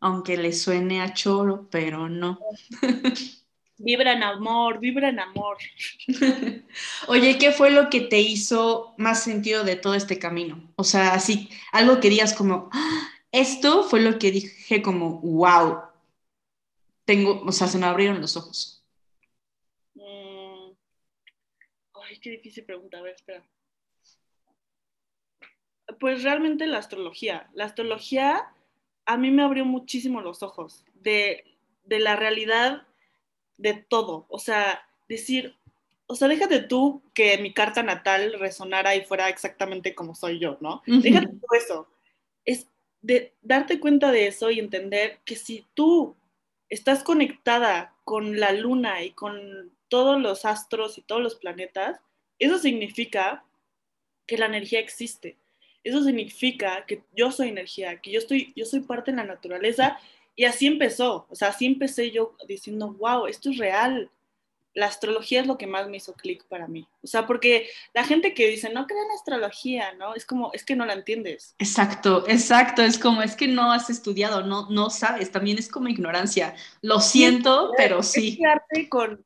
Aunque 0.00 0.36
le 0.36 0.52
suene 0.52 1.00
a 1.00 1.12
choro, 1.12 1.68
pero 1.70 2.08
no. 2.08 2.38
Vibra 3.80 4.12
en 4.12 4.24
amor, 4.24 4.80
vibra 4.80 5.08
en 5.10 5.20
amor. 5.20 5.56
Oye, 7.06 7.38
¿qué 7.38 7.52
fue 7.52 7.70
lo 7.70 7.88
que 7.90 8.00
te 8.00 8.18
hizo 8.18 8.92
más 8.98 9.22
sentido 9.22 9.62
de 9.62 9.76
todo 9.76 9.94
este 9.94 10.18
camino? 10.18 10.72
O 10.74 10.82
sea, 10.82 11.14
así, 11.14 11.48
algo 11.70 12.00
que 12.00 12.10
digas 12.10 12.34
como, 12.34 12.68
ah, 12.72 13.08
esto 13.30 13.84
fue 13.84 14.00
lo 14.00 14.18
que 14.18 14.32
dije 14.32 14.82
como, 14.82 15.20
wow, 15.20 15.82
tengo, 17.04 17.40
o 17.42 17.52
sea, 17.52 17.68
se 17.68 17.78
me 17.78 17.86
abrieron 17.86 18.20
los 18.20 18.36
ojos. 18.36 18.84
Mm. 19.94 20.72
Ay, 22.02 22.18
qué 22.20 22.30
difícil 22.30 22.64
pregunta, 22.64 22.98
a 22.98 23.02
ver, 23.02 23.14
espera 23.14 23.44
pues 25.98 26.22
realmente 26.22 26.66
la 26.66 26.78
astrología. 26.78 27.48
La 27.54 27.64
astrología 27.64 28.52
a 29.08 29.16
mí 29.16 29.30
me 29.30 29.42
abrió 29.42 29.64
muchísimo 29.64 30.20
los 30.20 30.42
ojos 30.42 30.84
de, 30.94 31.42
la 31.88 32.14
realidad 32.14 32.86
de 33.56 33.72
todo. 33.72 34.26
O 34.28 34.38
sea, 34.38 34.86
decir, 35.08 35.56
o 36.06 36.14
sea, 36.14 36.28
déjate 36.28 36.60
tú 36.60 37.02
que 37.14 37.38
mi 37.38 37.54
carta 37.54 37.82
natal 37.82 38.34
resonara 38.38 38.94
y 38.94 39.06
fuera 39.06 39.30
exactamente 39.30 39.94
como 39.94 40.14
soy 40.14 40.38
yo, 40.38 40.58
¿no? 40.60 40.82
Déjate 40.86 41.26
todo 41.26 41.58
eso. 41.58 41.88
Es 42.44 42.68
de 43.00 43.32
darte 43.40 43.80
cuenta 43.80 44.12
de 44.12 44.26
eso 44.26 44.50
y 44.50 44.58
entender 44.58 45.20
que 45.24 45.36
si 45.36 45.66
tú 45.72 46.14
estás 46.68 47.02
conectada 47.02 47.94
con 48.04 48.38
la 48.38 48.52
luna 48.52 49.02
y 49.02 49.12
con 49.12 49.72
todos 49.88 50.20
los 50.20 50.44
astros 50.44 50.98
y 50.98 51.02
todos 51.02 51.22
los 51.22 51.36
planetas, 51.36 51.98
eso 52.38 52.58
significa 52.58 53.42
que 54.26 54.36
la 54.36 54.46
energía 54.46 54.80
existe. 54.80 55.38
Eso 55.84 56.02
significa 56.02 56.84
que 56.86 57.02
yo 57.14 57.30
soy 57.30 57.48
energía, 57.48 58.00
que 58.00 58.10
yo, 58.10 58.18
estoy, 58.18 58.52
yo 58.56 58.64
soy 58.64 58.80
parte 58.80 59.10
de 59.10 59.16
la 59.16 59.24
naturaleza. 59.24 59.98
Y 60.34 60.44
así 60.44 60.66
empezó, 60.66 61.26
o 61.28 61.34
sea, 61.34 61.48
así 61.48 61.66
empecé 61.66 62.10
yo 62.10 62.36
diciendo, 62.46 62.92
wow, 62.92 63.26
esto 63.26 63.50
es 63.50 63.58
real. 63.58 64.10
La 64.74 64.86
astrología 64.86 65.40
es 65.40 65.48
lo 65.48 65.58
que 65.58 65.66
más 65.66 65.88
me 65.88 65.96
hizo 65.96 66.14
clic 66.14 66.44
para 66.46 66.68
mí. 66.68 66.86
O 67.02 67.08
sea, 67.08 67.26
porque 67.26 67.68
la 67.94 68.04
gente 68.04 68.34
que 68.34 68.46
dice, 68.46 68.72
no 68.72 68.86
crean 68.86 69.10
astrología, 69.16 69.94
¿no? 69.94 70.14
Es 70.14 70.24
como, 70.24 70.52
es 70.52 70.64
que 70.64 70.76
no 70.76 70.86
la 70.86 70.92
entiendes. 70.92 71.56
Exacto, 71.58 72.24
exacto. 72.28 72.82
Es 72.82 72.98
como, 72.98 73.22
es 73.22 73.34
que 73.34 73.48
no 73.48 73.72
has 73.72 73.90
estudiado, 73.90 74.44
no, 74.44 74.70
no 74.70 74.90
sabes. 74.90 75.32
También 75.32 75.58
es 75.58 75.68
como 75.68 75.88
ignorancia. 75.88 76.54
Lo 76.82 77.00
siento, 77.00 77.72
pero 77.76 78.04
sí. 78.04 78.38
Es 78.70 78.88
con, 78.88 79.24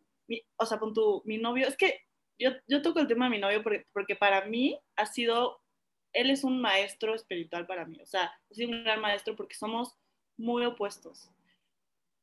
o 0.57 0.67
sea, 0.67 0.79
con 0.79 0.95
tu, 0.95 1.23
mi 1.27 1.37
novio, 1.37 1.69
es 1.69 1.77
que 1.77 2.01
yo, 2.39 2.51
yo 2.67 2.83
toco 2.83 3.01
el 3.01 3.07
tema 3.07 3.27
de 3.27 3.33
mi 3.33 3.39
novio 3.39 3.63
porque, 3.63 3.87
porque 3.93 4.17
para 4.17 4.47
mí 4.47 4.79
ha 4.97 5.07
sido 5.07 5.62
él 6.13 6.31
es 6.31 6.45
un 6.45 6.61
maestro 6.61 7.15
espiritual 7.15 7.67
para 7.67 7.85
mí, 7.85 7.99
o 8.01 8.07
sea, 8.07 8.33
es 8.51 8.59
un 8.59 8.85
gran 8.85 9.01
maestro 9.01 9.37
porque 9.37 9.55
somos 9.55 9.97
muy 10.37 10.65
opuestos. 10.65 11.31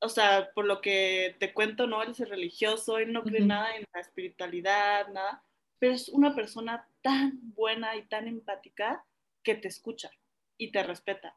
O 0.01 0.07
sea, 0.07 0.51
por 0.53 0.65
lo 0.65 0.79
que 0.79 1.35
te 1.39 1.53
cuento, 1.53 1.85
no, 1.85 2.01
él 2.01 2.11
es 2.11 2.29
religioso, 2.29 2.99
él 2.99 3.11
no 3.11 3.23
cree 3.23 3.41
nada 3.41 3.75
en 3.75 3.85
la 3.93 3.99
espiritualidad, 3.99 5.09
nada, 5.09 5.43
pero 5.77 5.93
es 5.93 6.07
una 6.09 6.33
persona 6.35 6.87
tan 7.01 7.39
buena 7.53 7.95
y 7.97 8.03
tan 8.03 8.27
empática 8.27 9.05
que 9.43 9.55
te 9.55 9.67
escucha 9.67 10.09
y 10.57 10.71
te 10.71 10.83
respeta. 10.83 11.35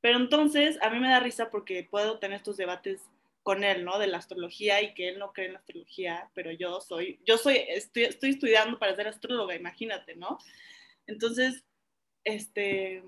Pero 0.00 0.18
entonces 0.18 0.78
a 0.82 0.90
mí 0.90 1.00
me 1.00 1.08
da 1.08 1.18
risa 1.18 1.50
porque 1.50 1.88
puedo 1.90 2.18
tener 2.18 2.36
estos 2.36 2.56
debates 2.56 3.00
con 3.42 3.64
él, 3.64 3.84
¿no? 3.84 3.98
De 3.98 4.06
la 4.06 4.18
astrología 4.18 4.80
y 4.82 4.94
que 4.94 5.08
él 5.08 5.18
no 5.18 5.32
cree 5.32 5.46
en 5.46 5.52
la 5.54 5.58
astrología, 5.58 6.30
pero 6.34 6.50
yo 6.52 6.80
soy, 6.80 7.20
yo 7.24 7.36
soy, 7.36 7.56
estoy, 7.68 8.04
estoy 8.04 8.30
estudiando 8.30 8.78
para 8.78 8.94
ser 8.94 9.08
astróloga, 9.08 9.54
imagínate, 9.54 10.14
¿no? 10.16 10.38
Entonces, 11.06 11.64
este, 12.24 13.02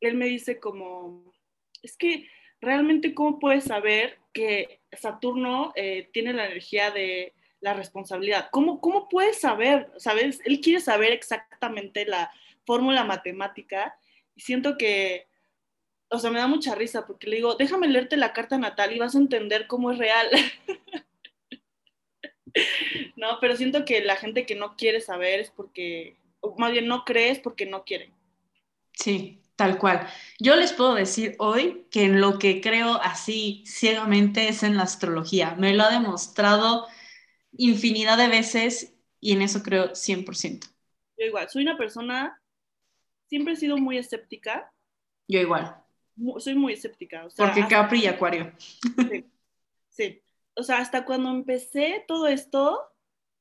él 0.00 0.14
me 0.14 0.26
dice 0.26 0.58
como, 0.58 1.32
es 1.82 1.96
que 1.96 2.28
realmente 2.60 3.14
cómo 3.14 3.38
puedes 3.38 3.64
saber 3.64 4.18
que 4.32 4.80
Saturno 4.92 5.72
eh, 5.76 6.08
tiene 6.12 6.32
la 6.32 6.46
energía 6.46 6.90
de 6.90 7.34
la 7.60 7.74
responsabilidad. 7.74 8.48
¿Cómo, 8.52 8.80
¿Cómo 8.80 9.08
puedes 9.08 9.40
saber? 9.40 9.90
¿Sabes? 9.96 10.40
Él 10.44 10.60
quiere 10.60 10.80
saber 10.80 11.12
exactamente 11.12 12.04
la 12.04 12.30
fórmula 12.64 13.04
matemática 13.04 13.96
y 14.34 14.42
siento 14.42 14.76
que 14.76 15.28
o 16.10 16.18
sea, 16.18 16.30
me 16.30 16.38
da 16.38 16.46
mucha 16.46 16.74
risa 16.74 17.06
porque 17.06 17.28
le 17.28 17.36
digo, 17.36 17.54
déjame 17.54 17.88
leerte 17.88 18.16
la 18.16 18.32
carta 18.32 18.58
natal 18.58 18.92
y 18.92 18.98
vas 18.98 19.14
a 19.14 19.18
entender 19.18 19.66
cómo 19.66 19.90
es 19.90 19.98
real. 19.98 20.28
no, 23.16 23.38
pero 23.40 23.56
siento 23.56 23.84
que 23.84 24.02
la 24.02 24.16
gente 24.16 24.46
que 24.46 24.54
no 24.54 24.76
quiere 24.76 25.00
saber 25.00 25.40
es 25.40 25.50
porque, 25.50 26.16
o 26.40 26.54
más 26.58 26.72
bien 26.72 26.86
no 26.86 27.04
crees 27.04 27.38
porque 27.40 27.66
no 27.66 27.84
quiere. 27.84 28.12
Sí, 28.98 29.42
tal 29.56 29.78
cual. 29.78 30.06
Yo 30.38 30.56
les 30.56 30.72
puedo 30.72 30.94
decir 30.94 31.36
hoy 31.38 31.86
que 31.90 32.04
en 32.04 32.20
lo 32.20 32.38
que 32.38 32.60
creo 32.60 32.94
así 33.02 33.62
ciegamente 33.66 34.48
es 34.48 34.62
en 34.62 34.76
la 34.76 34.82
astrología. 34.82 35.54
Me 35.56 35.74
lo 35.74 35.84
ha 35.84 35.90
demostrado 35.90 36.86
infinidad 37.52 38.18
de 38.18 38.28
veces 38.28 38.94
y 39.20 39.32
en 39.32 39.42
eso 39.42 39.62
creo 39.62 39.94
100%. 39.94 40.66
Yo 41.16 41.26
igual, 41.26 41.48
soy 41.48 41.62
una 41.62 41.76
persona, 41.76 42.40
siempre 43.28 43.54
he 43.54 43.56
sido 43.56 43.76
muy 43.76 43.98
escéptica. 43.98 44.72
Yo 45.26 45.40
igual 45.40 45.82
soy 46.38 46.54
muy 46.54 46.72
escéptica. 46.74 47.26
Porque 47.36 47.66
Capri 47.68 48.04
y 48.04 48.06
Acuario. 48.06 48.52
Sí, 49.90 50.22
O 50.54 50.62
sea, 50.62 50.78
hasta 50.78 51.04
cuando 51.04 51.30
empecé 51.30 52.04
todo 52.06 52.26
esto, 52.26 52.80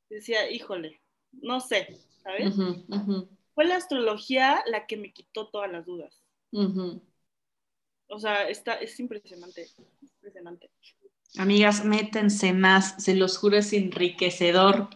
decía, 0.10 0.50
híjole, 0.50 1.02
no 1.32 1.60
sé, 1.60 2.00
¿sabes? 2.24 2.56
Fue 3.58 3.66
la 3.66 3.78
astrología 3.78 4.62
la 4.68 4.86
que 4.86 4.98
me 4.98 5.12
quitó 5.12 5.48
todas 5.48 5.72
las 5.72 5.84
dudas. 5.84 6.24
O 8.08 8.20
sea, 8.20 8.48
está, 8.48 8.76
es 8.76 9.00
impresionante, 9.00 9.68
impresionante. 10.00 10.70
Amigas, 11.40 11.84
métense 11.84 12.54
más, 12.54 13.04
se 13.04 13.16
los 13.16 13.36
juro, 13.40 13.58
es 13.58 13.74
enriquecedor. 13.74 14.92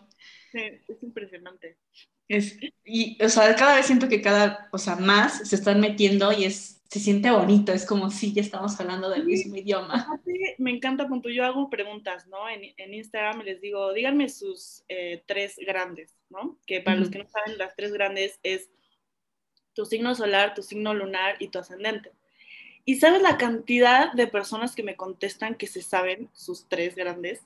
Sí, 0.51 0.59
es 0.87 1.01
impresionante. 1.01 1.79
Es, 2.27 2.59
y, 2.85 3.17
o 3.23 3.29
sea, 3.29 3.55
cada 3.55 3.77
vez 3.77 3.87
siento 3.87 4.07
que 4.07 4.21
cada, 4.21 4.69
o 4.71 4.77
sea, 4.77 4.95
más 4.95 5.49
se 5.49 5.55
están 5.55 5.79
metiendo 5.79 6.31
y 6.31 6.43
es 6.43 6.83
se 6.87 6.99
siente 6.99 7.31
bonito, 7.31 7.71
es 7.71 7.87
como 7.87 8.11
si 8.11 8.31
ya 8.31 8.41
estamos 8.41 8.79
hablando 8.79 9.09
del 9.09 9.25
mismo 9.25 9.55
idioma. 9.55 10.07
Me 10.59 10.69
encanta 10.69 11.07
cuando 11.07 11.29
yo 11.29 11.45
hago 11.45 11.67
preguntas, 11.71 12.27
¿no? 12.27 12.47
En, 12.47 12.61
en 12.77 12.93
Instagram 12.93 13.41
les 13.41 13.59
digo, 13.59 13.91
díganme 13.91 14.29
sus 14.29 14.83
eh, 14.87 15.23
tres 15.25 15.55
grandes, 15.65 16.15
¿no? 16.31 16.57
Que 16.65 16.81
para 16.81 16.97
los 16.97 17.09
que 17.09 17.19
no 17.19 17.27
saben, 17.27 17.57
las 17.57 17.75
tres 17.75 17.93
grandes 17.93 18.39
es 18.43 18.69
tu 19.73 19.85
signo 19.85 20.15
solar, 20.15 20.53
tu 20.53 20.63
signo 20.63 20.93
lunar 20.93 21.35
y 21.39 21.49
tu 21.49 21.59
ascendente. 21.59 22.11
¿Y 22.83 22.95
sabes 22.95 23.21
la 23.21 23.37
cantidad 23.37 24.11
de 24.13 24.27
personas 24.27 24.75
que 24.75 24.83
me 24.83 24.95
contestan 24.95 25.55
que 25.55 25.67
se 25.67 25.81
saben 25.81 26.29
sus 26.33 26.67
tres 26.67 26.95
grandes? 26.95 27.41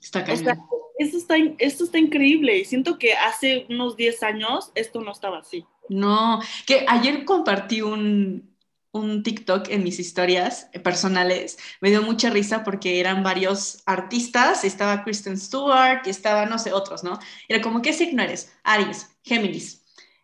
Está 0.00 0.24
cañón. 0.24 0.58
esto 0.98 1.16
está, 1.18 1.34
esto 1.58 1.84
está 1.84 1.98
increíble 1.98 2.56
y 2.56 2.64
siento 2.64 2.98
que 2.98 3.14
hace 3.14 3.66
unos 3.68 3.96
10 3.96 4.22
años 4.22 4.72
esto 4.74 5.00
no 5.00 5.12
estaba 5.12 5.38
así. 5.38 5.66
No, 5.88 6.40
que 6.66 6.84
ayer 6.88 7.24
compartí 7.24 7.82
un, 7.82 8.56
un 8.92 9.22
TikTok 9.22 9.68
en 9.70 9.84
mis 9.84 9.98
historias 9.98 10.68
personales. 10.82 11.58
Me 11.80 11.90
dio 11.90 12.02
mucha 12.02 12.30
risa 12.30 12.64
porque 12.64 13.00
eran 13.00 13.22
varios 13.22 13.82
artistas. 13.86 14.64
Estaba 14.64 15.04
Kristen 15.04 15.38
Stewart 15.38 16.06
estaba, 16.06 16.46
no 16.46 16.58
sé, 16.58 16.72
otros, 16.72 17.04
¿no? 17.04 17.18
Era 17.48 17.60
como, 17.60 17.82
¿qué 17.82 17.92
signo 17.92 18.22
eres? 18.22 18.52
Aries, 18.64 19.08
Géminis 19.22 19.80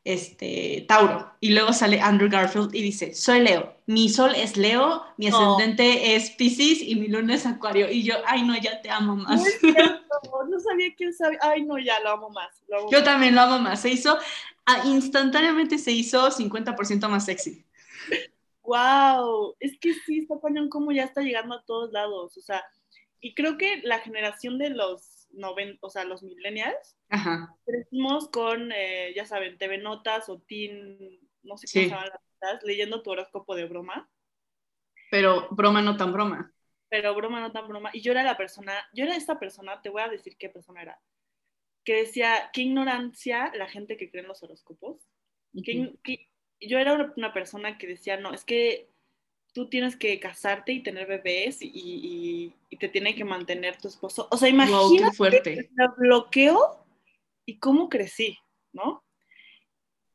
este, 0.06 0.84
Tauro. 0.88 1.32
Y 1.40 1.50
luego 1.50 1.72
sale 1.72 2.00
Andrew 2.00 2.30
Garfield 2.30 2.72
y 2.74 2.80
dice, 2.80 3.12
soy 3.12 3.40
Leo. 3.40 3.74
Mi 3.86 4.08
sol 4.08 4.32
es 4.36 4.56
Leo, 4.56 5.04
mi 5.16 5.26
ascendente 5.26 6.14
es 6.14 6.30
Pisces 6.30 6.80
y 6.80 6.94
mi 6.94 7.08
luna 7.08 7.34
es 7.34 7.44
Acuario. 7.44 7.90
Y 7.90 8.04
yo, 8.04 8.14
ay, 8.24 8.44
no, 8.44 8.56
ya 8.56 8.80
te 8.80 8.88
amo 8.88 9.16
más. 9.16 9.42
No, 10.48 10.60
sabía 10.60 10.94
que 10.96 11.04
él 11.04 11.12
sabía. 11.12 11.38
Ay, 11.42 11.62
no, 11.64 11.76
ya 11.78 12.00
lo 12.00 12.10
amo 12.10 12.30
más. 12.30 12.62
yo 12.90 13.02
también 13.02 13.34
lo 13.34 13.42
amo 13.42 13.58
más. 13.58 13.80
Se 13.80 13.90
hizo, 13.90 14.16
ah, 14.64 14.82
instantáneamente 14.86 15.76
se 15.76 15.90
hizo 15.90 16.30
50% 16.30 17.08
más 17.08 17.26
sexy. 17.26 17.65
Wow, 18.66 19.56
es 19.60 19.78
que 19.78 19.94
sí, 19.94 20.20
está 20.20 20.40
cañón 20.40 20.68
como 20.68 20.92
ya 20.92 21.04
está 21.04 21.22
llegando 21.22 21.54
a 21.54 21.64
todos 21.64 21.92
lados. 21.92 22.36
O 22.36 22.40
sea, 22.40 22.64
y 23.20 23.34
creo 23.34 23.56
que 23.56 23.80
la 23.82 24.00
generación 24.00 24.58
de 24.58 24.70
los 24.70 25.16
o 25.80 25.90
sea, 25.90 26.04
los 26.04 26.22
millennials, 26.22 26.96
crecimos 27.64 28.28
con, 28.28 28.72
eh, 28.72 29.12
ya 29.14 29.26
saben, 29.26 29.58
TV 29.58 29.78
Notas 29.78 30.28
o 30.28 30.40
Teen, 30.40 31.20
no 31.42 31.56
sé 31.56 31.66
cómo 31.72 31.84
se 31.84 31.90
llaman 31.90 32.10
las 32.40 32.64
leyendo 32.64 33.02
tu 33.02 33.10
horóscopo 33.10 33.54
de 33.54 33.66
broma. 33.66 34.10
Pero 35.10 35.48
broma 35.50 35.82
no 35.82 35.96
tan 35.96 36.12
broma. 36.12 36.52
Pero 36.88 37.14
broma 37.14 37.40
no 37.40 37.52
tan 37.52 37.68
broma. 37.68 37.90
Y 37.92 38.00
yo 38.00 38.12
era 38.12 38.22
la 38.22 38.36
persona, 38.36 38.72
yo 38.92 39.04
era 39.04 39.16
esta 39.16 39.38
persona, 39.38 39.80
te 39.82 39.88
voy 39.88 40.02
a 40.02 40.08
decir 40.08 40.36
qué 40.36 40.48
persona 40.48 40.82
era, 40.82 41.00
que 41.84 41.94
decía, 41.94 42.50
qué 42.52 42.62
ignorancia 42.62 43.52
la 43.54 43.68
gente 43.68 43.96
que 43.96 44.10
cree 44.10 44.22
en 44.22 44.28
los 44.28 44.42
horóscopos. 44.42 45.08
Yo 46.60 46.78
era 46.78 47.12
una 47.16 47.32
persona 47.32 47.78
que 47.78 47.86
decía, 47.86 48.16
no, 48.16 48.32
es 48.32 48.44
que 48.44 48.88
tú 49.52 49.68
tienes 49.68 49.96
que 49.96 50.20
casarte 50.20 50.72
y 50.72 50.82
tener 50.82 51.06
bebés 51.06 51.58
y, 51.60 52.52
te 52.78 52.88
tiene 52.90 53.14
que 53.14 53.24
mantener 53.24 53.78
tu 53.78 53.88
esposo. 53.88 54.28
O 54.30 54.36
sea, 54.36 54.50
imagínate 54.50 55.16
fuerte. 55.16 55.52
el 55.54 55.88
bloqueo 55.96 56.84
y 57.46 57.58
cómo 57.58 57.88
crecí, 57.88 58.38
¿no? 58.74 59.02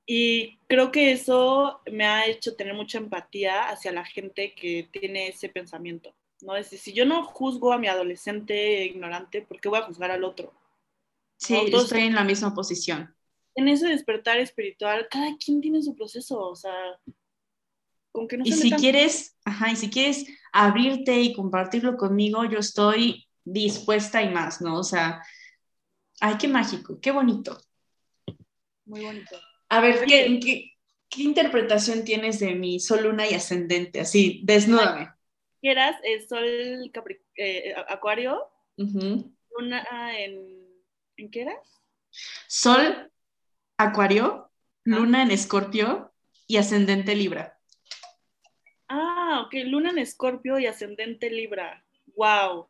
Y 0.05 0.57
creo 0.67 0.91
que 0.91 1.11
eso 1.11 1.81
me 1.91 2.05
ha 2.05 2.27
hecho 2.27 2.55
tener 2.55 2.75
mucha 2.75 2.99
empatía 2.99 3.69
hacia 3.69 3.91
la 3.91 4.05
gente 4.05 4.53
que 4.53 4.89
tiene 4.91 5.29
ese 5.29 5.49
pensamiento, 5.49 6.13
¿no? 6.41 6.55
Es 6.55 6.69
decir, 6.69 6.79
si 6.79 6.93
yo 6.93 7.05
no 7.05 7.23
juzgo 7.23 7.73
a 7.73 7.79
mi 7.79 7.87
adolescente 7.87 8.85
ignorante, 8.85 9.41
¿por 9.41 9.59
qué 9.59 9.69
voy 9.69 9.79
a 9.79 9.83
juzgar 9.85 10.11
al 10.11 10.23
otro? 10.23 10.53
Sí, 11.37 11.55
estoy 11.55 12.01
en 12.01 12.13
la 12.13 12.23
misma 12.23 12.53
posición. 12.53 13.15
En 13.55 13.67
ese 13.67 13.87
despertar 13.87 14.39
espiritual, 14.39 15.07
cada 15.09 15.35
quien 15.37 15.61
tiene 15.61 15.81
su 15.81 15.95
proceso, 15.95 16.39
o 16.39 16.55
sea, 16.55 16.99
y 18.43 18.51
si 18.51 18.71
quieres, 18.71 19.37
ajá, 19.45 19.71
y 19.71 19.75
si 19.75 19.89
quieres 19.89 20.25
abrirte 20.51 21.21
y 21.21 21.33
compartirlo 21.33 21.95
conmigo, 21.95 22.43
yo 22.45 22.59
estoy 22.59 23.27
dispuesta 23.43 24.21
y 24.21 24.29
más, 24.29 24.61
¿no? 24.61 24.77
O 24.77 24.83
sea, 24.83 25.23
ay, 26.19 26.35
qué 26.37 26.47
mágico, 26.47 26.99
qué 26.99 27.11
bonito. 27.11 27.57
Muy 28.85 29.01
bonito. 29.01 29.39
A 29.69 29.79
ver, 29.79 30.05
¿qué, 30.05 30.39
qué, 31.09 31.23
interpretación 31.23 32.03
tienes 32.03 32.39
de 32.39 32.55
mi 32.55 32.79
sol, 32.79 33.03
luna 33.03 33.27
y 33.27 33.33
ascendente? 33.33 34.01
Así, 34.01 34.41
desnúdame. 34.43 35.09
¿Quieras 35.61 35.95
el 36.03 36.27
sol 36.27 36.91
eh, 37.37 37.73
acuario? 37.87 38.49
Luna 38.75 40.19
en, 40.19 40.67
¿en 41.15 41.31
qué 41.31 41.43
eras? 41.43 41.81
Sol 42.47 43.09
acuario, 43.83 44.49
luna 44.83 45.23
en 45.23 45.31
escorpio 45.31 46.11
y 46.47 46.57
ascendente 46.57 47.15
libra. 47.15 47.59
Ah, 48.87 49.43
ok, 49.45 49.53
luna 49.65 49.91
en 49.91 49.99
escorpio 49.99 50.59
y 50.59 50.67
ascendente 50.67 51.29
libra. 51.29 51.85
Wow. 52.15 52.67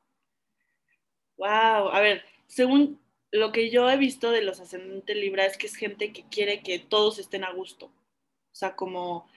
Wow. 1.38 1.90
A 1.90 2.00
ver, 2.00 2.24
según 2.48 3.00
lo 3.32 3.52
que 3.52 3.70
yo 3.70 3.90
he 3.90 3.98
visto 3.98 4.32
de 4.32 4.42
los 4.42 4.60
ascendentes 4.60 5.16
libra 5.16 5.46
es 5.46 5.58
que 5.58 5.68
es 5.68 5.76
gente 5.76 6.14
que 6.14 6.24
quiere 6.30 6.62
que 6.62 6.80
todos 6.80 7.18
estén 7.18 7.44
a 7.44 7.52
gusto. 7.52 7.86
O 7.86 8.56
sea, 8.56 8.76
como, 8.76 9.28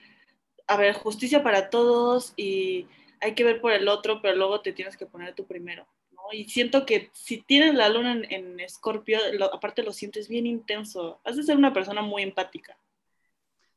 a 0.67 0.77
ver, 0.77 0.93
justicia 0.93 1.41
para 1.41 1.69
todos 1.69 2.33
y 2.35 2.87
hay 3.21 3.33
que 3.33 3.43
ver 3.43 3.61
por 3.61 3.71
el 3.71 3.87
otro, 3.87 4.21
pero 4.21 4.35
luego 4.35 4.61
te 4.61 4.73
tienes 4.73 4.97
que 4.97 5.05
poner 5.05 5.33
tú 5.33 5.47
primero. 5.47 5.87
Y 6.33 6.49
siento 6.49 6.85
que 6.85 7.09
si 7.13 7.41
tienes 7.41 7.75
la 7.75 7.89
luna 7.89 8.21
en, 8.29 8.59
escorpio, 8.59 9.19
aparte 9.53 9.83
lo 9.83 9.93
sientes 9.93 10.27
bien 10.27 10.45
intenso. 10.45 11.19
Has 11.23 11.35
de 11.37 11.43
ser 11.43 11.57
una 11.57 11.73
persona 11.73 12.01
muy 12.01 12.23
empática. 12.23 12.77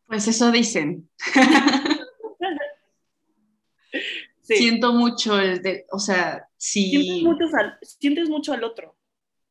Pues 0.06 0.26
eso 0.28 0.50
dicen. 0.50 1.08
Siento 4.42 4.94
mucho 4.94 5.38
el 5.38 5.60
de, 5.60 5.86
o 5.92 5.98
sea, 5.98 6.48
si... 6.56 6.90
Sientes 7.82 8.30
mucho, 8.30 8.54
al, 8.54 8.64
otro. 8.64 8.96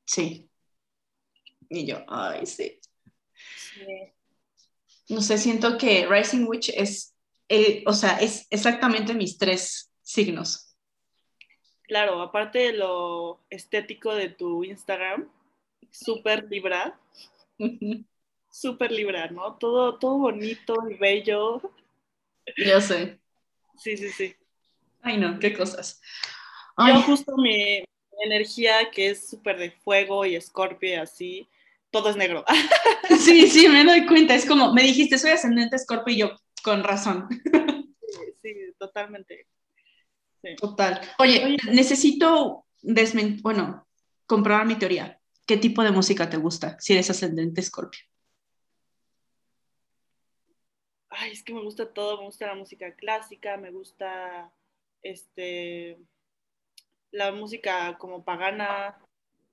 Sí. 0.06 0.50
Y 1.70 1.86
yo, 1.86 2.04
ay, 2.08 2.48
sí. 2.48 2.80
no 5.10 5.22
sé, 5.22 5.38
siento 5.38 5.78
que 5.78 6.08
Rising 6.08 6.48
Witch 6.48 6.70
es, 6.70 7.14
eh, 7.48 7.84
o 7.86 7.94
sea, 7.94 8.18
es 8.18 8.48
exactamente 8.50 9.14
mis 9.14 9.38
tres 9.38 9.92
signos. 10.02 10.67
Claro, 11.88 12.22
aparte 12.22 12.60
de 12.60 12.74
lo 12.74 13.40
estético 13.50 14.14
de 14.14 14.30
tu 14.30 14.64
Instagram, 14.64 15.30
súper 15.92 16.46
libra, 16.50 17.00
súper 18.52 18.92
libra, 18.92 19.30
¿no? 19.30 19.56
Todo, 19.56 19.98
todo 19.98 20.18
bonito 20.18 20.76
y 20.90 20.96
bello. 20.96 21.62
Yo 22.58 22.82
sé. 22.82 23.20
Sí, 23.78 23.96
sí, 23.96 24.10
sí. 24.10 24.36
Ay, 25.02 25.18
no, 25.18 25.40
qué 25.40 25.54
cosas. 25.54 26.02
Yo 26.78 27.02
justo 27.04 27.38
mi, 27.38 27.84
energía 28.20 28.90
que 28.92 29.10
es 29.10 29.30
súper 29.30 29.58
de 29.58 29.72
fuego 29.72 30.26
y 30.26 30.36
escorpio 30.36 30.90
y 30.90 30.94
así, 30.96 31.48
todo 31.92 32.10
es 32.10 32.16
negro. 32.16 32.44
Sí, 33.20 33.48
sí, 33.48 33.70
me 33.70 33.86
doy 33.86 34.06
cuenta. 34.06 34.36
Es 34.36 34.46
como, 34.46 34.74
me 34.74 34.84
dijiste, 34.84 35.18
soy 35.18 35.32
ascendente 35.32 35.78
escorpio 35.78 36.14
y 36.14 36.18
yo, 36.18 36.36
con 36.62 36.84
razón. 36.84 37.30
Sí, 38.42 38.54
totalmente. 38.78 39.48
Total. 40.56 41.02
Oye, 41.20 41.58
necesito 41.72 42.66
desmentir, 42.82 43.42
bueno, 43.42 43.88
comprobar 44.26 44.66
mi 44.66 44.76
teoría. 44.76 45.20
¿Qué 45.46 45.58
tipo 45.58 45.84
de 45.84 45.92
música 45.92 46.30
te 46.30 46.38
gusta 46.38 46.78
si 46.80 46.94
eres 46.94 47.10
ascendente 47.10 47.62
escorpio? 47.62 48.02
Ay, 51.10 51.32
es 51.32 51.44
que 51.44 51.54
me 51.54 51.64
gusta 51.64 51.92
todo, 51.94 52.18
me 52.18 52.26
gusta 52.26 52.48
la 52.48 52.56
música 52.56 52.94
clásica, 52.96 53.58
me 53.58 53.72
gusta 53.72 54.52
este 55.02 55.98
la 57.12 57.32
música 57.32 57.98
como 57.98 58.24
pagana, 58.24 59.00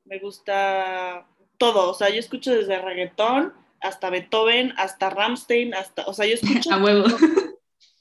me 0.05 0.19
gusta 0.19 1.27
todo, 1.57 1.91
o 1.91 1.95
sea, 1.95 2.11
yo 2.11 2.19
escucho 2.19 2.53
desde 2.53 2.83
reggaetón 2.83 3.55
hasta 3.81 4.11
Beethoven, 4.11 4.73
hasta 4.77 5.11
Ramstein, 5.11 5.75
hasta, 5.75 6.05
o 6.07 6.15
sea, 6.15 6.27
yo 6.27 6.35
escucho... 6.35 6.71
A 6.73 6.83
huevo. 6.83 7.05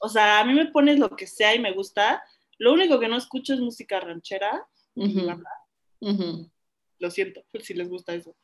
O 0.00 0.08
sea, 0.08 0.40
a 0.40 0.44
mí 0.44 0.54
me 0.54 0.66
pones 0.66 0.98
lo 0.98 1.10
que 1.10 1.26
sea 1.26 1.54
y 1.54 1.58
me 1.58 1.72
gusta. 1.72 2.22
Lo 2.64 2.72
único 2.72 2.98
que 2.98 3.08
no 3.08 3.18
escucho 3.18 3.52
es 3.52 3.60
música 3.60 4.00
ranchera. 4.00 4.66
Lo 6.98 7.10
siento, 7.10 7.44
si 7.62 7.74
les 7.74 7.90
gusta 7.90 8.14
eso. 8.14 8.34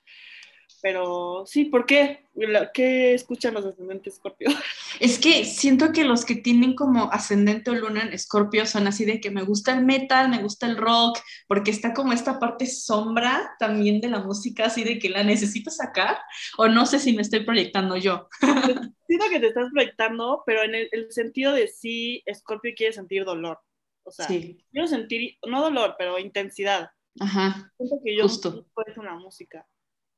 Pero 0.82 1.44
sí, 1.46 1.64
¿por 1.64 1.86
qué? 1.86 2.26
¿Qué 2.74 3.14
escuchan 3.14 3.54
los 3.54 3.64
ascendentes 3.64 4.14
Escorpio? 4.14 4.48
Es 5.00 5.18
que 5.18 5.46
siento 5.46 5.92
que 5.92 6.04
los 6.04 6.26
que 6.26 6.34
tienen 6.34 6.74
como 6.74 7.10
ascendente 7.10 7.70
o 7.70 7.74
luna 7.74 8.02
en 8.02 8.12
Escorpio 8.12 8.66
son 8.66 8.86
así 8.86 9.06
de 9.06 9.20
que 9.20 9.30
me 9.30 9.42
gusta 9.42 9.72
el 9.72 9.86
metal, 9.86 10.28
me 10.28 10.42
gusta 10.42 10.66
el 10.66 10.76
rock, 10.76 11.18
porque 11.48 11.70
está 11.70 11.94
como 11.94 12.12
esta 12.12 12.38
parte 12.38 12.66
sombra 12.66 13.54
también 13.58 14.02
de 14.02 14.08
la 14.08 14.18
música, 14.18 14.66
así 14.66 14.84
de 14.84 14.98
que 14.98 15.08
la 15.08 15.24
necesito 15.24 15.70
sacar, 15.70 16.18
o 16.58 16.68
no 16.68 16.84
sé 16.84 16.98
si 16.98 17.14
me 17.14 17.22
estoy 17.22 17.40
proyectando 17.40 17.96
yo. 17.96 18.28
Siento 19.06 19.26
que 19.30 19.40
te 19.40 19.46
estás 19.46 19.70
proyectando, 19.72 20.42
pero 20.44 20.62
en 20.62 20.74
el, 20.74 21.10
sentido 21.10 21.54
de 21.54 21.68
sí, 21.68 22.22
Escorpio 22.26 22.74
quiere 22.76 22.92
sentir 22.92 23.24
dolor. 23.24 23.58
O 24.04 24.10
sea, 24.10 24.26
quiero 24.26 24.86
sentir, 24.88 25.36
no 25.46 25.62
dolor, 25.62 25.94
pero 25.98 26.18
intensidad. 26.18 26.90
Ajá. 27.18 27.72
Siento 27.76 28.00
que 28.04 28.16
yo 28.16 28.22
Justo. 28.22 28.66
es 28.86 28.96
una 28.96 29.14
música 29.16 29.66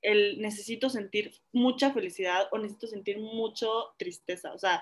el 0.02 0.40
necesito 0.40 0.90
sentir 0.90 1.32
mucha 1.52 1.92
felicidad 1.92 2.48
o 2.50 2.58
necesito 2.58 2.88
sentir 2.88 3.18
mucho 3.18 3.94
tristeza. 3.96 4.52
O 4.52 4.58
sea, 4.58 4.80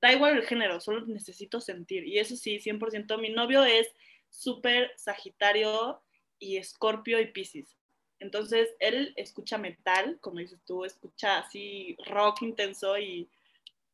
da 0.00 0.12
igual 0.12 0.36
el 0.36 0.46
género, 0.46 0.80
solo 0.80 1.04
necesito 1.06 1.60
sentir. 1.60 2.04
Y 2.04 2.18
eso 2.18 2.36
sí, 2.36 2.60
100%. 2.60 3.18
Mi 3.18 3.30
novio 3.30 3.64
es 3.64 3.88
súper 4.28 4.92
Sagitario 4.96 6.02
y 6.38 6.58
Escorpio 6.58 7.20
y 7.20 7.32
Pisces. 7.32 7.76
Entonces, 8.18 8.68
él 8.80 9.14
escucha 9.16 9.56
metal, 9.56 10.18
como 10.20 10.40
dices 10.40 10.60
tú, 10.66 10.84
escucha 10.84 11.38
así 11.38 11.96
rock 12.06 12.42
intenso 12.42 12.98
y 12.98 13.30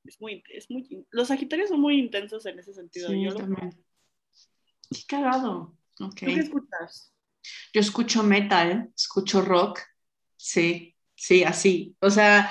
es 0.04 0.20
muy, 0.20 0.42
es 0.52 0.68
muy, 0.68 1.06
los 1.10 1.28
Sagitarios 1.28 1.68
son 1.68 1.80
muy 1.80 1.98
intensos 1.98 2.44
en 2.46 2.58
ese 2.58 2.74
sentido. 2.74 3.08
Sí, 3.08 3.22
Yo 3.22 3.34
también. 3.34 3.70
Qué 4.90 5.02
cagado. 5.08 5.74
Okay. 5.98 6.34
qué 6.34 6.40
escuchas? 6.40 7.12
Yo 7.72 7.80
escucho 7.80 8.22
metal, 8.22 8.90
escucho 8.94 9.40
rock, 9.40 9.80
Sí, 10.36 10.94
sí, 11.14 11.42
así. 11.44 11.96
O 12.00 12.10
sea, 12.10 12.50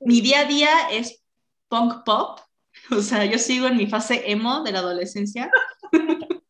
mi 0.00 0.20
día 0.20 0.40
a 0.40 0.44
día 0.44 0.90
es 0.90 1.24
punk 1.68 2.04
pop. 2.04 2.40
O 2.90 3.00
sea, 3.00 3.24
yo 3.24 3.38
sigo 3.38 3.66
en 3.66 3.76
mi 3.76 3.86
fase 3.86 4.30
emo 4.30 4.62
de 4.62 4.72
la 4.72 4.80
adolescencia. 4.80 5.50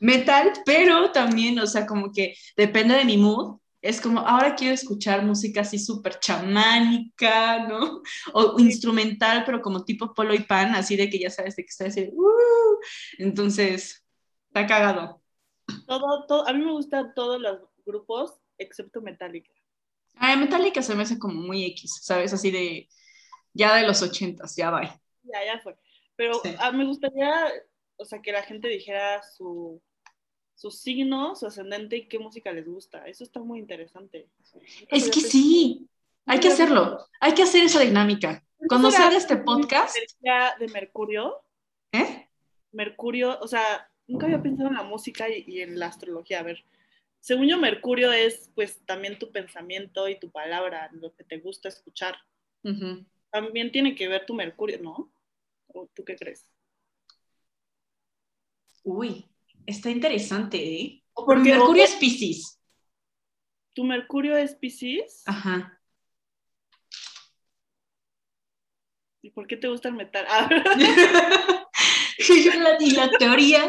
Metal, 0.00 0.52
pero 0.66 1.12
también, 1.12 1.58
o 1.58 1.66
sea, 1.66 1.86
como 1.86 2.12
que 2.12 2.34
depende 2.56 2.94
de 2.94 3.04
mi 3.04 3.16
mood. 3.16 3.60
Es 3.84 4.00
como, 4.00 4.20
ahora 4.20 4.54
quiero 4.54 4.72
escuchar 4.72 5.22
música 5.22 5.60
así 5.60 5.78
súper 5.78 6.18
chamánica, 6.18 7.68
¿no? 7.68 8.00
O 8.32 8.58
instrumental, 8.58 9.42
pero 9.44 9.60
como 9.60 9.84
tipo 9.84 10.14
polo 10.14 10.32
y 10.32 10.38
pan, 10.38 10.74
así 10.74 10.96
de 10.96 11.10
que 11.10 11.18
ya 11.18 11.28
sabes 11.28 11.54
de 11.54 11.64
que 11.64 11.68
está 11.68 11.84
así, 11.88 12.08
uh". 12.10 12.78
entonces, 13.18 14.02
está 14.46 14.66
cagado. 14.66 15.20
Todo, 15.86 16.24
todo, 16.26 16.48
a 16.48 16.54
mí 16.54 16.64
me 16.64 16.72
gustan 16.72 17.12
todos 17.14 17.38
los 17.38 17.58
grupos 17.84 18.32
excepto 18.56 19.02
Metallica. 19.02 19.52
Ah, 20.14 20.34
Metallica 20.34 20.80
se 20.80 20.94
me 20.94 21.02
hace 21.02 21.18
como 21.18 21.34
muy 21.34 21.66
X, 21.66 22.00
¿sabes? 22.04 22.32
Así 22.32 22.50
de, 22.50 22.88
ya 23.52 23.76
de 23.76 23.86
los 23.86 24.00
ochentas, 24.00 24.56
ya 24.56 24.70
va. 24.70 24.80
Ya, 25.24 25.44
ya 25.44 25.60
fue. 25.62 25.76
Pero 26.16 26.40
ah, 26.58 26.72
me 26.72 26.86
gustaría, 26.86 27.52
o 27.96 28.06
sea, 28.06 28.22
que 28.22 28.32
la 28.32 28.44
gente 28.44 28.66
dijera 28.68 29.22
su, 29.22 29.82
su 30.54 30.70
signo, 30.70 31.34
su 31.34 31.46
ascendente 31.46 31.96
y 31.96 32.06
qué 32.06 32.18
música 32.18 32.52
les 32.52 32.66
gusta. 32.66 33.06
Eso 33.06 33.24
está 33.24 33.40
muy 33.40 33.58
interesante. 33.58 34.28
Es 34.88 35.10
que 35.10 35.20
sí, 35.20 35.88
hay 36.26 36.40
que 36.40 36.48
hacerlo. 36.48 36.98
Hay 37.20 37.34
que 37.34 37.42
hacer 37.42 37.64
esa 37.64 37.80
dinámica. 37.80 38.44
Cuando 38.68 38.90
salga 38.90 39.16
este 39.16 39.36
podcast... 39.36 39.96
de 40.58 40.68
Mercurio. 40.68 41.42
¿Eh? 41.92 42.28
Mercurio, 42.72 43.38
o 43.40 43.46
sea, 43.46 43.90
nunca 44.06 44.26
había 44.26 44.42
pensado 44.42 44.68
en 44.68 44.74
la 44.74 44.82
música 44.82 45.28
y, 45.28 45.44
y 45.46 45.60
en 45.60 45.78
la 45.78 45.86
astrología. 45.86 46.40
A 46.40 46.44
ver, 46.44 46.64
según 47.24 47.48
yo, 47.48 47.56
Mercurio 47.56 48.12
es 48.12 48.50
pues 48.54 48.84
también 48.84 49.18
tu 49.18 49.32
pensamiento 49.32 50.08
y 50.08 50.18
tu 50.18 50.30
palabra, 50.30 50.90
lo 50.92 51.14
que 51.14 51.24
te 51.24 51.38
gusta 51.38 51.68
escuchar. 51.68 52.16
También 53.30 53.72
tiene 53.72 53.94
que 53.94 54.08
ver 54.08 54.26
tu 54.26 54.34
Mercurio, 54.34 54.78
¿no? 54.82 55.10
¿O 55.68 55.86
tú 55.94 56.04
qué 56.04 56.16
crees? 56.16 56.44
Uy, 58.82 59.26
está 59.66 59.90
interesante, 59.90 60.56
¿eh? 60.58 61.02
Porque 61.14 61.50
Mercurio 61.50 61.84
es 61.84 61.94
Pisces. 61.94 62.60
¿Tu 63.74 63.84
Mercurio 63.84 64.36
es 64.36 64.54
Pisces? 64.54 65.22
Ajá. 65.26 65.80
¿Y 69.22 69.30
por 69.30 69.46
qué 69.46 69.56
te 69.56 69.68
gusta 69.68 69.88
el 69.88 69.94
metal? 69.94 70.26
Ah. 70.28 70.48
y 72.80 72.90
la 72.92 73.10
teoría 73.18 73.66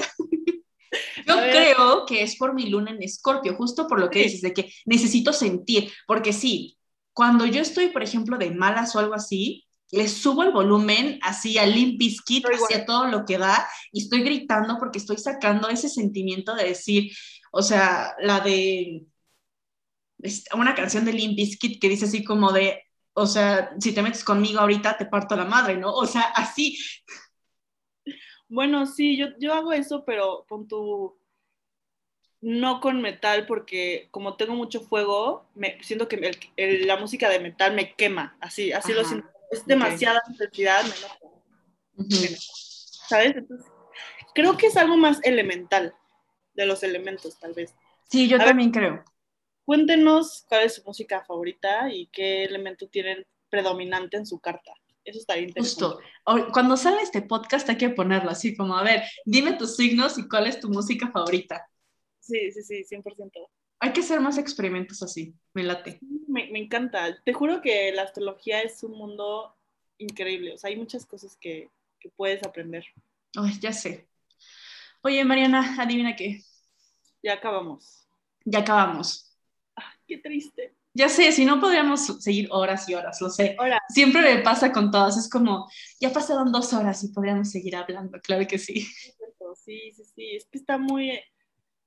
yo 1.26 1.36
creo 1.36 2.06
que 2.06 2.22
es 2.22 2.36
por 2.38 2.54
mi 2.54 2.70
luna 2.70 2.92
en 2.92 3.02
escorpio, 3.04 3.56
justo 3.56 3.88
por 3.88 4.00
lo 4.00 4.10
que 4.10 4.24
dices, 4.24 4.42
de 4.42 4.54
que 4.54 4.72
necesito 4.86 5.34
sentir, 5.34 5.92
porque 6.08 6.34
sí, 6.34 6.78
cuando 7.14 7.46
yo 7.46 7.62
estoy, 7.62 7.88
por 7.88 8.04
ejemplo, 8.04 8.38
de 8.38 8.52
malas 8.52 8.96
o 8.96 9.00
algo 9.00 9.14
así, 9.14 9.66
le 9.92 10.08
subo 10.08 10.44
el 10.44 10.52
volumen 10.52 11.20
así 11.22 11.58
a 11.58 11.66
Limp 11.66 12.00
Bizkit, 12.00 12.46
hacia 12.46 12.86
todo 12.86 13.08
lo 13.08 13.26
que 13.26 13.38
da, 13.38 13.68
y 13.92 14.04
estoy 14.04 14.24
gritando 14.24 14.78
porque 14.80 15.00
estoy 15.00 15.18
sacando 15.18 15.70
ese 15.70 15.90
sentimiento 15.90 16.56
de 16.56 16.66
decir, 16.66 17.12
o 17.52 17.62
sea, 17.62 18.14
la 18.20 18.40
de 18.40 19.06
una 20.54 20.74
canción 20.74 21.06
de 21.06 21.14
Limp 21.14 21.36
Bizkit 21.36 21.80
que 21.80 21.90
dice 21.90 22.06
así 22.06 22.24
como 22.24 22.52
de, 22.52 22.84
o 23.14 23.28
sea, 23.28 23.76
si 23.80 23.94
te 23.94 24.02
metes 24.02 24.24
conmigo 24.24 24.60
ahorita 24.60 24.98
te 24.98 25.06
parto 25.06 25.36
la 25.36 25.46
madre, 25.46 25.78
¿no? 25.78 25.94
O 25.94 26.06
sea, 26.06 26.22
así. 26.36 26.78
Bueno, 28.48 28.86
sí, 28.86 29.18
yo, 29.18 29.28
yo 29.40 29.54
hago 29.54 29.74
eso, 29.74 30.04
pero 30.06 30.46
con 30.48 30.68
tu 30.68 31.18
no 32.42 32.80
con 32.80 33.02
metal 33.02 33.48
porque 33.48 34.08
como 34.12 34.36
tengo 34.36 34.54
mucho 34.54 34.82
fuego, 34.82 35.48
me 35.56 35.82
siento 35.82 36.08
que 36.08 36.32
la 36.58 36.98
música 36.98 37.30
de 37.30 37.40
metal 37.40 37.74
me 37.74 37.96
quema, 37.96 38.38
así, 38.40 38.72
así 38.72 38.94
lo 38.94 39.04
siento. 39.04 39.35
Es 39.52 39.66
demasiada 39.66 40.22
intensidad, 40.30 40.84
me 40.84 42.06
¿Sabes? 43.08 43.36
Entonces, 43.36 43.68
creo 44.34 44.58
que 44.58 44.68
es 44.68 44.78
algo 44.78 44.98
más 44.98 45.20
elemental 45.24 45.94
de 46.54 46.66
los 46.66 46.84
elementos, 46.84 47.40
tal 47.40 47.54
vez. 47.54 47.74
Sí, 48.10 48.28
yo 48.28 48.38
también 48.38 48.72
creo. 48.72 49.04
Cuéntenos 49.66 50.46
cuál 50.48 50.64
es 50.64 50.76
su 50.76 50.84
música 50.84 51.24
favorita 51.26 51.92
y 51.92 52.08
qué 52.08 52.44
elemento 52.44 52.88
tienen 52.88 53.26
predominante 53.50 54.18
en 54.18 54.26
su 54.26 54.40
carta. 54.40 54.74
Eso 55.04 55.20
estaría 55.20 55.48
interesante. 55.48 55.86
Justo. 55.86 56.52
Cuando 56.52 56.78
sale 56.78 57.02
este 57.02 57.22
podcast 57.22 57.70
hay 57.70 57.78
que 57.78 57.90
ponerlo 57.90 58.32
así 58.32 58.56
como, 58.56 58.76
a 58.76 58.84
ver, 58.84 59.04
dime 59.26 59.54
tus 59.54 59.76
signos 59.76 60.18
y 60.18 60.28
cuál 60.28 60.48
es 60.48 60.60
tu 60.60 60.70
música 60.70 61.12
favorita. 61.12 61.68
Sí, 62.20 62.52
sí, 62.52 62.64
sí, 62.64 62.84
100%. 62.84 63.32
Hay 63.80 63.94
que 63.94 64.02
hacer 64.02 64.22
más 64.22 64.38
experimentos 64.38 65.04
así, 65.04 65.36
me 65.54 65.64
late. 65.64 66.00
Me, 66.28 66.50
me 66.52 66.60
encanta. 66.60 67.22
Te 67.24 67.34
juro 67.34 67.62
que 67.62 67.92
la 67.92 68.04
astrología 68.04 68.62
es 68.62 68.84
un 68.84 68.98
mundo 68.98 69.56
increíble. 69.98 70.54
O 70.54 70.58
sea, 70.58 70.70
hay 70.70 70.78
muchas 70.78 71.06
cosas 71.06 71.38
que, 71.40 71.70
que 72.00 72.10
puedes 72.10 72.44
aprender. 72.44 72.86
Ay, 73.36 73.60
ya 73.60 73.74
sé. 73.74 74.08
Oye, 75.02 75.24
Mariana, 75.24 75.76
adivina 75.80 76.16
qué. 76.16 76.42
Ya 77.22 77.34
acabamos. 77.34 78.08
Ya 78.44 78.60
acabamos. 78.60 79.36
Ay, 79.76 79.86
qué 80.08 80.18
triste. 80.18 80.74
Ya 80.98 81.10
sé, 81.10 81.32
si 81.34 81.44
no 81.44 81.60
podríamos 81.60 82.06
seguir 82.24 82.48
horas 82.52 82.88
y 82.88 82.94
horas, 82.94 83.20
lo 83.20 83.30
sé. 83.30 83.58
Siempre 83.90 84.22
me 84.22 84.42
pasa 84.42 84.72
con 84.72 84.92
todas, 84.92 85.18
es 85.18 85.30
como, 85.30 85.70
ya 86.00 86.14
pasaron 86.14 86.54
dos 86.54 86.72
horas 86.72 87.04
y 87.04 87.10
podríamos 87.10 87.52
seguir 87.52 87.76
hablando, 87.76 88.18
claro 88.22 88.48
que 88.48 88.58
sí. 88.58 88.88
sí, 89.66 89.92
sí, 89.92 90.04
sí, 90.16 90.36
es 90.38 90.46
que 90.46 90.58
está 90.58 90.78
muy, 90.78 91.20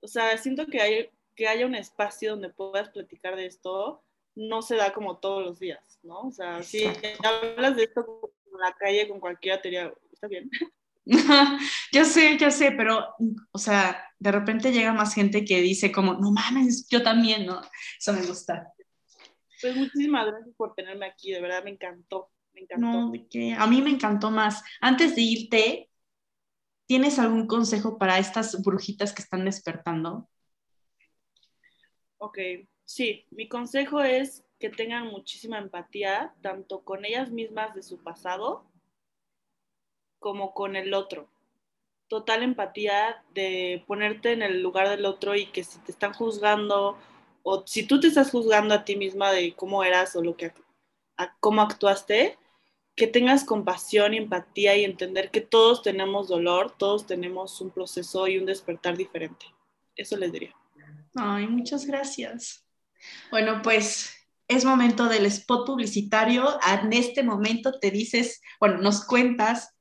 o 0.03 0.09
sea, 0.09 0.36
siento 0.36 0.66
que, 0.66 0.82
hay, 0.82 1.11
que 1.39 1.47
haya 1.47 1.66
un 1.66 1.76
espacio 1.76 2.32
donde 2.32 2.51
puedas 2.51 2.89
platicar 2.89 3.36
de 3.36 3.47
esto, 3.47 4.03
no 4.34 4.61
se 4.61 4.74
da 4.74 4.93
como 4.93 5.18
todos 5.18 5.45
los 5.45 5.61
días, 5.61 6.01
¿no? 6.03 6.22
O 6.22 6.32
sea, 6.32 6.64
si 6.64 6.84
hablas 7.24 7.76
de 7.76 7.84
esto 7.84 8.32
en 8.53 8.59
la 8.59 8.74
calle 8.74 9.09
con 9.09 9.20
cualquiera, 9.20 9.62
te 9.62 9.68
diría, 9.68 9.95
está 10.12 10.26
bien. 10.26 10.51
yo 11.93 12.05
sé, 12.05 12.36
yo 12.39 12.51
sé, 12.51 12.72
pero, 12.72 13.14
o 13.53 13.59
sea, 13.59 14.05
de 14.18 14.32
repente 14.32 14.72
llega 14.72 14.93
más 14.93 15.14
gente 15.14 15.45
que 15.45 15.61
dice 15.61 15.93
como, 15.93 16.14
no 16.14 16.32
mames, 16.32 16.89
yo 16.89 17.05
también, 17.05 17.47
¿no? 17.47 17.62
Eso 17.97 18.12
me 18.12 18.26
gusta. 18.26 18.72
Pues 19.62 19.76
muchísimas 19.76 20.26
gracias 20.26 20.57
por 20.57 20.74
tenerme 20.74 21.07
aquí, 21.07 21.30
de 21.30 21.41
verdad 21.41 21.62
me 21.62 21.70
encantó, 21.70 22.32
me 22.53 22.62
encantó. 22.62 22.84
No, 22.84 23.11
¿de 23.12 23.28
qué? 23.28 23.55
A 23.55 23.68
mí 23.68 23.80
me 23.80 23.91
encantó 23.91 24.32
más. 24.32 24.64
Antes 24.80 25.14
de 25.14 25.22
irte, 25.22 25.91
¿tienes 26.86 27.20
algún 27.20 27.47
consejo 27.47 27.97
para 27.97 28.18
estas 28.18 28.61
brujitas 28.61 29.12
que 29.12 29.22
están 29.22 29.45
despertando? 29.45 30.28
Ok, 32.18 32.38
sí, 32.84 33.26
mi 33.30 33.48
consejo 33.48 34.02
es 34.02 34.44
que 34.58 34.70
tengan 34.70 35.06
muchísima 35.06 35.58
empatía, 35.58 36.34
tanto 36.42 36.82
con 36.82 37.04
ellas 37.04 37.30
mismas 37.30 37.74
de 37.74 37.82
su 37.82 38.02
pasado, 38.02 38.64
como 40.18 40.52
con 40.52 40.74
el 40.74 40.94
otro. 40.94 41.28
Total 42.08 42.42
empatía 42.42 43.22
de 43.34 43.84
ponerte 43.86 44.32
en 44.32 44.42
el 44.42 44.62
lugar 44.62 44.88
del 44.88 45.04
otro 45.04 45.36
y 45.36 45.46
que 45.46 45.62
si 45.62 45.78
te 45.80 45.92
están 45.92 46.12
juzgando 46.12 46.98
o 47.44 47.64
si 47.66 47.86
tú 47.86 48.00
te 48.00 48.08
estás 48.08 48.30
juzgando 48.30 48.74
a 48.74 48.84
ti 48.84 48.96
misma 48.96 49.30
de 49.30 49.54
cómo 49.54 49.84
eras 49.84 50.16
o 50.16 50.22
lo 50.22 50.36
que 50.36 50.52
cómo 51.40 51.62
actuaste, 51.62 52.38
que 52.96 53.06
tengas 53.06 53.44
compasión 53.44 54.14
y 54.14 54.18
empatía 54.18 54.76
y 54.76 54.84
entender 54.84 55.30
que 55.30 55.40
todos 55.40 55.82
tenemos 55.82 56.28
dolor, 56.28 56.74
todos 56.76 57.06
tenemos 57.06 57.60
un 57.60 57.70
proceso 57.70 58.26
y 58.26 58.38
un 58.38 58.46
despertar 58.46 58.96
diferente. 58.96 59.46
Eso 59.94 60.16
les 60.16 60.32
diría. 60.32 60.57
Ay, 61.18 61.46
muchas 61.46 61.86
gracias. 61.86 62.64
Bueno, 63.30 63.60
pues 63.62 64.14
es 64.46 64.64
momento 64.64 65.08
del 65.08 65.26
spot 65.26 65.66
publicitario. 65.66 66.58
En 66.82 66.92
este 66.92 67.22
momento 67.22 67.78
te 67.78 67.90
dices, 67.90 68.40
bueno, 68.60 68.78
nos 68.78 69.04
cuentas 69.04 69.74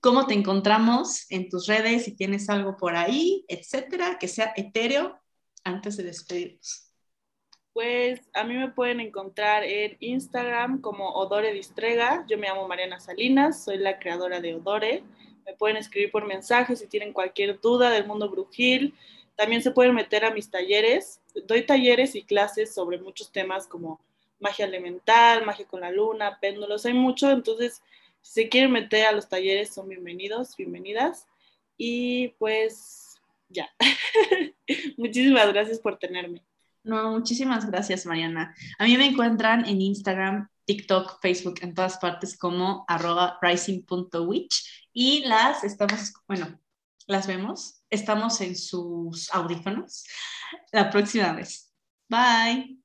cómo 0.00 0.26
te 0.26 0.34
encontramos 0.34 1.30
en 1.30 1.48
tus 1.48 1.66
redes, 1.66 2.04
si 2.04 2.16
tienes 2.16 2.48
algo 2.50 2.76
por 2.76 2.96
ahí, 2.96 3.44
etcétera, 3.48 4.18
que 4.18 4.28
sea 4.28 4.52
etéreo 4.56 5.18
antes 5.64 5.96
de 5.96 6.04
despedirnos. 6.04 6.92
Pues 7.72 8.20
a 8.34 8.44
mí 8.44 8.54
me 8.54 8.70
pueden 8.70 9.00
encontrar 9.00 9.64
en 9.64 9.96
Instagram 9.98 10.80
como 10.80 11.10
Odore 11.10 11.52
Distrega. 11.52 12.24
Yo 12.28 12.38
me 12.38 12.46
llamo 12.46 12.68
Mariana 12.68 13.00
Salinas, 13.00 13.64
soy 13.64 13.78
la 13.78 13.98
creadora 13.98 14.40
de 14.40 14.54
Odore. 14.54 15.02
Me 15.44 15.54
pueden 15.54 15.76
escribir 15.76 16.12
por 16.12 16.24
mensaje 16.24 16.76
si 16.76 16.86
tienen 16.86 17.12
cualquier 17.12 17.60
duda 17.60 17.90
del 17.90 18.06
mundo 18.06 18.30
brujil. 18.30 18.94
También 19.36 19.62
se 19.62 19.70
pueden 19.70 19.94
meter 19.94 20.24
a 20.24 20.30
mis 20.30 20.50
talleres. 20.50 21.20
Doy 21.46 21.66
talleres 21.66 22.14
y 22.14 22.22
clases 22.22 22.74
sobre 22.74 22.98
muchos 22.98 23.32
temas 23.32 23.66
como 23.66 24.00
magia 24.38 24.66
elemental, 24.66 25.44
magia 25.44 25.66
con 25.66 25.80
la 25.80 25.90
luna, 25.90 26.38
péndulos. 26.40 26.86
Hay 26.86 26.94
mucho, 26.94 27.30
entonces 27.30 27.82
si 28.20 28.42
se 28.42 28.48
quieren 28.48 28.72
meter 28.72 29.06
a 29.06 29.12
los 29.12 29.28
talleres, 29.28 29.74
son 29.74 29.88
bienvenidos, 29.88 30.56
bienvenidas. 30.56 31.26
Y 31.76 32.28
pues 32.38 33.20
ya. 33.48 33.68
muchísimas 34.96 35.52
gracias 35.52 35.78
por 35.78 35.98
tenerme. 35.98 36.42
No, 36.82 37.12
muchísimas 37.12 37.70
gracias, 37.70 38.04
Mariana. 38.04 38.54
A 38.78 38.84
mí 38.84 38.96
me 38.98 39.06
encuentran 39.06 39.64
en 39.66 39.80
Instagram, 39.80 40.48
TikTok, 40.66 41.20
Facebook, 41.22 41.56
en 41.62 41.74
todas 41.74 41.98
partes 41.98 42.36
como 42.36 42.84
arroba 42.88 43.38
rising.witch 43.40 44.88
y 44.92 45.24
las 45.24 45.64
estamos, 45.64 46.12
bueno, 46.28 46.58
las 47.06 47.26
vemos, 47.26 47.82
estamos 47.90 48.40
en 48.40 48.56
sus 48.56 49.32
audífonos 49.32 50.04
la 50.72 50.90
próxima 50.90 51.32
vez. 51.32 51.72
Bye. 52.08 52.83